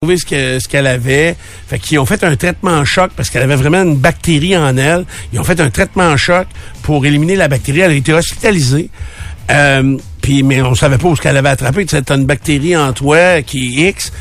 trouvé 0.00 0.16
ce 0.16 0.24
que- 0.26 0.60
ce 0.60 0.68
qu'elle 0.68 0.86
avait. 0.86 1.34
Fait 1.66 1.80
qu'ils 1.80 1.98
ont 1.98 2.06
fait 2.06 2.22
un 2.22 2.36
traitement 2.36 2.70
en 2.70 2.84
choc 2.84 3.10
parce 3.16 3.30
qu'elle 3.30 3.42
avait 3.42 3.56
vraiment 3.56 3.82
une 3.82 3.96
bactérie 3.96 4.56
en 4.56 4.76
elle. 4.76 5.04
Ils 5.32 5.40
ont 5.40 5.42
fait 5.44 5.58
un 5.60 5.70
traitement 5.70 6.04
en 6.04 6.16
choc 6.16 6.46
pour 6.82 7.04
éliminer 7.04 7.34
la 7.34 7.48
bactérie. 7.48 7.80
Elle 7.80 7.90
a 7.90 7.94
été 7.94 8.12
hospitalisée. 8.12 8.90
Euh, 9.50 9.96
puis, 10.22 10.44
mais 10.44 10.62
on 10.62 10.76
savait 10.76 10.98
pas 10.98 11.08
où 11.08 11.16
ce 11.16 11.20
qu'elle 11.20 11.36
avait 11.36 11.48
attrapé. 11.48 11.84
Tu 11.84 11.96
une 11.96 12.26
bactérie 12.26 12.76
en 12.76 12.92
toi 12.92 13.42
qui 13.42 13.82
est 13.86 13.88
X. 13.88 14.12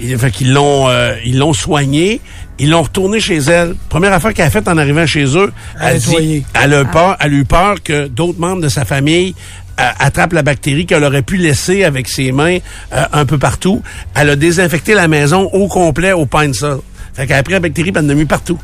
Et, 0.00 0.16
fait 0.16 0.30
qu'ils 0.30 0.54
l'ont, 0.54 0.88
euh, 0.88 1.14
ils 1.26 1.36
l'ont 1.36 1.52
soignée. 1.52 2.22
Ils 2.58 2.70
l'ont 2.70 2.82
retournée 2.84 3.20
chez 3.20 3.36
elle. 3.36 3.74
Première 3.90 4.14
affaire 4.14 4.32
qu'elle 4.32 4.46
a 4.46 4.50
faite 4.50 4.66
en 4.66 4.78
arrivant 4.78 5.04
chez 5.04 5.26
eux, 5.36 5.52
À 5.78 5.92
elle, 5.92 6.00
dit, 6.00 6.42
elle 6.54 6.72
a 6.72 6.86
peur, 6.86 7.18
elle 7.20 7.34
a 7.34 7.36
eu 7.36 7.44
peur 7.44 7.82
que 7.84 8.06
d'autres 8.06 8.40
membres 8.40 8.62
de 8.62 8.70
sa 8.70 8.86
famille 8.86 9.34
attrapent 9.78 10.32
la 10.32 10.42
bactérie 10.42 10.86
qu'elle 10.86 11.04
aurait 11.04 11.22
pu 11.22 11.36
laisser 11.36 11.84
avec 11.84 12.08
ses 12.08 12.32
mains 12.32 12.58
euh, 12.92 13.04
un 13.12 13.24
peu 13.24 13.38
partout. 13.38 13.82
Elle 14.14 14.30
a 14.30 14.36
désinfecté 14.36 14.94
la 14.94 15.08
maison 15.08 15.48
au 15.52 15.68
complet 15.68 16.12
au 16.12 16.26
Pine 16.26 16.54
Sol. 16.54 16.80
Fait 17.14 17.26
qu'elle 17.26 17.44
la 17.48 17.60
bactérie 17.60 17.88
et 17.90 17.92
elle 17.96 18.04
en 18.04 18.08
a 18.08 18.14
mis 18.14 18.24
partout. 18.24 18.58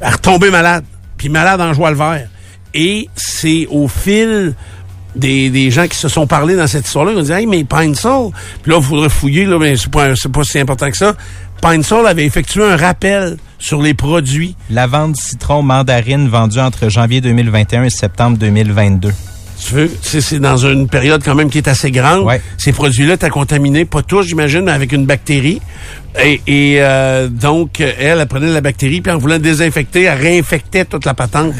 Elle 0.00 0.08
est 0.08 0.12
retombée 0.12 0.50
malade. 0.50 0.84
Puis 1.16 1.28
malade 1.28 1.60
en 1.60 1.72
joie 1.72 1.90
le 1.90 1.96
vert. 1.96 2.28
Et 2.72 3.08
c'est 3.16 3.66
au 3.70 3.88
fil 3.88 4.54
des, 5.16 5.50
des 5.50 5.70
gens 5.70 5.88
qui 5.88 5.96
se 5.96 6.08
sont 6.08 6.26
parlé 6.26 6.56
dans 6.56 6.66
cette 6.66 6.86
histoire-là, 6.86 7.12
ils 7.12 7.18
ont 7.18 7.22
dit 7.22 7.32
Hey, 7.32 7.46
mais 7.46 7.64
Pine 7.64 7.94
Sol, 7.94 8.30
puis 8.62 8.70
là, 8.70 8.78
il 8.78 8.84
faudrait 8.84 9.08
fouiller, 9.08 9.44
là, 9.44 9.58
mais 9.58 9.76
c'est 9.76 9.90
pas, 9.90 10.14
c'est 10.14 10.30
pas 10.30 10.44
si 10.44 10.58
important 10.58 10.90
que 10.90 10.96
ça. 10.96 11.14
Pine 11.60 11.82
Sol 11.82 12.06
avait 12.06 12.24
effectué 12.24 12.64
un 12.64 12.76
rappel 12.76 13.36
sur 13.58 13.82
les 13.82 13.92
produits. 13.92 14.54
Lavande, 14.70 15.16
citron, 15.16 15.62
mandarine 15.62 16.28
vendue 16.28 16.60
entre 16.60 16.88
janvier 16.88 17.20
2021 17.20 17.84
et 17.84 17.90
septembre 17.90 18.38
2022. 18.38 19.10
Tu 19.62 19.74
veux, 19.74 19.90
c'est, 20.00 20.20
c'est 20.22 20.38
dans 20.38 20.56
une 20.56 20.88
période 20.88 21.22
quand 21.22 21.34
même 21.34 21.50
qui 21.50 21.58
est 21.58 21.68
assez 21.68 21.90
grande. 21.90 22.24
Ouais. 22.24 22.40
Ces 22.56 22.72
produits-là 22.72 23.14
étaient 23.14 23.28
contaminés, 23.28 23.84
pas 23.84 24.02
tous, 24.02 24.22
j'imagine, 24.22 24.62
mais 24.62 24.72
avec 24.72 24.90
une 24.92 25.04
bactérie. 25.04 25.60
Et, 26.24 26.40
et, 26.46 26.76
euh, 26.80 27.28
donc, 27.28 27.78
elle, 27.80 28.18
elle 28.20 28.26
prenait 28.26 28.50
la 28.52 28.60
bactérie, 28.62 29.00
puis 29.00 29.12
en 29.12 29.18
voulant 29.18 29.38
désinfecter, 29.38 30.04
elle 30.04 30.18
réinfectait 30.18 30.84
toute 30.86 31.04
la 31.04 31.14
patente. 31.14 31.52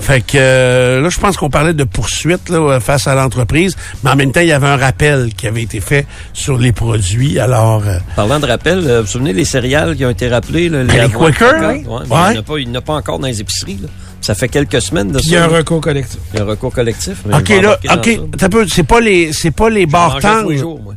Fait 0.00 0.20
que 0.20 0.36
euh, 0.36 1.00
là, 1.00 1.08
je 1.08 1.18
pense 1.18 1.36
qu'on 1.36 1.48
parlait 1.48 1.72
de 1.72 1.84
poursuite 1.84 2.48
là, 2.50 2.78
face 2.80 3.06
à 3.06 3.14
l'entreprise, 3.14 3.74
mais 4.04 4.10
en 4.10 4.16
même 4.16 4.32
temps, 4.32 4.40
il 4.40 4.48
y 4.48 4.52
avait 4.52 4.66
un 4.66 4.76
rappel 4.76 5.32
qui 5.34 5.46
avait 5.46 5.62
été 5.62 5.80
fait 5.80 6.06
sur 6.32 6.58
les 6.58 6.72
produits. 6.72 7.38
Alors, 7.38 7.82
euh, 7.86 7.98
Parlant 8.16 8.38
de 8.40 8.46
rappel, 8.46 8.78
euh, 8.86 8.98
vous 9.00 9.06
vous 9.06 9.12
souvenez 9.12 9.32
les 9.32 9.44
céréales 9.44 9.96
qui 9.96 10.04
ont 10.04 10.10
été 10.10 10.28
rappelées? 10.28 10.68
Là, 10.68 10.82
les 10.82 10.98
avoines 11.00 11.32
Quaker? 11.32 11.54
croquantes? 11.58 11.76
Oui. 11.86 11.86
Ouais, 11.86 12.00
mais 12.08 12.14
Ouais. 12.16 12.22
Il 12.28 12.32
n'y 12.32 12.36
en 12.36 12.40
a 12.40 12.42
pas- 12.42 12.58
il 12.58 12.68
n'y 12.68 12.76
en 12.76 12.78
a 12.78 12.82
pas 12.82 12.94
encore 12.94 13.18
dans 13.18 13.26
les 13.28 13.40
épiceries. 13.40 13.78
là. 13.82 13.88
Ça 14.26 14.34
fait 14.34 14.48
quelques 14.48 14.82
semaines 14.82 15.12
de 15.12 15.18
Puis 15.18 15.28
il 15.28 15.32
y 15.34 15.36
ça. 15.36 15.44
a 15.44 15.46
un 15.46 15.56
recours 15.58 15.80
collectif. 15.80 16.18
Il 16.32 16.38
y 16.38 16.40
a 16.40 16.44
un 16.44 16.48
recours 16.48 16.72
collectif. 16.72 17.18
mais 17.26 17.36
ok 17.36 17.48
là, 17.62 17.78
ok, 17.94 18.04
ça. 18.06 18.20
t'as 18.38 18.48
peu, 18.48 18.66
c'est 18.66 18.82
pas 18.82 18.98
les, 19.00 19.32
c'est 19.32 19.52
pas 19.52 19.70
les 19.70 19.86
barres. 19.86 20.18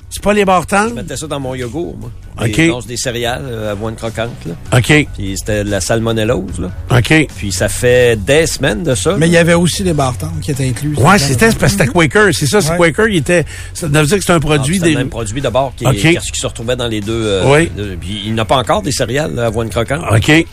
C'est 0.09 0.23
pas 0.23 0.33
les 0.33 0.45
barres 0.45 0.65
Je 0.71 0.93
mettais 0.95 1.15
ça 1.15 1.27
dans 1.27 1.39
mon 1.39 1.53
yogourt, 1.53 1.95
moi. 1.99 2.09
Ok. 2.41 2.55
Des, 2.55 2.71
des 2.87 2.97
céréales, 2.97 3.43
euh, 3.45 3.71
avoine 3.71 3.93
croquante, 3.95 4.31
là. 4.47 4.53
Ok, 4.79 5.07
Puis 5.15 5.35
c'était 5.37 5.63
de 5.63 5.69
la 5.69 5.79
salmonellose, 5.79 6.59
là. 6.59 6.71
ok. 6.97 7.27
Puis 7.37 7.51
ça 7.51 7.69
fait 7.69 8.15
des 8.15 8.47
semaines 8.47 8.81
de 8.81 8.95
ça. 8.95 9.15
Mais 9.19 9.27
il 9.27 9.33
y 9.33 9.37
avait 9.37 9.53
aussi 9.53 9.83
les 9.83 9.93
bartends 9.93 10.31
qui 10.41 10.49
étaient 10.49 10.67
inclus. 10.67 10.95
Ouais, 10.97 11.19
c'était 11.19 11.47
parce 11.51 11.57
que 11.57 11.67
c'était 11.67 11.87
Quaker, 11.87 12.29
c'est 12.33 12.47
ça, 12.47 12.61
c'est 12.61 12.71
Ouais. 12.71 12.77
Quaker, 12.77 13.09
il 13.09 13.17
était, 13.17 13.45
ça 13.75 13.87
veut 13.87 14.05
dire 14.07 14.17
que 14.17 14.23
c'est 14.23 14.31
un 14.31 14.37
Ah, 14.37 14.39
produit 14.39 14.75
c'était 14.75 14.87
des, 14.87 14.93
le 14.93 14.97
même 14.99 15.09
produit 15.09 15.39
de 15.41 15.49
bord 15.49 15.73
qui, 15.75 15.85
qui, 15.85 16.17
se 16.39 16.47
retrouvait 16.47 16.75
dans 16.77 16.87
les 16.87 17.01
deux. 17.01 17.11
euh, 17.25 17.43
Oui. 17.53 17.69
deux- 17.77 17.95
puis 17.99 18.23
il 18.25 18.33
n'a 18.33 18.45
pas 18.45 18.57
encore 18.57 18.81
des 18.81 18.91
céréales, 18.91 19.37
avoine 19.37 19.69
croquante. 19.69 20.01
ok. 20.11 20.45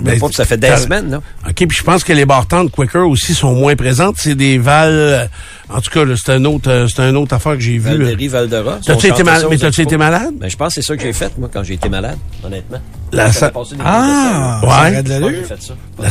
Mais 0.00 0.12
Ben, 0.12 0.20
pas, 0.20 0.26
puis 0.26 0.34
ça 0.36 0.44
fait 0.44 0.56
des 0.56 0.76
semaines, 0.76 1.10
là. 1.10 1.20
OK, 1.48 1.54
puis 1.54 1.76
je 1.76 1.82
pense 1.82 2.04
que 2.04 2.12
les 2.12 2.24
bartends 2.24 2.64
de 2.64 2.70
Quaker 2.70 3.08
aussi 3.08 3.34
sont 3.34 3.54
moins 3.54 3.74
présentes. 3.76 4.16
C'est 4.18 4.34
des 4.34 4.58
Val... 4.58 4.90
euh, 4.92 5.26
En 5.68 5.80
tout 5.80 5.90
cas, 5.90 6.00
c'est 6.16 6.32
un 6.32 6.44
autre, 6.44 6.70
euh, 6.70 6.86
c'est 6.88 7.02
un 7.02 7.14
autre 7.14 7.34
affaire 7.34 7.54
que 7.54 7.60
j'ai 7.60 7.78
vu. 7.78 7.90
là. 7.90 8.04
Valderie, 8.04 8.28
Val-de-Ras. 8.28 8.78
T'as-tu 8.86 9.06
été 9.08 9.22
mal- 9.24 9.44
Mais 9.50 9.56
été 9.82 9.96
malade? 9.96 10.34
Ben, 10.38 10.48
je 10.48 10.56
pense 10.56 10.68
que 10.74 10.80
c'est 10.80 10.86
ça 10.86 10.96
que 10.96 11.02
j'ai 11.02 11.12
fait, 11.12 11.36
moi, 11.38 11.48
quand 11.52 11.62
j'ai 11.64 11.74
été 11.74 11.88
malade, 11.88 12.18
honnêtement. 12.44 12.78
La 13.12 13.32
sa- 13.32 13.50
Ah, 13.84 14.60
Ouais. 14.62 15.02
fait 15.44 15.62
ça. 15.62 15.74
La 15.98 16.10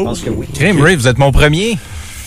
Je 0.00 0.04
pense 0.04 0.20
que 0.20 0.30
oui. 0.30 0.46
Crime, 0.54 0.80
Ray, 0.82 0.96
vous 0.96 1.06
êtes 1.08 1.18
mon 1.18 1.30
premier. 1.32 1.78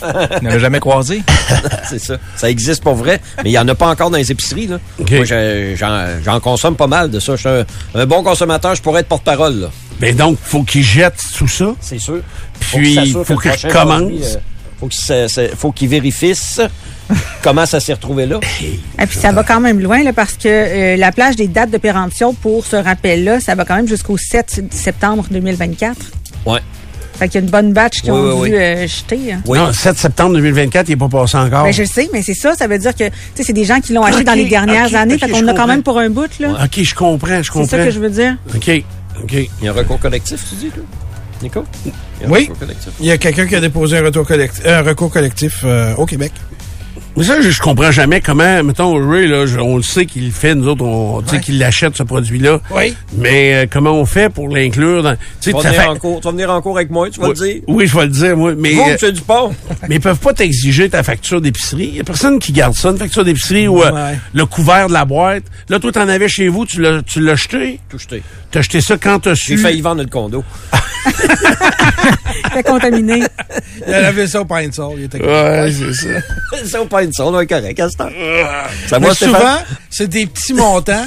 Je 0.40 0.44
n'avais 0.44 0.60
jamais 0.60 0.80
croisé? 0.80 1.22
c'est 1.90 2.00
ça. 2.00 2.18
Ça 2.36 2.50
existe 2.50 2.84
pour 2.84 2.96
vrai, 2.96 3.22
mais 3.44 3.50
il 3.50 3.52
n'y 3.52 3.58
en 3.58 3.68
a 3.68 3.76
pas 3.76 3.88
encore 3.88 4.10
dans 4.10 4.18
les 4.18 4.32
épiceries. 4.32 4.68
Là. 4.68 4.80
Moi, 5.00 5.26
je- 5.26 5.74
j'en 5.78 6.06
j'en 6.24 6.40
consomme 6.40 6.76
pas 6.76 6.88
mal 6.88 7.10
de 7.12 7.20
ça. 7.20 7.36
Je 7.36 7.40
suis 7.42 7.50
un, 7.50 7.66
un 7.96 8.06
bon 8.06 8.24
consommateur, 8.24 8.76
je 8.76 8.82
pourrais 8.82 9.02
être 9.02 9.08
porte-parole. 9.08 9.60
là. 9.62 9.68
Ben 10.00 10.16
donc, 10.16 10.38
faut 10.44 10.64
qu'ils 10.64 10.84
jettent 10.84 11.24
tout 11.38 11.48
ça? 11.48 11.74
C'est 11.80 12.00
sûr. 12.00 12.20
Puis, 12.60 12.94
qu'il 12.94 12.96
s'assure 12.96 13.26
faut 13.26 13.36
que 13.38 13.50
je 13.58 13.68
commence. 13.68 14.12
euh, 14.12 14.40
faut 14.80 14.88
qu'il 14.88 15.50
faut 15.58 15.72
qu'il 15.72 15.88
vérifie 15.90 16.34
comment 17.42 17.66
ça 17.66 17.80
s'est 17.80 17.94
retrouvé 17.94 18.26
là? 18.26 18.40
Et 18.62 19.06
puis 19.06 19.18
ça 19.18 19.32
va 19.32 19.44
quand 19.44 19.62
même 19.62 19.80
loin 19.80 20.04
là, 20.04 20.12
parce 20.12 20.34
que 20.34 20.48
euh, 20.48 20.98
la 20.98 21.12
plage 21.12 21.36
des 21.36 21.48
dates 21.48 21.70
de 21.72 21.78
péremption 21.78 22.34
pour 22.34 22.66
ce 22.66 22.76
rappel-là, 22.76 23.40
ça 23.40 23.56
va 23.56 23.64
quand 23.64 23.76
même 23.76 23.88
jusqu'au 23.88 24.18
7 24.18 24.64
septembre 24.72 25.26
2024. 25.32 25.96
Ouais. 26.46 26.60
Fait 27.18 27.28
qu'il 27.30 27.40
y 27.40 27.44
a 27.44 27.46
une 27.46 27.52
bonne 27.52 27.72
batch 27.74 28.02
qui 28.02 28.12
Oui, 28.12 28.18
ont 28.18 28.40
oui, 28.42 28.50
dû 28.50 28.56
oui. 28.56 28.62
euh, 28.62 28.88
jeter. 28.88 29.34
hein. 29.34 29.42
Oui. 29.46 29.58
Non, 29.58 29.72
7 29.72 29.98
septembre 29.98 30.34
2024, 30.36 30.88
il 30.88 30.92
n'est 30.92 30.98
pas 30.98 31.08
passé 31.10 31.38
encore. 31.38 31.64
Ben, 31.64 31.72
je 31.72 31.82
le 31.84 31.88
sais, 31.88 32.10
mais 32.12 32.22
c'est 32.22 32.34
ça. 32.34 32.54
Ça 32.56 32.68
veut 32.68 32.78
dire 32.78 32.94
que 32.94 33.06
tu 33.06 33.12
sais, 33.36 33.44
c'est 33.44 33.54
des 33.54 33.64
gens 33.66 33.80
qui 33.80 33.94
l'ont 33.94 34.04
acheté 34.04 34.24
dans 34.24 34.34
les 34.34 34.46
dernières 34.46 34.94
années. 34.96 35.18
fait 35.18 35.30
qu'on 35.30 35.48
a 35.48 35.54
quand 35.54 35.68
même 35.68 35.84
pour 35.84 35.98
un 36.00 36.10
bout. 36.10 36.30
là. 36.40 36.50
OK, 36.66 36.82
je 36.84 36.94
comprends, 36.96 37.38
je 37.38 37.44
C'est 37.44 37.50
comprends. 37.52 37.68
ça 37.68 37.78
que 37.86 37.92
je 37.92 38.00
veux 38.00 38.10
dire. 38.10 38.36
OK, 38.54 38.70
OK. 39.24 39.34
Il 39.34 39.48
y 39.64 39.68
a 39.68 39.72
un 39.72 39.74
recours 39.74 40.00
collectif, 40.00 40.42
tu 40.50 40.56
dis, 40.56 40.70
toi? 40.70 40.84
Nico? 41.42 41.64
Il 41.86 41.92
y 42.22 42.26
a 42.26 42.30
Oui. 42.30 42.50
Il 43.02 43.06
y 43.08 43.12
a 43.12 43.18
quelqu'un 43.18 43.46
qui 43.46 43.56
a 43.56 43.60
déposé 43.62 43.98
un, 43.98 44.04
retour 44.04 44.26
collectif, 44.26 44.66
un 44.66 44.82
recours 44.82 45.12
collectif 45.12 45.62
euh, 45.66 45.94
au 45.96 46.06
Québec. 46.06 46.32
Mais 47.18 47.24
ça, 47.24 47.40
je, 47.42 47.50
je 47.50 47.62
comprends 47.62 47.92
jamais 47.92 48.20
comment, 48.20 48.62
mettons, 48.64 48.94
Ray, 49.10 49.28
là, 49.28 49.46
je- 49.46 49.58
on 49.60 49.78
le 49.78 49.84
sait 49.84 50.06
qu'il 50.06 50.26
le 50.26 50.32
fait, 50.32 50.54
nous 50.54 50.68
autres, 50.68 50.84
on 50.84 51.26
sait 51.26 51.40
qu'il 51.40 51.58
l'achète, 51.60 51.96
ce 51.96 52.04
produit-là. 52.04 52.60
Oui. 52.72 52.94
Mais 53.18 53.54
euh, 53.56 53.66
comment 53.72 53.94
on 53.94 54.06
fait 54.06 54.28
pour 54.30 54.50
l'inclure 54.50 55.02
dans... 55.02 55.14
Tu 55.16 55.20
sais, 55.40 55.52
Tu 55.52 55.54
vas, 55.54 55.70
venir 55.70 55.82
fait- 55.82 55.88
en 55.88 55.96
cours, 55.96 56.20
tu 56.20 56.26
vas 56.26 56.32
venir 56.32 56.50
en 56.52 56.62
cours 56.62 56.76
avec 56.78 56.90
moi, 56.90 57.10
tu 57.10 57.22
vas 57.22 57.28
oui, 57.30 57.34
le 57.40 57.46
dire. 57.54 57.62
oui, 57.68 57.88
je 57.88 57.96
vais 57.98 58.04
le 58.04 58.12
dire, 58.12 58.36
moi. 58.36 58.54
Mais, 58.58 58.74
Vous, 58.74 58.84
euh, 59.04 59.12
Dupont? 59.12 59.56
mais 59.90 59.96
ils 59.96 60.02
peuvent 60.02 60.20
pas 60.20 60.34
t'exiger 60.34 60.90
ta 60.90 61.04
facture 61.04 61.40
d'épicerie. 61.40 61.88
Il 61.92 61.96
y 61.96 62.00
a 62.02 62.04
personne 62.04 62.38
qui 62.38 62.52
garde 62.52 62.74
ça, 62.76 62.90
une 62.90 62.98
facture 62.98 63.24
d'épicerie 63.24 63.68
ou 63.70 63.82
euh, 63.82 64.14
le 64.34 64.46
couvert 64.46 64.88
de 64.88 64.94
la 64.94 65.06
boîte. 65.06 65.44
Là, 65.70 65.80
toi, 65.80 65.92
t'en 65.94 66.10
avais 66.10 66.28
chez 66.28 66.50
vous, 66.50 66.66
tu 66.66 66.82
l'as, 66.82 67.02
tu 67.02 67.22
l'as 67.22 67.36
jeté. 67.36 67.80
Tout 67.90 67.98
jeté. 67.98 68.24
T'as 68.52 68.60
acheté 68.60 68.82
ça 68.82 68.98
quand 68.98 69.20
t'as 69.20 69.36
su. 69.36 69.56
J'ai 69.56 69.64
failli 69.64 69.80
vendre 69.82 70.02
le 70.02 70.10
condo. 70.10 70.44
Fait 72.54 72.64
contaminé. 72.64 73.24
Il 73.88 73.94
a 73.94 74.02
lavé 74.02 74.28
ça 74.28 74.42
au 74.42 74.46
Pine 74.46 74.72
Sol. 74.72 74.94
Il 74.98 75.04
était 75.04 75.22
Ouais, 75.22 75.72
c'est 75.72 76.66
ça. 76.66 76.86
pas 76.90 77.04
ça, 77.14 77.26
on 77.26 77.40
est 77.40 77.48
correct 77.48 77.80
à 77.80 77.90
ce 77.90 77.98
temps. 77.98 78.10
Ça 78.88 79.00
Mais 79.00 79.14
souvent, 79.14 79.58
c'est 79.90 80.08
des 80.08 80.26
petits 80.26 80.54
montants, 80.54 81.06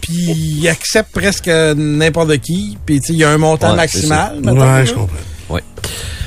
puis 0.00 0.14
ils 0.14 0.68
acceptent 0.68 1.12
presque 1.12 1.48
n'importe 1.48 2.38
qui, 2.38 2.76
puis 2.86 3.00
tu 3.00 3.08
sais, 3.08 3.12
il 3.14 3.18
y 3.18 3.24
a 3.24 3.30
un 3.30 3.38
montant 3.38 3.70
Ouais, 3.70 3.76
maximal. 3.76 4.38
Ouais, 4.42 4.86
je 4.86 4.92
comprends. 4.94 5.16
Oui. 5.50 5.60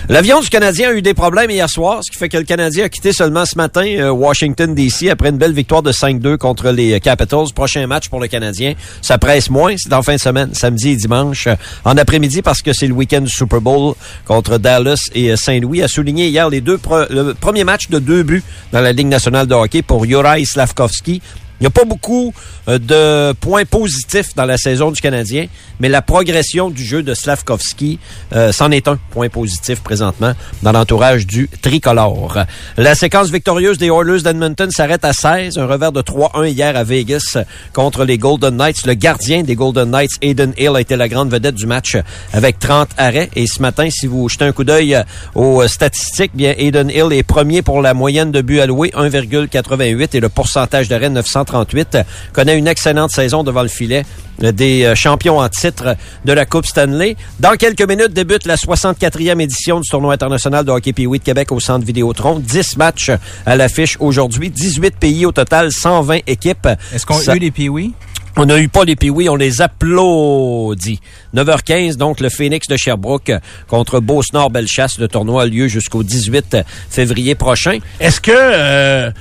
L'avion 0.09 0.41
du 0.41 0.50
Canadien 0.50 0.89
a 0.89 0.94
eu 0.94 1.01
des 1.01 1.13
problèmes 1.13 1.50
hier 1.51 1.69
soir, 1.69 2.03
ce 2.03 2.12
qui 2.12 2.17
fait 2.17 2.28
que 2.28 2.38
le 2.38 2.44
Canadien 2.44 2.85
a 2.85 2.89
quitté 2.89 3.13
seulement 3.13 3.45
ce 3.45 3.56
matin 3.56 3.85
euh, 3.85 4.09
Washington 4.12 4.73
DC 4.75 5.07
après 5.09 5.29
une 5.29 5.38
belle 5.38 5.53
victoire 5.53 5.81
de 5.84 5.91
5-2 5.91 6.38
contre 6.38 6.69
les 6.72 6.94
euh, 6.95 7.00
Capitals. 7.00 7.53
Prochain 7.56 7.85
match 7.88 8.09
pour 8.09 8.19
le 8.19 8.28
Canadien, 8.28 8.73
ça 9.01 9.17
presse 9.17 9.50
moins, 9.50 9.75
c'est 9.78 9.94
en 9.94 10.01
fin 10.01 10.16
de 10.16 10.19
semaine, 10.19 10.53
samedi 10.53 10.89
et 10.89 10.95
dimanche, 10.95 11.47
euh, 11.47 11.56
en 11.85 11.95
après-midi 11.97 12.41
parce 12.41 12.62
que 12.62 12.73
c'est 12.73 12.88
le 12.88 12.94
week-end 12.94 13.22
du 13.22 13.29
Super 13.29 13.62
Bowl 13.62 13.94
contre 14.25 14.57
Dallas 14.57 15.09
et 15.16 15.35
Saint-Louis. 15.38 15.81
A 15.84 15.88
souligné 15.88 16.28
hier 16.28 16.50
les 16.50 16.62
deux 16.62 16.78
pre- 16.78 17.07
le 17.09 17.33
premier 17.33 17.63
match 17.63 17.89
de 17.89 18.00
deux 18.00 18.23
buts 18.23 18.44
dans 18.73 18.81
la 18.81 18.91
Ligue 18.91 19.07
nationale 19.07 19.47
de 19.47 19.53
hockey 19.53 19.81
pour 19.81 20.06
Juraj 20.06 20.44
Slavkovski. 20.44 21.22
Il 21.61 21.66
n'y 21.66 21.67
a 21.67 21.69
pas 21.69 21.85
beaucoup 21.85 22.33
euh, 22.67 22.79
de 22.79 23.33
points 23.33 23.66
positifs 23.66 24.33
dans 24.35 24.45
la 24.45 24.57
saison 24.57 24.89
du 24.89 24.99
Canadien, 24.99 25.45
mais 25.79 25.89
la 25.89 26.01
progression 26.01 26.72
du 26.72 26.83
jeu 26.83 27.03
de 27.03 27.13
Slavkovski, 27.13 27.99
euh, 28.33 28.51
est 28.72 28.88
un 28.88 28.97
point 29.11 29.29
positif 29.29 29.81
présentement 29.81 30.33
dans 30.63 30.71
l'entourage 30.71 31.27
du 31.27 31.50
tricolore. 31.61 32.39
La 32.77 32.95
séquence 32.95 33.29
victorieuse 33.29 33.77
des 33.77 33.91
Oilers 33.91 34.23
d'Edmonton 34.23 34.71
s'arrête 34.71 35.05
à 35.05 35.13
16, 35.13 35.59
un 35.59 35.67
revers 35.67 35.91
de 35.91 36.01
3-1 36.01 36.47
hier 36.47 36.75
à 36.75 36.83
Vegas 36.83 37.38
contre 37.73 38.05
les 38.05 38.17
Golden 38.17 38.57
Knights. 38.57 38.88
Le 38.88 38.95
gardien 38.95 39.44
des 39.44 39.53
Golden 39.53 39.91
Knights, 39.91 40.13
Aiden 40.23 40.53
Hill, 40.57 40.71
a 40.75 40.81
été 40.81 40.95
la 40.95 41.09
grande 41.09 41.30
vedette 41.30 41.56
du 41.56 41.68
match 41.68 41.95
avec 42.33 42.57
30 42.57 42.89
arrêts. 42.97 43.30
Et 43.36 43.45
ce 43.45 43.62
matin, 43.62 43.88
si 43.91 44.07
vous 44.07 44.27
jetez 44.30 44.45
un 44.45 44.51
coup 44.51 44.63
d'œil 44.63 44.95
euh, 44.95 45.03
aux 45.36 45.68
statistiques, 45.68 46.31
bien 46.33 46.56
Aiden 46.57 46.89
Hill 46.89 47.12
est 47.12 47.21
premier 47.21 47.62
pour 47.62 47.83
la 47.83 47.94
moyenne 47.94 48.31
de 48.31 48.41
buts 48.41 48.62
alloués, 48.62 48.89
1,88 48.95 50.09
et 50.13 50.19
le 50.19 50.30
pourcentage 50.30 50.88
d'arrêt 50.88 51.09
938 51.51 51.98
connaît 52.33 52.57
une 52.57 52.68
excellente 52.68 53.12
saison 53.12 53.44
devant 53.44 53.62
le 53.62 53.68
filet 53.68 54.06
des 54.39 54.94
champions 54.95 55.39
en 55.39 55.50
titre 55.50 55.95
de 56.25 56.33
la 56.33 56.45
Coupe 56.45 56.65
Stanley. 56.65 57.15
Dans 57.39 57.56
quelques 57.56 57.88
minutes 57.88 58.13
débute 58.13 58.45
la 58.45 58.56
64e 58.56 59.39
édition 59.39 59.80
du 59.80 59.88
tournoi 59.88 60.13
international 60.13 60.65
de 60.65 60.71
hockey 60.71 60.94
Pee-Wee 60.94 61.19
de 61.19 61.24
Québec 61.24 61.51
au 61.51 61.59
Centre 61.59 61.86
Vidéotron. 61.86 62.39
10 62.39 62.77
matchs 62.77 63.12
à 63.45 63.56
l'affiche 63.56 63.98
aujourd'hui, 64.00 64.50
18 64.50 64.95
pays 64.98 65.25
au 65.25 65.31
total, 65.31 65.71
120 65.71 66.19
équipes. 66.27 66.69
Est-ce 66.94 67.06
qu'on 67.06 67.19
a 67.19 67.36
eu 67.36 67.39
les 67.39 67.51
Pee-Wee? 67.51 67.94
on 68.38 68.45
n'a 68.45 68.59
eu 68.59 68.69
pas 68.69 68.86
les 68.86 68.95
Pee-Wee, 68.95 69.30
on 69.30 69.36
les 69.36 69.62
applaudit. 69.62 71.00
9h15, 71.36 71.98
donc 71.98 72.19
le 72.19 72.30
Phoenix 72.30 72.68
de 72.68 72.77
Sherbrooke 72.77 73.31
contre 73.68 74.00
Beauce-Nord-Bellechasse. 74.00 75.00
Le 75.00 75.07
tournoi 75.07 75.44
a 75.44 75.45
lieu 75.45 75.68
jusqu'au 75.68 76.03
18 76.03 76.57
février 76.89 77.36
prochain. 77.36 77.80
Est-ce 78.00 78.21
que 78.21 79.12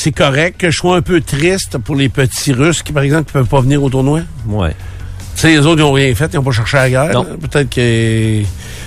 c'est 0.00 0.12
correct 0.12 0.60
que 0.60 0.70
je 0.70 0.76
sois 0.76 0.96
un 0.96 1.02
peu 1.02 1.20
triste 1.20 1.76
pour 1.78 1.96
les 1.96 2.08
petits 2.08 2.52
Russes 2.52 2.84
qui, 2.84 2.92
par 2.92 3.02
exemple, 3.02 3.30
ne 3.30 3.32
peuvent 3.32 3.48
pas 3.48 3.60
venir 3.60 3.82
au 3.82 3.90
tournoi? 3.90 4.20
Ouais. 4.46 4.70
Tu 5.34 5.42
sais, 5.42 5.48
les 5.48 5.66
autres, 5.66 5.80
ils 5.80 5.84
n'ont 5.84 5.92
rien 5.92 6.14
fait, 6.14 6.30
ils 6.32 6.36
n'ont 6.36 6.44
pas 6.44 6.52
cherché 6.52 6.76
la 6.76 6.88
guerre. 6.90 7.24
Peut-être 7.40 7.68
que 7.68 8.42
tu 8.42 8.46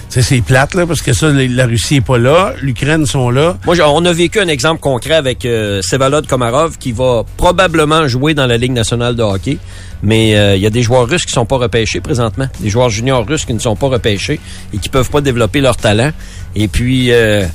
sais, 0.10 0.22
c'est 0.22 0.42
plate, 0.42 0.74
là, 0.74 0.86
parce 0.86 1.02
que 1.02 1.12
ça, 1.12 1.30
la 1.32 1.66
Russie 1.66 1.98
est 1.98 2.02
pas 2.02 2.18
là, 2.18 2.54
l'Ukraine 2.62 3.06
sont 3.06 3.30
là. 3.30 3.58
Moi, 3.66 3.76
on 3.86 4.06
a 4.06 4.14
vécu 4.14 4.40
un 4.40 4.48
exemple 4.48 4.80
concret 4.80 5.16
avec 5.16 5.46
euh, 5.46 5.82
Sevalod 5.82 6.28
Komarov 6.28 6.78
qui 6.78 6.94
va 6.94 7.24
probablement 7.36 8.08
jouer 8.08 8.34
dans 8.34 8.46
la 8.46 8.58
Ligue 8.58 8.74
nationale 8.74 9.16
de 9.16 9.24
hockey. 9.24 9.58
Mais 10.04 10.36
euh, 10.36 10.56
il 10.56 10.62
y 10.62 10.66
a 10.66 10.70
des 10.72 10.82
joueurs 10.82 11.08
russes 11.08 11.26
qui 11.26 11.32
sont 11.32 11.46
pas 11.46 11.58
repêchés 11.58 12.02
présentement. 12.02 12.48
Des 12.60 12.70
joueurs 12.70 12.90
juniors 12.90 13.26
russes 13.28 13.46
qui 13.46 13.54
ne 13.54 13.60
sont 13.60 13.76
pas 13.76 13.88
repêchés 13.88 14.40
et 14.74 14.78
qui 14.78 14.90
peuvent 14.90 15.10
pas 15.10 15.22
développer 15.22 15.62
leur 15.62 15.78
talent. 15.78 16.12
Et 16.56 16.68
puis, 16.68 17.12
euh, 17.12 17.46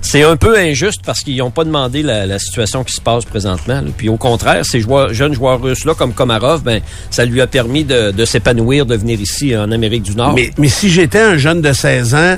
c'est 0.00 0.24
un 0.24 0.36
peu 0.36 0.58
injuste 0.58 1.00
parce 1.06 1.20
qu'ils 1.20 1.36
n'ont 1.38 1.50
pas 1.52 1.64
demandé 1.64 2.02
la, 2.02 2.26
la 2.26 2.38
situation 2.38 2.82
qui 2.84 2.92
se 2.92 3.00
passe 3.00 3.24
présentement. 3.24 3.80
là. 3.80 3.88
Puis 3.96 4.08
au 4.08 4.16
contraire, 4.16 4.64
ces 4.66 4.80
joueurs, 4.80 5.14
jeunes 5.14 5.32
joueurs 5.34 5.62
russes-là, 5.62 5.94
comme 5.94 6.12
Komarov, 6.12 6.62
ben, 6.62 6.80
ça 7.10 7.24
lui 7.24 7.40
a 7.40 7.46
permis 7.46 7.84
de, 7.84 8.10
de 8.10 8.24
s'épanouir, 8.24 8.84
de 8.84 8.96
venir 8.96 9.20
ici 9.20 9.56
en 9.56 9.70
Amérique 9.70 10.02
du 10.02 10.14
Nord. 10.16 10.34
Mais, 10.34 10.50
mais 10.58 10.68
si 10.68 10.90
j'étais 10.90 11.20
un 11.20 11.36
jeune 11.36 11.62
de 11.62 11.72
16 11.72 12.14
ans, 12.14 12.36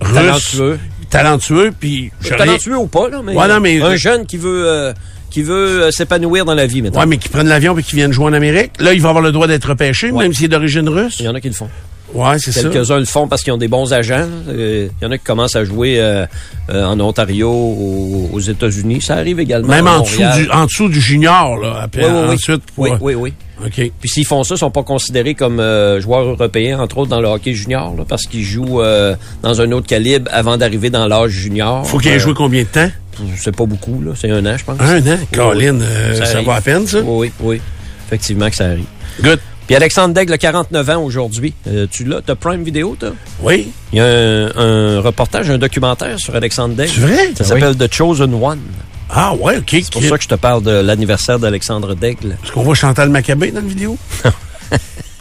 russe, 0.00 0.14
Talentueux. 0.14 0.78
talentueux, 1.10 1.70
puis 1.78 2.10
j'aurais- 2.22 2.38
talentueux 2.38 2.78
ou 2.78 2.86
pas, 2.86 3.08
là, 3.08 3.20
mais, 3.22 3.34
Ouais, 3.36 3.46
non, 3.46 3.60
mais- 3.60 3.80
un 3.82 3.94
jeune 3.96 4.26
qui 4.26 4.36
veut 4.38 4.64
euh, 4.66 4.92
qui 5.32 5.42
veut 5.42 5.84
euh, 5.84 5.90
s'épanouir 5.90 6.44
dans 6.44 6.54
la 6.54 6.66
vie, 6.66 6.82
maintenant. 6.82 7.00
Ouais, 7.00 7.06
mais 7.06 7.16
qui 7.16 7.28
prennent 7.28 7.48
l'avion 7.48 7.76
et 7.76 7.82
qui 7.82 7.96
viennent 7.96 8.12
jouer 8.12 8.26
en 8.26 8.32
Amérique. 8.32 8.72
Là, 8.78 8.92
il 8.92 9.00
va 9.00 9.08
avoir 9.08 9.22
le 9.24 9.32
droit 9.32 9.46
d'être 9.46 9.68
repêché, 9.70 10.10
Ouais. 10.10 10.24
même 10.24 10.32
s'il 10.34 10.44
est 10.44 10.48
d'origine 10.48 10.88
russe. 10.88 11.16
Il 11.20 11.24
y 11.24 11.28
en 11.28 11.34
a 11.34 11.40
qui 11.40 11.48
le 11.48 11.54
font. 11.54 11.68
Ouais, 12.14 12.38
c'est 12.38 12.52
ça. 12.52 12.62
Quelques-uns 12.68 12.98
le 12.98 13.04
font 13.04 13.26
parce 13.28 13.42
qu'ils 13.42 13.52
ont 13.52 13.58
des 13.58 13.68
bons 13.68 13.92
agents. 13.92 14.26
Euh, 14.48 14.88
Il 15.00 15.04
y 15.04 15.06
en 15.06 15.10
a 15.10 15.18
qui 15.18 15.24
commencent 15.24 15.56
à 15.56 15.64
jouer 15.64 15.98
euh, 15.98 16.26
euh, 16.70 16.84
en 16.84 16.98
Ontario, 17.00 17.48
aux, 17.50 18.30
aux 18.32 18.40
États-Unis. 18.40 19.00
Ça 19.00 19.14
arrive 19.14 19.40
également. 19.40 19.68
Même 19.68 19.86
en 19.86 20.00
dessous, 20.00 20.20
du, 20.36 20.50
en 20.50 20.64
dessous 20.66 20.88
du 20.88 21.00
junior, 21.00 21.56
là. 21.56 21.80
Après, 21.82 22.04
Oui, 22.04 22.10
oui, 22.30 22.36
oui. 22.76 22.90
pour- 22.90 23.02
oui, 23.02 23.14
oui. 23.14 23.32
OK. 23.64 23.90
Puis 24.00 24.08
s'ils 24.10 24.26
font 24.26 24.42
ça, 24.42 24.56
ils 24.56 24.58
sont 24.58 24.70
pas 24.72 24.82
considérés 24.82 25.34
comme 25.34 25.60
euh, 25.60 26.00
joueurs 26.00 26.24
européens, 26.24 26.80
entre 26.80 26.98
autres 26.98 27.10
dans 27.10 27.20
le 27.20 27.28
hockey 27.28 27.54
junior, 27.54 27.94
là, 27.96 28.04
parce 28.08 28.22
qu'ils 28.22 28.42
jouent 28.44 28.80
euh, 28.82 29.14
dans 29.42 29.60
un 29.60 29.70
autre 29.72 29.86
calibre 29.86 30.28
avant 30.32 30.56
d'arriver 30.56 30.90
dans 30.90 31.06
l'âge 31.06 31.30
junior. 31.30 31.86
Faut 31.86 31.98
qu'il 31.98 32.10
ait 32.10 32.16
Euh, 32.16 32.18
joué 32.18 32.34
combien 32.34 32.62
de 32.62 32.66
temps? 32.68 32.90
C'est 33.36 33.54
pas 33.54 33.66
beaucoup, 33.66 34.02
là. 34.04 34.12
C'est 34.16 34.30
un 34.30 34.44
an, 34.46 34.56
je 34.56 34.64
pense. 34.64 34.80
Un 34.80 35.00
an? 35.06 35.18
Colin, 35.32 35.80
euh, 35.80 36.14
ça, 36.24 36.24
arrive. 36.34 36.46
va 36.46 36.54
à 36.56 36.60
peine, 36.60 36.86
ça? 36.86 37.00
Oui, 37.02 37.30
oui, 37.30 37.32
oui. 37.40 37.60
Effectivement 38.06 38.50
que 38.50 38.56
ça 38.56 38.64
arrive. 38.66 38.84
Good. 39.22 39.38
Puis 39.72 39.76
Alexandre 39.78 40.12
Daigle, 40.12 40.36
49 40.36 40.90
ans 40.90 41.02
aujourd'hui. 41.02 41.54
Euh, 41.66 41.86
tu 41.90 42.04
l'as? 42.04 42.20
T'as 42.20 42.34
Prime 42.34 42.62
Vidéo, 42.62 42.94
toi? 43.00 43.12
Oui. 43.40 43.72
Il 43.90 43.96
y 43.96 44.00
a 44.02 44.04
un, 44.04 44.50
un 44.54 45.00
reportage, 45.00 45.48
un 45.48 45.56
documentaire 45.56 46.18
sur 46.18 46.36
Alexandre 46.36 46.74
Daigle. 46.74 46.92
C'est 46.92 47.00
vrai? 47.00 47.32
Ça 47.34 47.44
s'appelle 47.44 47.74
The 47.78 47.90
Chosen 47.90 48.34
One. 48.34 48.60
Ah, 49.08 49.32
ouais, 49.34 49.56
OK. 49.56 49.68
C'est 49.70 49.90
pour 49.90 50.02
ça 50.02 50.18
que 50.18 50.24
je 50.24 50.28
te 50.28 50.34
parle 50.34 50.62
de 50.62 50.72
l'anniversaire 50.72 51.38
d'Alexandre 51.38 51.94
Daigle. 51.94 52.36
Est-ce 52.44 52.52
qu'on 52.52 52.64
voit 52.64 52.74
Chantal 52.74 53.08
Maccabé 53.08 53.50
dans 53.50 53.62
la 53.62 53.66
vidéo? 53.66 53.96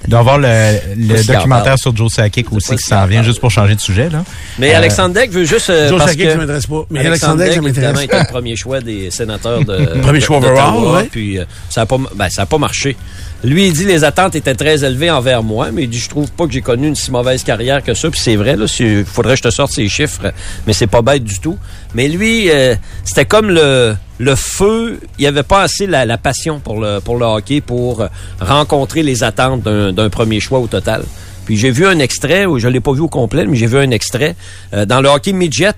Il 0.06 0.10
doit 0.10 0.20
avoir 0.20 0.38
le, 0.40 1.26
documentaire 1.26 1.78
sur 1.78 1.96
Joe 1.96 2.12
Sakic 2.12 2.52
aussi 2.52 2.76
qui 2.76 2.84
s'en 2.84 3.06
vient, 3.06 3.22
juste 3.24 3.40
pour 3.40 3.52
changer 3.52 3.76
de 3.76 3.80
sujet. 3.82 4.10
Là. 4.10 4.24
Mais 4.58 4.74
Euh, 4.74 4.78
Alexandre 4.78 5.14
Daigle 5.14 5.34
veut 5.34 5.46
juste... 5.46 5.70
euh, 5.70 5.90
Joe 5.90 6.00
parce 6.00 6.12
Sakic, 6.12 6.26
que 6.26 6.32
ça 6.32 6.38
m'intéresse 6.38 6.66
pas. 6.68 6.86
Mais 6.90 7.06
Alexandre 7.06 7.40
ça 7.40 7.46
évidemment, 7.48 7.68
m'intéresse. 7.68 8.04
était 8.04 8.20
le 8.20 8.26
premier 8.32 8.56
choix 8.56 8.82
des 8.82 9.12
sénateurs 9.12 9.64
de 9.64 10.00
Premier 10.02 10.20
de- 10.20 10.24
choix 10.24 10.38
overall, 10.38 10.78
ouais. 10.96 11.04
Puis 11.12 11.38
euh, 11.38 11.46
ça 11.70 11.82
n'a 11.82 11.86
pas, 11.86 11.98
ben, 12.16 12.30
ça 12.30 12.42
a 12.44 12.46
pas 12.46 12.58
marché. 12.58 12.98
Lui, 13.44 13.68
il 13.68 13.74
dit 13.74 13.86
les 13.86 14.04
attentes 14.04 14.36
étaient 14.36 14.54
très 14.56 14.84
élevées 14.84 15.10
envers 15.10 15.42
moi, 15.44 15.70
mais 15.72 15.84
il 15.84 15.90
dit 15.90 15.98
je 16.00 16.10
trouve 16.10 16.32
pas 16.32 16.46
que 16.46 16.52
j'ai 16.54 16.62
connu 16.62 16.88
une 16.88 16.96
si 16.96 17.10
mauvaise 17.12 17.44
carrière 17.44 17.84
que 17.84 17.94
ça. 17.94 18.10
Puis 18.10 18.20
c'est 18.20 18.36
vrai, 18.36 18.56
là, 18.56 18.66
il 18.80 19.04
faudrait 19.06 19.34
que 19.34 19.38
je 19.38 19.44
te 19.44 19.50
sorte 19.50 19.72
ces 19.72 19.88
chiffres, 19.90 20.32
mais 20.68 20.74
c'est 20.74 20.88
pas 20.88 21.02
bête 21.02 21.24
du 21.24 21.40
tout. 21.40 21.58
Mais 21.96 22.08
lui, 22.08 22.50
euh, 22.52 22.76
c'était 23.04 23.26
comme 23.26 23.50
le 23.50 23.96
le 24.22 24.36
feu. 24.36 25.00
Il 25.18 25.26
avait 25.26 25.44
pas 25.44 25.64
assez 25.64 25.88
la, 25.88 26.18
passion 26.18 26.60
pour 26.60 26.80
le 26.80 27.00
pour 27.00 27.18
le 27.18 27.26
hockey 27.26 27.60
pour 27.62 28.08
rencontrer 28.40 29.02
les 29.04 29.24
attentes 29.24 29.64
d'un 29.64 30.10
premier 30.10 30.40
choix 30.40 30.60
au 30.60 30.68
total. 30.68 31.04
Puis 31.52 31.58
j'ai 31.58 31.70
vu 31.72 31.86
un 31.86 32.00
extrait, 32.00 32.46
ou 32.46 32.60
je 32.60 32.70
l'ai 32.70 32.80
pas 32.80 32.94
vu 32.94 33.02
au 33.02 33.10
complet, 33.10 33.46
mais 33.46 33.58
j'ai 33.58 33.68
vu 33.68 33.78
un 33.78 33.92
extrait. 33.92 34.38
Euh, 34.74 34.86
dans 34.86 35.02
le 35.02 35.10
hockey 35.10 35.34
midget, 35.34 35.74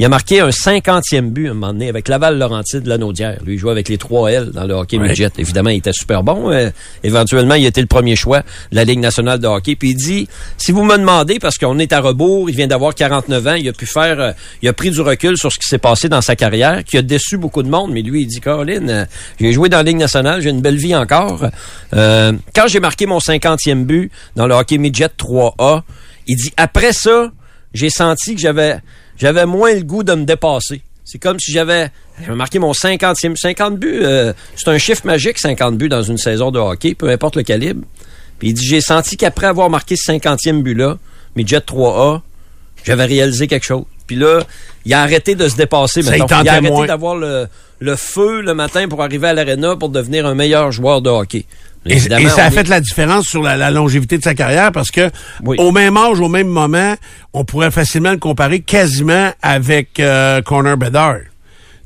il 0.00 0.04
a 0.04 0.08
marqué 0.08 0.40
un 0.40 0.48
50e 0.48 1.30
but 1.30 1.46
à 1.46 1.50
un 1.52 1.54
moment 1.54 1.72
donné 1.72 1.88
avec 1.88 2.08
Laval-Laurentide 2.08 2.80
de 2.80 2.88
Lanaudière. 2.88 3.38
Lui, 3.46 3.54
il 3.54 3.58
jouait 3.58 3.70
avec 3.70 3.88
les 3.88 3.98
3 3.98 4.32
L 4.32 4.50
dans 4.52 4.64
le 4.64 4.74
hockey 4.74 4.98
Ouais. 4.98 5.10
midget. 5.10 5.30
Évidemment, 5.38 5.70
il 5.70 5.76
était 5.76 5.92
super 5.92 6.24
bon. 6.24 6.50
Euh, 6.50 6.70
éventuellement, 7.04 7.54
il 7.54 7.64
était 7.64 7.80
le 7.80 7.86
premier 7.86 8.16
choix 8.16 8.40
de 8.40 8.74
la 8.74 8.82
Ligue 8.82 8.98
nationale 8.98 9.38
de 9.38 9.46
hockey. 9.46 9.76
Puis 9.76 9.90
il 9.90 9.94
dit, 9.94 10.28
si 10.58 10.72
vous 10.72 10.82
me 10.82 10.98
demandez, 10.98 11.38
parce 11.38 11.56
qu'on 11.56 11.78
est 11.78 11.92
à 11.92 12.00
rebours, 12.00 12.50
il 12.50 12.56
vient 12.56 12.66
d'avoir 12.66 12.92
49 12.92 13.46
ans, 13.46 13.54
il 13.54 13.68
a 13.68 13.72
pu 13.72 13.86
faire, 13.86 14.18
euh, 14.18 14.32
il 14.60 14.68
a 14.68 14.72
pris 14.72 14.90
du 14.90 15.02
recul 15.02 15.38
sur 15.38 15.52
ce 15.52 15.58
qui 15.60 15.68
s'est 15.68 15.78
passé 15.78 16.08
dans 16.08 16.20
sa 16.20 16.34
carrière, 16.34 16.82
qui 16.82 16.98
a 16.98 17.02
déçu 17.02 17.36
beaucoup 17.36 17.62
de 17.62 17.68
monde. 17.70 17.92
Mais 17.92 18.02
lui, 18.02 18.22
il 18.22 18.26
dit, 18.26 18.40
Caroline, 18.40 18.90
euh, 18.90 19.04
j'ai 19.38 19.52
joué 19.52 19.68
dans 19.68 19.76
la 19.76 19.84
Ligue 19.84 19.98
nationale, 19.98 20.40
j'ai 20.42 20.50
une 20.50 20.62
belle 20.62 20.78
vie 20.78 20.96
encore. 20.96 21.46
Euh, 21.94 22.32
quand 22.56 22.66
j'ai 22.66 22.80
marqué 22.80 23.06
mon 23.06 23.18
50e 23.20 23.84
but 23.84 24.10
dans 24.34 24.48
le 24.48 24.54
hockey 24.54 24.78
midget 24.78 25.10
3A, 25.18 25.82
il 26.26 26.36
dit, 26.36 26.52
après 26.56 26.92
ça, 26.92 27.30
j'ai 27.74 27.90
senti 27.90 28.34
que 28.34 28.40
j'avais, 28.40 28.78
j'avais 29.16 29.46
moins 29.46 29.74
le 29.74 29.82
goût 29.82 30.02
de 30.02 30.14
me 30.14 30.24
dépasser. 30.24 30.82
C'est 31.04 31.18
comme 31.18 31.38
si 31.40 31.52
j'avais, 31.52 31.90
marqué 32.28 32.58
mon 32.58 32.72
50e, 32.72 33.36
50 33.36 33.78
buts. 33.78 34.00
euh, 34.02 34.32
c'est 34.56 34.68
un 34.68 34.78
chiffre 34.78 35.04
magique, 35.06 35.38
50 35.38 35.76
buts 35.76 35.88
dans 35.88 36.02
une 36.02 36.18
saison 36.18 36.50
de 36.50 36.58
hockey, 36.58 36.94
peu 36.94 37.08
importe 37.10 37.36
le 37.36 37.42
calibre. 37.42 37.82
Puis 38.38 38.48
il 38.48 38.54
dit, 38.54 38.66
j'ai 38.66 38.80
senti 38.80 39.16
qu'après 39.16 39.46
avoir 39.46 39.68
marqué 39.68 39.96
ce 39.96 40.12
50e 40.12 40.62
but-là, 40.62 40.98
midget 41.36 41.58
3A, 41.58 42.20
j'avais 42.84 43.04
réalisé 43.04 43.46
quelque 43.46 43.64
chose. 43.64 43.84
Puis 44.06 44.16
là, 44.16 44.40
il 44.84 44.94
a 44.94 45.02
arrêté 45.02 45.34
de 45.34 45.48
se 45.48 45.56
dépasser. 45.56 46.02
Ça 46.02 46.16
tentait 46.18 46.34
Il 46.42 46.48
a 46.48 46.54
arrêté 46.54 46.86
d'avoir 46.86 47.14
le, 47.16 47.46
le 47.82 47.96
feu 47.96 48.40
le 48.42 48.54
matin 48.54 48.88
pour 48.88 49.02
arriver 49.02 49.28
à 49.28 49.34
l'aréna 49.34 49.76
pour 49.76 49.88
devenir 49.88 50.26
un 50.26 50.34
meilleur 50.34 50.70
joueur 50.72 51.02
de 51.02 51.10
hockey. 51.10 51.44
Et, 51.84 51.98
ça 51.98 52.44
a 52.44 52.50
fait 52.52 52.60
est- 52.60 52.68
la 52.68 52.80
différence 52.80 53.26
sur 53.26 53.42
la, 53.42 53.56
la 53.56 53.72
longévité 53.72 54.16
de 54.16 54.22
sa 54.22 54.34
carrière 54.34 54.70
parce 54.70 54.90
que 54.92 55.10
Oui. 55.42 55.56
au 55.58 55.72
même 55.72 55.96
âge, 55.96 56.20
au 56.20 56.28
même 56.28 56.46
moment, 56.46 56.94
on 57.32 57.44
pourrait 57.44 57.72
facilement 57.72 58.12
le 58.12 58.18
comparer 58.18 58.60
quasiment 58.60 59.32
avec 59.42 59.98
euh, 59.98 60.40
Connor 60.42 60.76
Bedard. 60.76 61.16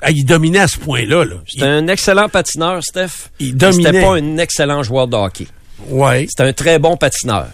Ah, 0.02 0.10
il 0.10 0.26
dominait 0.26 0.58
à 0.58 0.68
ce 0.68 0.78
point-là. 0.78 1.24
Là. 1.24 1.36
C'est 1.48 1.62
un 1.62 1.88
excellent 1.88 2.28
patineur, 2.28 2.84
Steph. 2.84 3.30
Il 3.40 3.54
mais 3.54 3.72
C'était 3.72 3.84
dominait. 3.84 4.00
pas 4.02 4.16
un 4.16 4.36
excellent 4.36 4.82
joueur 4.82 5.08
de 5.08 5.16
hockey. 5.16 5.46
Ouais. 5.88 6.26
C'était 6.28 6.42
un 6.42 6.52
très 6.52 6.78
bon 6.78 6.98
patineur. 6.98 7.46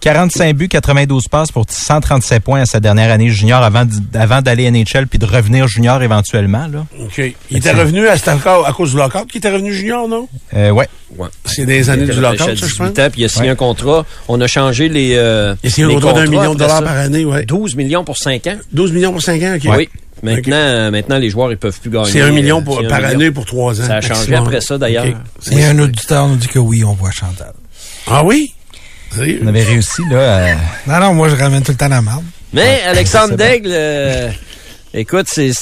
45 0.00 0.56
buts, 0.56 0.68
92 0.68 1.24
passes 1.30 1.52
pour 1.52 1.66
137 1.68 2.42
points 2.42 2.62
à 2.62 2.66
sa 2.66 2.80
dernière 2.80 3.10
année 3.12 3.28
junior 3.28 3.62
avant, 3.62 3.84
d- 3.84 3.94
avant 4.14 4.40
d'aller 4.40 4.70
NHL 4.70 5.06
puis 5.06 5.18
de 5.18 5.26
revenir 5.26 5.68
junior 5.68 6.02
éventuellement. 6.02 6.66
Là. 6.66 6.86
OK. 7.00 7.20
Il 7.50 7.56
était 7.58 7.72
revenu 7.72 8.08
à, 8.08 8.16
c'était 8.16 8.30
encore 8.30 8.66
à 8.66 8.72
cause 8.72 8.92
du 8.92 8.96
lockout 8.96 9.26
qu'il 9.28 9.38
était 9.38 9.50
revenu 9.50 9.72
junior, 9.74 10.08
non? 10.08 10.26
Euh, 10.54 10.70
ouais. 10.70 10.88
Ouais. 11.16 11.28
C'est 11.44 11.66
des 11.66 11.90
années 11.90 12.06
du 12.06 12.20
lockout, 12.20 12.38
ça, 12.38 12.54
je 12.54 12.64
18 12.64 12.78
pense. 12.78 12.88
ans, 12.98 13.10
puis 13.10 13.20
il 13.20 13.24
a 13.24 13.28
signé 13.28 13.46
Ouais. 13.46 13.50
un 13.52 13.56
contrat. 13.56 14.06
On 14.28 14.40
a 14.40 14.46
changé 14.46 14.88
les. 14.88 15.14
euh, 15.16 15.54
Il 15.62 15.66
a 15.66 15.70
signé 15.70 15.86
un 15.86 15.94
contrat 15.94 16.12
d'un 16.14 16.26
million 16.26 16.54
de 16.54 16.58
dollars 16.58 16.78
ça. 16.78 16.82
par 16.82 16.96
année, 16.96 17.24
ouais. 17.24 17.44
12 17.44 17.76
millions 17.76 18.04
pour 18.04 18.16
5 18.16 18.46
ans. 18.46 18.56
12 18.72 18.92
millions 18.92 19.12
pour 19.12 19.22
5 19.22 19.42
ans, 19.42 19.56
OK. 19.56 19.68
Oui. 19.76 19.88
Maintenant, 20.22 20.56
euh, 20.56 20.90
maintenant, 20.90 21.18
les 21.18 21.30
joueurs, 21.30 21.50
ils 21.50 21.56
peuvent 21.58 21.78
plus 21.80 21.90
gagner. 21.90 22.10
C'est 22.10 22.20
un 22.20 22.30
million 22.30 22.62
pour- 22.62 22.80
un 22.80 22.88
par 22.88 22.98
million. 23.00 23.10
année 23.12 23.30
pour 23.30 23.44
3 23.46 23.80
ans. 23.80 23.86
Ça 23.86 23.96
a 23.96 24.00
changé 24.00 24.34
après 24.34 24.60
ça, 24.60 24.76
d'ailleurs. 24.78 25.06
OK. 25.06 25.52
Et 25.52 25.64
un 25.64 25.78
auditeur 25.78 26.26
nous 26.28 26.36
dit 26.36 26.48
que 26.48 26.58
oui, 26.58 26.84
on 26.84 26.92
voit 26.94 27.10
Chantal. 27.10 27.52
Ah 28.06 28.22
oui? 28.24 28.54
On 29.42 29.46
avait 29.46 29.64
réussi 29.64 30.02
là. 30.10 30.52
à- 30.52 30.56
Non, 30.86 31.00
non, 31.06 31.14
moi, 31.14 31.28
je 31.28 31.36
ramène 31.36 31.62
tout 31.62 31.72
le 31.72 31.76
temps 31.76 31.88
la 31.88 32.00
marde. 32.02 32.24
Mais 32.52 32.82
Alexandre. 32.86 33.34
Daigle, 33.36 33.70
euh, 33.72 34.30
écoute, 34.94 35.26
c'est, 35.28 35.52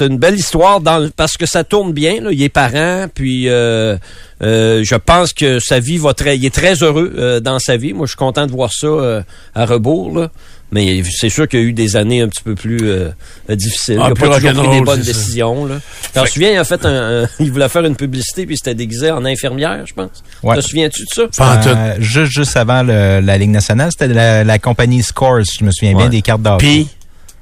une 0.00 0.18
belle 0.18 0.36
histoire 0.36 0.80
dans, 0.80 0.98
le- 0.98 1.10
parce 1.10 1.36
que 1.36 1.46
ça 1.46 1.64
tourne 1.64 1.92
bien. 1.92 2.20
Là. 2.20 2.30
Il 2.32 2.42
est 2.42 2.48
parent, 2.48 3.06
puis 3.12 3.48
euh, 3.48 3.96
euh, 4.42 4.82
je 4.84 4.94
pense 4.96 5.32
que 5.32 5.58
sa 5.60 5.80
vie 5.80 5.98
va 5.98 6.14
très... 6.14 6.36
Il 6.36 6.44
est 6.44 6.54
très 6.54 6.74
heureux 6.82 7.12
euh, 7.16 7.40
dans 7.40 7.58
sa 7.58 7.76
vie. 7.76 7.92
Moi, 7.92 8.06
je 8.06 8.10
suis 8.10 8.16
content 8.16 8.46
de 8.46 8.52
voir 8.52 8.72
ça 8.72 8.86
euh, 8.86 9.22
à 9.54 9.64
rebours. 9.64 10.18
Là. 10.18 10.30
Mais 10.70 11.02
c'est 11.10 11.30
sûr 11.30 11.48
qu'il 11.48 11.60
y 11.60 11.62
a 11.62 11.66
eu 11.66 11.72
des 11.72 11.96
années 11.96 12.20
un 12.20 12.28
petit 12.28 12.42
peu 12.42 12.54
plus 12.54 12.78
euh, 12.82 13.08
difficiles. 13.48 13.98
Ah, 14.00 14.08
il 14.08 14.08
n'a 14.10 14.14
pas 14.28 14.36
toujours 14.38 14.62
pris 14.64 14.68
des 14.78 14.84
bonnes 14.84 15.00
décisions. 15.00 15.64
Là. 15.64 15.76
Tu 16.14 16.20
te 16.20 16.26
souviens, 16.28 16.50
il 16.52 16.56
a 16.58 16.64
fait 16.64 16.84
un, 16.84 17.22
un- 17.22 17.28
il 17.40 17.50
voulait 17.50 17.68
faire 17.70 17.84
une 17.86 17.96
publicité, 17.96 18.44
puis 18.44 18.54
il 18.54 18.58
s'était 18.58 18.74
déguisé 18.74 19.10
en 19.10 19.24
infirmière, 19.24 19.86
je 19.86 19.94
pense. 19.94 20.22
Ouais. 20.42 20.56
Te 20.56 20.60
souviens-tu 20.60 21.04
de 21.04 21.08
ça? 21.14 21.66
Euh, 21.66 21.94
juste, 22.00 22.32
juste 22.32 22.56
avant 22.56 22.82
le- 22.82 23.20
la 23.20 23.38
Ligue 23.38 23.50
nationale, 23.50 23.90
c'était 23.92 24.12
la, 24.12 24.44
la 24.44 24.58
compagnie 24.58 25.02
Scores, 25.02 25.40
je 25.58 25.64
me 25.64 25.70
souviens 25.70 25.94
bien, 25.96 26.08
des 26.10 26.20
cartes 26.20 26.42
d'or. 26.42 26.58
Puis, 26.58 26.86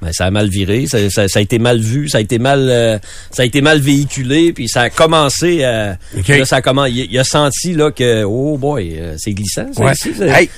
Ben, 0.03 0.13
ça 0.13 0.27
a 0.27 0.31
mal 0.31 0.49
viré, 0.51 0.87
ça, 0.87 0.99
ça- 1.09 1.27
ça 1.27 1.39
a 1.39 1.43
été 1.43 1.59
mal 1.59 1.81
vu, 1.81 2.09
ça 2.11 2.19
a 2.19 2.21
été 2.21 2.39
mal, 2.39 2.69
euh, 2.69 2.99
ça 3.31 3.43
a 3.43 3.47
été 3.47 3.63
mal 3.63 3.81
véhiculé, 3.81 4.53
puis 4.53 4.69
ça 4.69 4.83
a 4.83 4.91
commencé 4.91 5.65
à, 5.65 5.97
là, 6.39 6.45
ça 6.45 6.57
a 6.57 6.63
il, 6.87 6.99
il 7.11 7.19
a 7.19 7.25
senti 7.25 7.73
là 7.73 7.91
que, 7.91 8.23
oh 8.25 8.59
boy, 8.59 8.95
euh, 8.99 9.15
c'est 9.19 9.33
glissant, 9.33 9.67
Ouais. 9.79 9.93
c'est, 9.97 10.21
Hey. 10.21 10.51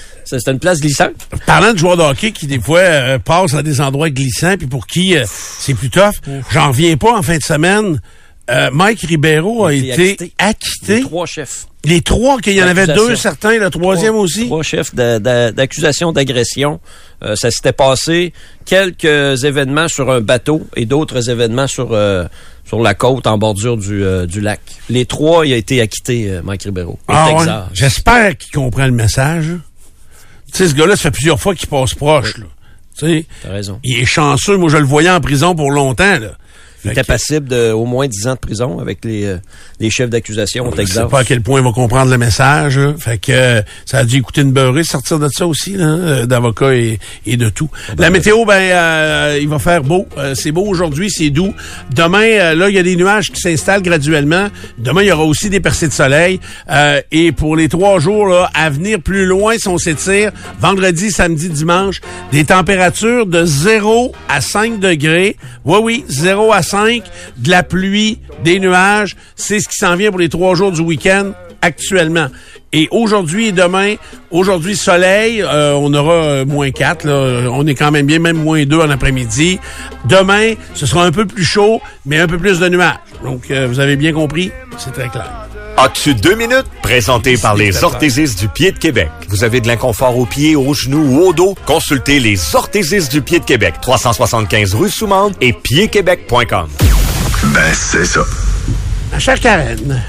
une 0.50 0.58
place 0.58 0.80
glissante. 0.80 1.12
parlant 1.46 1.72
de 1.72 1.78
joueurs 1.78 1.96
de 1.96 2.02
hockey 2.02 2.32
qui, 2.32 2.46
des 2.48 2.60
fois, 2.60 2.80
euh, 2.80 3.18
passent 3.20 3.54
à 3.54 3.62
des 3.62 3.80
endroits 3.80 4.10
glissants, 4.10 4.56
puis 4.58 4.66
pour 4.66 4.86
qui 4.88 5.14
c'est 5.26 5.74
plus 5.74 5.88
tough, 5.90 6.14
j'en 6.52 6.68
reviens 6.68 6.96
pas 6.96 7.16
en 7.16 7.22
fin 7.22 7.36
de 7.38 7.42
semaine. 7.42 8.00
Euh, 8.50 8.70
Mike 8.72 9.00
Ribeiro 9.02 9.66
a 9.66 9.74
été 9.74 10.32
acquitté. 10.38 10.96
Les 10.96 11.02
trois 11.02 11.26
chefs. 11.26 11.66
Les 11.84 12.00
trois, 12.00 12.38
qu'il 12.40 12.54
y 12.54 12.62
en 12.62 12.66
avait 12.66 12.86
deux 12.86 13.14
certains, 13.14 13.56
le 13.58 13.70
troisième 13.70 14.12
Trois- 14.12 14.22
aussi. 14.24 14.46
Trois 14.46 14.62
chefs 14.62 14.94
d'accusation 14.94 16.12
d'agression. 16.12 16.80
Euh, 17.22 17.36
ça 17.36 17.50
s'était 17.50 17.72
passé 17.72 18.32
quelques 18.64 19.44
événements 19.44 19.88
sur 19.88 20.10
un 20.10 20.20
bateau 20.20 20.66
et 20.76 20.86
d'autres 20.86 21.30
événements 21.30 21.66
sur 21.66 21.92
euh, 21.92 22.24
sur 22.66 22.80
la 22.82 22.94
côte 22.94 23.26
en 23.26 23.38
bordure 23.38 23.76
du, 23.76 24.02
du 24.26 24.40
lac. 24.40 24.60
Les 24.90 25.06
trois, 25.06 25.46
il 25.46 25.52
a 25.52 25.56
été 25.56 25.80
acquitté, 25.80 26.40
Mike 26.44 26.64
Ribeiro. 26.64 26.98
Ah 27.08 27.32
ouais? 27.32 27.46
J'espère 27.72 28.36
qu'il 28.36 28.50
comprend 28.52 28.84
le 28.86 28.92
message. 28.92 29.46
Tu 30.52 30.58
sais, 30.58 30.68
ce 30.68 30.74
gars-là, 30.74 30.96
ça 30.96 31.02
fait 31.04 31.10
plusieurs 31.12 31.40
fois 31.40 31.54
qu'il 31.54 31.68
passe 31.68 31.94
proche. 31.94 32.34
Tu 32.34 32.42
sais, 33.06 33.26
T'as 33.42 33.50
raison. 33.52 33.80
il 33.84 34.00
est 34.00 34.04
chanceux. 34.06 34.56
Moi, 34.58 34.68
je 34.70 34.76
le 34.76 34.84
voyais 34.84 35.08
en 35.10 35.20
prison 35.20 35.54
pour 35.54 35.70
longtemps, 35.70 36.18
là. 36.18 36.32
Il 36.84 36.90
était 36.92 37.02
passible 37.04 37.48
de 37.48 37.72
au 37.72 37.84
moins 37.84 38.06
10 38.06 38.26
ans 38.28 38.34
de 38.34 38.38
prison 38.38 38.78
avec 38.78 39.04
les, 39.04 39.24
euh, 39.24 39.38
les 39.80 39.90
chefs 39.90 40.10
d'accusation 40.10 40.64
au 40.66 40.70
Je 40.70 40.76
sais 40.76 40.82
Texas. 40.84 41.10
pas 41.10 41.20
à 41.20 41.24
quel 41.24 41.40
point 41.42 41.60
il 41.60 41.64
va 41.64 41.72
comprendre 41.72 42.10
le 42.10 42.18
message. 42.18 42.78
là. 42.78 42.94
Fait 42.98 43.18
que 43.18 43.32
euh, 43.32 43.62
ça 43.84 43.98
a 43.98 44.04
dû 44.04 44.16
écouter 44.18 44.42
une 44.42 44.52
beurrée 44.52 44.84
sortir 44.84 45.18
de 45.18 45.28
ça 45.28 45.46
aussi, 45.46 45.74
euh, 45.78 46.26
d'avocats 46.26 46.74
et, 46.74 46.98
et 47.26 47.36
de 47.36 47.48
tout. 47.48 47.68
La 47.98 48.10
météo, 48.10 48.44
ben, 48.44 48.54
euh, 48.60 49.38
il 49.40 49.48
va 49.48 49.58
faire 49.58 49.82
beau. 49.82 50.06
Euh, 50.16 50.34
c'est 50.34 50.52
beau 50.52 50.64
aujourd'hui, 50.66 51.10
c'est 51.10 51.30
doux. 51.30 51.52
Demain, 51.94 52.22
euh, 52.22 52.54
là, 52.54 52.68
il 52.68 52.74
y 52.74 52.78
a 52.78 52.82
des 52.82 52.96
nuages 52.96 53.30
qui 53.30 53.40
s'installent 53.40 53.82
graduellement. 53.82 54.48
Demain, 54.78 55.02
il 55.02 55.08
y 55.08 55.12
aura 55.12 55.24
aussi 55.24 55.50
des 55.50 55.60
percées 55.60 55.88
de 55.88 55.92
soleil. 55.92 56.38
Euh, 56.70 57.00
et 57.10 57.32
pour 57.32 57.56
les 57.56 57.68
trois 57.68 57.98
jours 57.98 58.26
là, 58.28 58.50
à 58.54 58.70
venir 58.70 59.00
plus 59.00 59.26
loin, 59.26 59.54
si 59.58 59.68
on 59.68 59.78
s'étire, 59.78 60.30
vendredi, 60.60 61.10
samedi, 61.10 61.48
dimanche, 61.48 62.00
des 62.32 62.44
températures 62.44 63.26
de 63.26 63.44
0 63.44 64.12
à 64.28 64.40
5 64.40 64.78
degrés. 64.78 65.36
Oui, 65.64 65.78
oui, 65.82 66.04
0 66.08 66.52
à 66.52 66.62
5, 66.62 66.67
de 66.74 67.50
la 67.50 67.62
pluie, 67.62 68.18
des 68.44 68.60
nuages. 68.60 69.16
C'est 69.36 69.60
ce 69.60 69.68
qui 69.68 69.76
s'en 69.76 69.96
vient 69.96 70.10
pour 70.10 70.20
les 70.20 70.28
trois 70.28 70.54
jours 70.54 70.72
du 70.72 70.80
week-end 70.80 71.32
actuellement. 71.62 72.28
Et 72.72 72.88
aujourd'hui 72.90 73.46
et 73.46 73.52
demain, 73.52 73.94
aujourd'hui 74.30 74.76
soleil, 74.76 75.42
euh, 75.42 75.72
on 75.72 75.92
aura 75.94 76.12
euh, 76.12 76.44
moins 76.44 76.70
4, 76.70 77.04
là. 77.06 77.50
on 77.50 77.66
est 77.66 77.74
quand 77.74 77.90
même 77.90 78.06
bien, 78.06 78.18
même 78.18 78.36
moins 78.36 78.64
2 78.64 78.78
en 78.78 78.90
après-midi. 78.90 79.58
Demain, 80.04 80.54
ce 80.74 80.86
sera 80.86 81.04
un 81.04 81.10
peu 81.10 81.26
plus 81.26 81.44
chaud, 81.44 81.80
mais 82.04 82.18
un 82.18 82.26
peu 82.26 82.38
plus 82.38 82.60
de 82.60 82.68
nuages. 82.68 82.98
Donc, 83.24 83.50
euh, 83.50 83.66
vous 83.66 83.80
avez 83.80 83.96
bien 83.96 84.12
compris, 84.12 84.52
c'est 84.76 84.92
très 84.92 85.08
clair. 85.08 85.48
As-tu 85.80 86.12
deux 86.12 86.34
minutes? 86.34 86.66
Présenté 86.82 87.36
par 87.36 87.54
les 87.54 87.84
orthésistes 87.84 88.40
du 88.40 88.48
pied 88.48 88.72
de 88.72 88.78
Québec. 88.78 89.10
Vous 89.28 89.44
avez 89.44 89.60
de 89.60 89.68
l'inconfort 89.68 90.18
aux 90.18 90.26
pieds, 90.26 90.56
aux 90.56 90.74
genoux 90.74 91.04
ou 91.04 91.28
au 91.28 91.32
dos? 91.32 91.54
Consultez 91.66 92.18
les 92.18 92.36
orthésistes 92.56 93.12
du 93.12 93.22
pied 93.22 93.38
de 93.38 93.44
Québec. 93.44 93.74
375 93.80 94.74
rue 94.74 94.90
Soumande 94.90 95.34
et 95.40 95.52
piedquebec.com. 95.52 96.68
Ben, 97.54 97.72
c'est 97.72 98.04
ça. 98.04 98.22
Ma 99.12 99.20
chère 99.20 99.38
Karen, 99.38 100.02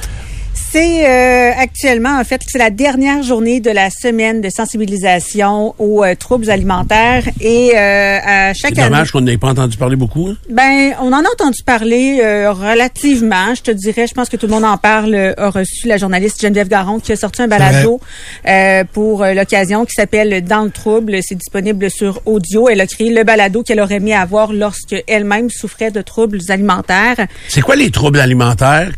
C'est 0.72 1.08
euh, 1.08 1.52
actuellement, 1.58 2.20
en 2.20 2.24
fait, 2.24 2.42
c'est 2.46 2.60
la 2.60 2.70
dernière 2.70 3.24
journée 3.24 3.60
de 3.60 3.72
la 3.72 3.90
semaine 3.90 4.40
de 4.40 4.50
sensibilisation 4.52 5.74
aux 5.80 6.04
euh, 6.04 6.14
troubles 6.14 6.52
alimentaires 6.52 7.24
et 7.42 7.72
euh, 7.76 8.20
à 8.24 8.54
c'est 8.54 8.60
chaque 8.68 8.78
année. 8.78 8.90
dommage 8.90 9.12
qu'on 9.12 9.22
n'ait 9.22 9.40
pas 9.40 9.48
entendu 9.48 9.78
parler 9.78 9.96
beaucoup. 9.96 10.28
hein? 10.28 10.38
Ben, 10.48 10.94
on 11.02 11.08
en 11.12 11.24
a 11.24 11.28
entendu 11.28 11.64
parler 11.66 12.22
euh, 12.24 12.52
relativement, 12.52 13.56
je 13.56 13.64
te 13.64 13.72
dirais. 13.72 14.06
Je 14.06 14.14
pense 14.14 14.30
que 14.30 14.38
tout 14.38 14.46
le 14.46 14.52
monde 14.52 14.64
en 14.64 14.78
parle. 14.78 15.16
euh, 15.16 15.34
a 15.38 15.50
reçu 15.50 15.88
la 15.88 15.98
journaliste 15.98 16.40
Geneviève 16.40 16.68
Garon 16.68 17.00
qui 17.00 17.14
a 17.14 17.16
sorti 17.16 17.42
un 17.42 17.48
balado 17.48 18.00
euh, 18.48 18.84
pour 18.94 19.24
euh, 19.24 19.34
l'occasion 19.34 19.86
qui 19.86 19.94
s'appelle 19.96 20.44
Dans 20.44 20.62
le 20.66 20.70
trouble. 20.70 21.18
C'est 21.24 21.34
disponible 21.36 21.90
sur 21.90 22.22
audio. 22.28 22.70
Elle 22.70 22.82
a 22.82 22.86
créé 22.86 23.12
le 23.12 23.24
balado 23.24 23.64
qu'elle 23.64 23.80
aurait 23.80 23.96
aimé 23.96 24.14
avoir 24.14 24.54
lorsque 24.54 24.96
elle-même 25.08 25.50
souffrait 25.50 25.90
de 25.90 26.04
troubles 26.04 26.40
alimentaires. 26.50 27.26
C'est 27.48 27.62
quoi 27.62 27.76
les 27.76 27.90
troubles 27.90 28.20
alimentaires? 28.20 28.92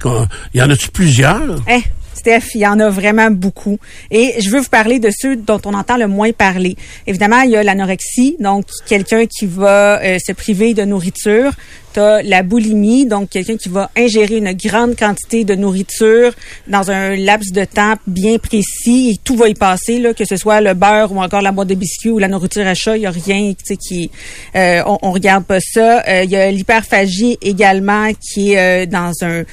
Il 0.53 0.59
y 0.59 0.61
en 0.61 0.69
a-tu 0.69 0.89
plusieurs? 0.89 1.60
Eh, 1.67 1.81
Steph, 2.13 2.53
il 2.55 2.61
y 2.61 2.67
en 2.67 2.79
a 2.79 2.89
vraiment 2.89 3.31
beaucoup. 3.31 3.79
Et 4.11 4.35
je 4.39 4.49
veux 4.49 4.59
vous 4.59 4.69
parler 4.69 4.99
de 4.99 5.09
ceux 5.11 5.35
dont 5.35 5.61
on 5.65 5.73
entend 5.73 5.97
le 5.97 6.07
moins 6.07 6.31
parler. 6.31 6.75
Évidemment, 7.07 7.41
il 7.41 7.51
y 7.51 7.57
a 7.57 7.63
l'anorexie, 7.63 8.35
donc 8.39 8.65
quelqu'un 8.85 9.25
qui 9.25 9.45
va 9.45 10.01
euh, 10.01 10.17
se 10.23 10.31
priver 10.33 10.73
de 10.73 10.83
nourriture. 10.83 11.51
T'as 11.93 12.21
la 12.23 12.41
boulimie, 12.41 13.05
donc 13.05 13.29
quelqu'un 13.29 13.57
qui 13.57 13.67
va 13.67 13.91
ingérer 13.97 14.37
une 14.37 14.53
grande 14.53 14.95
quantité 14.95 15.43
de 15.43 15.55
nourriture 15.55 16.31
dans 16.67 16.89
un 16.89 17.17
laps 17.17 17.51
de 17.51 17.65
temps 17.65 17.95
bien 18.07 18.37
précis 18.37 19.11
et 19.11 19.17
tout 19.21 19.35
va 19.35 19.49
y 19.49 19.53
passer, 19.53 19.99
là, 19.99 20.13
que 20.13 20.23
ce 20.23 20.37
soit 20.37 20.61
le 20.61 20.73
beurre 20.73 21.11
ou 21.11 21.21
encore 21.21 21.41
la 21.41 21.51
boîte 21.51 21.67
de 21.67 21.75
biscuits 21.75 22.11
ou 22.11 22.17
la 22.17 22.29
nourriture 22.29 22.65
à 22.65 22.75
chat, 22.75 22.95
il 22.95 23.03
y 23.03 23.05
a 23.05 23.11
rien 23.11 23.51
tu 23.51 23.65
sais, 23.65 23.75
qui... 23.75 24.09
Euh, 24.55 24.81
on, 24.85 24.99
on 25.01 25.11
regarde 25.11 25.43
pas 25.43 25.59
ça. 25.59 26.01
Euh, 26.07 26.23
Il 26.23 26.31
y 26.31 26.37
a 26.37 26.49
l'hyperphagie 26.49 27.37
également 27.41 28.11
qui 28.13 28.53
est 28.53 28.85
euh, 28.85 28.85
dans 28.85 29.11
un... 29.23 29.43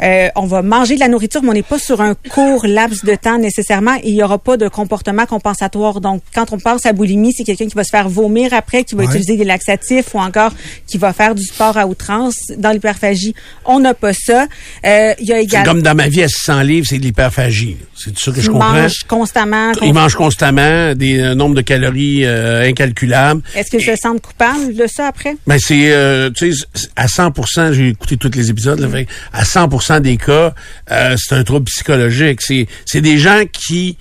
euh, 0.00 0.28
on 0.36 0.46
va 0.46 0.62
manger 0.62 0.94
de 0.94 1.00
la 1.00 1.08
nourriture, 1.08 1.42
mais 1.42 1.50
on 1.50 1.54
n'est 1.54 1.62
pas 1.62 1.80
sur 1.80 2.00
un 2.00 2.14
court 2.14 2.64
laps 2.64 3.04
de 3.04 3.16
temps 3.16 3.38
nécessairement 3.38 3.96
et 3.96 4.10
il 4.10 4.14
n'y 4.14 4.22
aura 4.22 4.38
pas 4.38 4.56
de 4.56 4.68
comportement 4.68 5.26
compensatoire. 5.26 6.00
Donc, 6.00 6.22
quand 6.32 6.52
on 6.52 6.58
pense 6.58 6.86
à 6.86 6.92
boulimie, 6.92 7.32
c'est 7.32 7.42
quelqu'un 7.42 7.66
qui 7.66 7.74
va 7.74 7.82
se 7.82 7.90
faire 7.90 8.08
vomir 8.08 8.54
après, 8.54 8.84
qui 8.84 8.94
va 8.94 9.02
utiliser 9.02 9.36
des 9.36 9.44
laxatifs 9.44 10.14
ou 10.14 10.18
encore 10.18 10.52
qui 10.86 10.98
va 10.98 11.12
faire 11.12 11.34
du 11.34 11.42
sport 11.42 11.76
à 11.76 11.87
outrance. 11.88 12.36
Dans 12.56 12.70
l'hyperphagie, 12.70 13.34
on 13.64 13.80
n'a 13.80 13.94
pas 13.94 14.12
ça. 14.12 14.46
Euh, 14.84 15.14
il 15.18 15.26
y 15.26 15.32
a 15.32 15.36
C'est 15.36 15.42
également... 15.42 15.72
comme 15.72 15.82
dans 15.82 15.94
ma 15.94 16.08
vie 16.08 16.22
à 16.22 16.28
600 16.28 16.60
livres, 16.62 16.86
c'est 16.88 16.98
de 16.98 17.02
l'hyperphagie? 17.02 17.76
C'est 17.96 18.16
ça 18.18 18.30
que 18.30 18.40
je 18.40 18.50
comprends? 18.50 18.72
manges 18.72 19.04
constamment. 19.08 19.72
Il 19.82 19.94
mange 19.94 20.14
constamment 20.14 20.94
des 20.94 21.34
nombres 21.34 21.54
de 21.54 21.62
calories 21.62 22.24
euh, 22.24 22.68
incalculables. 22.68 23.42
Est-ce 23.54 23.70
que 23.70 23.78
je 23.78 23.94
sens 23.96 24.16
coupable 24.22 24.74
de 24.74 24.86
ça 24.86 25.06
après? 25.08 25.36
Ben 25.46 25.58
c'est 25.58 25.92
euh, 25.92 26.30
tu 26.30 26.52
sais 26.52 26.66
à 26.96 27.06
100% 27.06 27.72
j'ai 27.72 27.88
écouté 27.88 28.16
tous 28.16 28.30
les 28.34 28.50
épisodes 28.50 28.78
là, 28.78 28.88
fait 28.88 29.06
à 29.32 29.44
100% 29.44 30.00
des 30.00 30.16
cas 30.16 30.54
c'est 30.88 31.34
un 31.34 31.44
trouble 31.44 31.64
psychologique, 31.64 32.40
c'est 32.42 32.66
c'est 32.84 33.00
des 33.00 33.18
gens 33.18 33.42
qui 33.50 33.96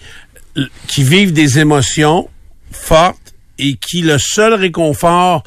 qui 0.87 1.03
vivent 1.03 1.33
des 1.33 1.59
émotions 1.59 2.29
fortes 2.71 3.33
et 3.59 3.75
qui 3.75 4.01
le 4.01 4.17
seul 4.17 4.53
réconfort 4.53 5.43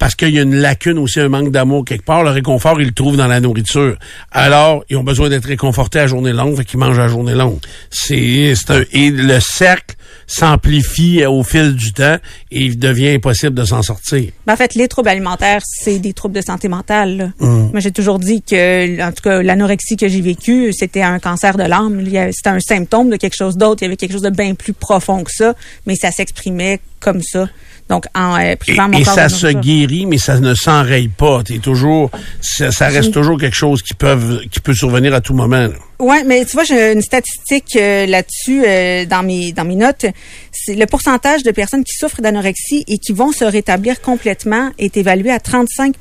parce 0.00 0.14
qu'il 0.14 0.30
y 0.30 0.38
a 0.38 0.42
une 0.42 0.56
lacune 0.56 0.98
aussi, 0.98 1.20
un 1.20 1.28
manque 1.28 1.50
d'amour 1.50 1.84
quelque 1.84 2.06
part. 2.06 2.24
Le 2.24 2.30
réconfort, 2.30 2.80
ils 2.80 2.86
le 2.86 2.92
trouvent 2.92 3.18
dans 3.18 3.26
la 3.26 3.38
nourriture. 3.38 3.98
Alors, 4.32 4.82
ils 4.88 4.96
ont 4.96 5.04
besoin 5.04 5.28
d'être 5.28 5.44
réconfortés 5.44 5.98
à 5.98 6.06
journée 6.06 6.32
longue, 6.32 6.56
fait 6.56 6.64
qu'ils 6.64 6.80
mangent 6.80 6.98
à 6.98 7.06
journée 7.06 7.34
longue. 7.34 7.58
C'est, 7.90 8.54
un, 8.70 8.82
et 8.92 9.10
le 9.10 9.38
cercle 9.40 9.96
s'amplifie 10.26 11.26
au 11.26 11.42
fil 11.42 11.74
du 11.74 11.92
temps 11.92 12.16
et 12.50 12.60
il 12.60 12.78
devient 12.78 13.10
impossible 13.10 13.52
de 13.52 13.64
s'en 13.64 13.82
sortir. 13.82 14.30
Ben, 14.46 14.54
en 14.54 14.56
fait, 14.56 14.74
les 14.74 14.88
troubles 14.88 15.10
alimentaires, 15.10 15.60
c'est 15.66 15.98
des 15.98 16.14
troubles 16.14 16.34
de 16.34 16.40
santé 16.40 16.68
mentale. 16.68 17.34
Hum. 17.38 17.68
Moi, 17.70 17.80
j'ai 17.80 17.92
toujours 17.92 18.18
dit 18.18 18.40
que, 18.40 19.06
en 19.06 19.12
tout 19.12 19.22
cas, 19.22 19.42
l'anorexie 19.42 19.98
que 19.98 20.08
j'ai 20.08 20.22
vécue, 20.22 20.72
c'était 20.72 21.02
un 21.02 21.18
cancer 21.18 21.58
de 21.58 21.64
l'âme. 21.64 22.02
C'était 22.32 22.48
un 22.48 22.60
symptôme 22.60 23.10
de 23.10 23.16
quelque 23.16 23.36
chose 23.36 23.58
d'autre. 23.58 23.82
Il 23.82 23.84
y 23.84 23.88
avait 23.88 23.96
quelque 23.96 24.12
chose 24.12 24.22
de 24.22 24.30
bien 24.30 24.54
plus 24.54 24.72
profond 24.72 25.24
que 25.24 25.30
ça, 25.30 25.54
mais 25.84 25.94
ça 25.94 26.10
s'exprimait 26.10 26.80
comme 27.00 27.22
ça. 27.22 27.48
Donc, 27.88 28.04
en 28.14 28.36
euh, 28.36 28.52
Et, 28.52 28.56
privant 28.56 28.88
mon 28.88 28.98
et 28.98 29.02
corps 29.02 29.14
ça 29.14 29.28
se 29.28 29.48
guérit, 29.48 30.06
mais 30.06 30.18
ça 30.18 30.38
ne 30.38 30.54
s'enraye 30.54 31.08
pas. 31.08 31.42
T'es 31.42 31.58
toujours, 31.58 32.10
ça, 32.40 32.70
ça 32.70 32.86
reste 32.86 33.12
toujours 33.12 33.36
quelque 33.38 33.56
chose 33.56 33.82
qui 33.82 33.94
peut, 33.94 34.40
qui 34.50 34.60
peut 34.60 34.74
survenir 34.74 35.12
à 35.12 35.20
tout 35.20 35.34
moment. 35.34 35.66
là. 35.66 35.70
Ouais, 35.98 36.22
mais 36.24 36.44
tu 36.44 36.52
vois, 36.52 36.64
j'ai 36.64 36.92
une 36.92 37.02
statistique 37.02 37.76
euh, 37.76 38.06
là-dessus 38.06 38.62
euh, 38.64 39.04
dans 39.06 39.22
mes 39.24 39.52
dans 39.52 39.64
mes 39.64 39.74
notes. 39.74 40.06
C'est 40.52 40.74
le 40.74 40.86
pourcentage 40.86 41.42
de 41.42 41.50
personnes 41.50 41.82
qui 41.82 41.94
souffrent 41.94 42.22
d'anorexie 42.22 42.84
et 42.86 42.98
qui 42.98 43.12
vont 43.12 43.32
se 43.32 43.44
rétablir 43.44 44.00
complètement 44.00 44.70
est 44.78 44.96
évalué 44.96 45.30
à 45.30 45.40
35 45.40 45.96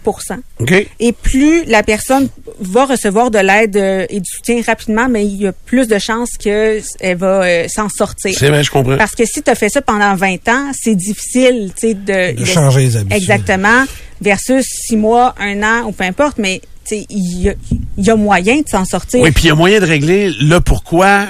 OK? 0.59 0.87
Et 0.99 1.11
plus 1.13 1.63
la 1.65 1.83
personne 1.83 2.27
va 2.59 2.85
recevoir 2.85 3.31
de 3.31 3.39
l'aide 3.39 3.77
euh, 3.77 4.05
et 4.09 4.19
du 4.19 4.29
soutien 4.29 4.61
rapidement, 4.65 5.07
mais 5.09 5.25
il 5.25 5.41
y 5.41 5.47
a 5.47 5.53
plus 5.53 5.87
de 5.87 5.97
chances 5.99 6.31
qu'elle 6.37 6.81
va 7.15 7.43
euh, 7.43 7.67
s'en 7.69 7.87
sortir. 7.87 8.35
C'est 8.37 8.49
vrai, 8.49 8.63
je 8.63 8.71
comprends. 8.71 8.97
Parce 8.97 9.15
que 9.15 9.25
si 9.25 9.41
tu 9.41 9.49
as 9.49 9.55
fait 9.55 9.69
ça 9.69 9.81
pendant 9.81 10.15
20 10.15 10.47
ans, 10.49 10.71
c'est 10.73 10.95
difficile, 10.95 11.71
tu 11.79 11.89
sais, 11.89 11.93
de, 11.93 12.39
De 12.39 12.45
changer 12.45 12.81
les 12.81 12.97
habitudes. 12.97 13.21
Exactement. 13.21 13.85
Versus 14.21 14.65
six 14.65 14.97
mois, 14.97 15.33
un 15.39 15.63
an 15.63 15.87
ou 15.87 15.93
peu 15.93 16.03
importe, 16.03 16.37
mais 16.37 16.59
tu 16.83 16.95
sais, 16.95 17.05
il 17.09 17.47
y 17.47 17.55
y 17.97 18.09
a 18.09 18.15
moyen 18.15 18.57
de 18.57 18.67
s'en 18.67 18.83
sortir. 18.83 19.21
Oui, 19.21 19.31
puis 19.31 19.45
il 19.45 19.47
y 19.47 19.51
a 19.51 19.55
moyen 19.55 19.79
de 19.79 19.85
régler 19.85 20.29
le 20.41 20.59
pourquoi 20.59 21.25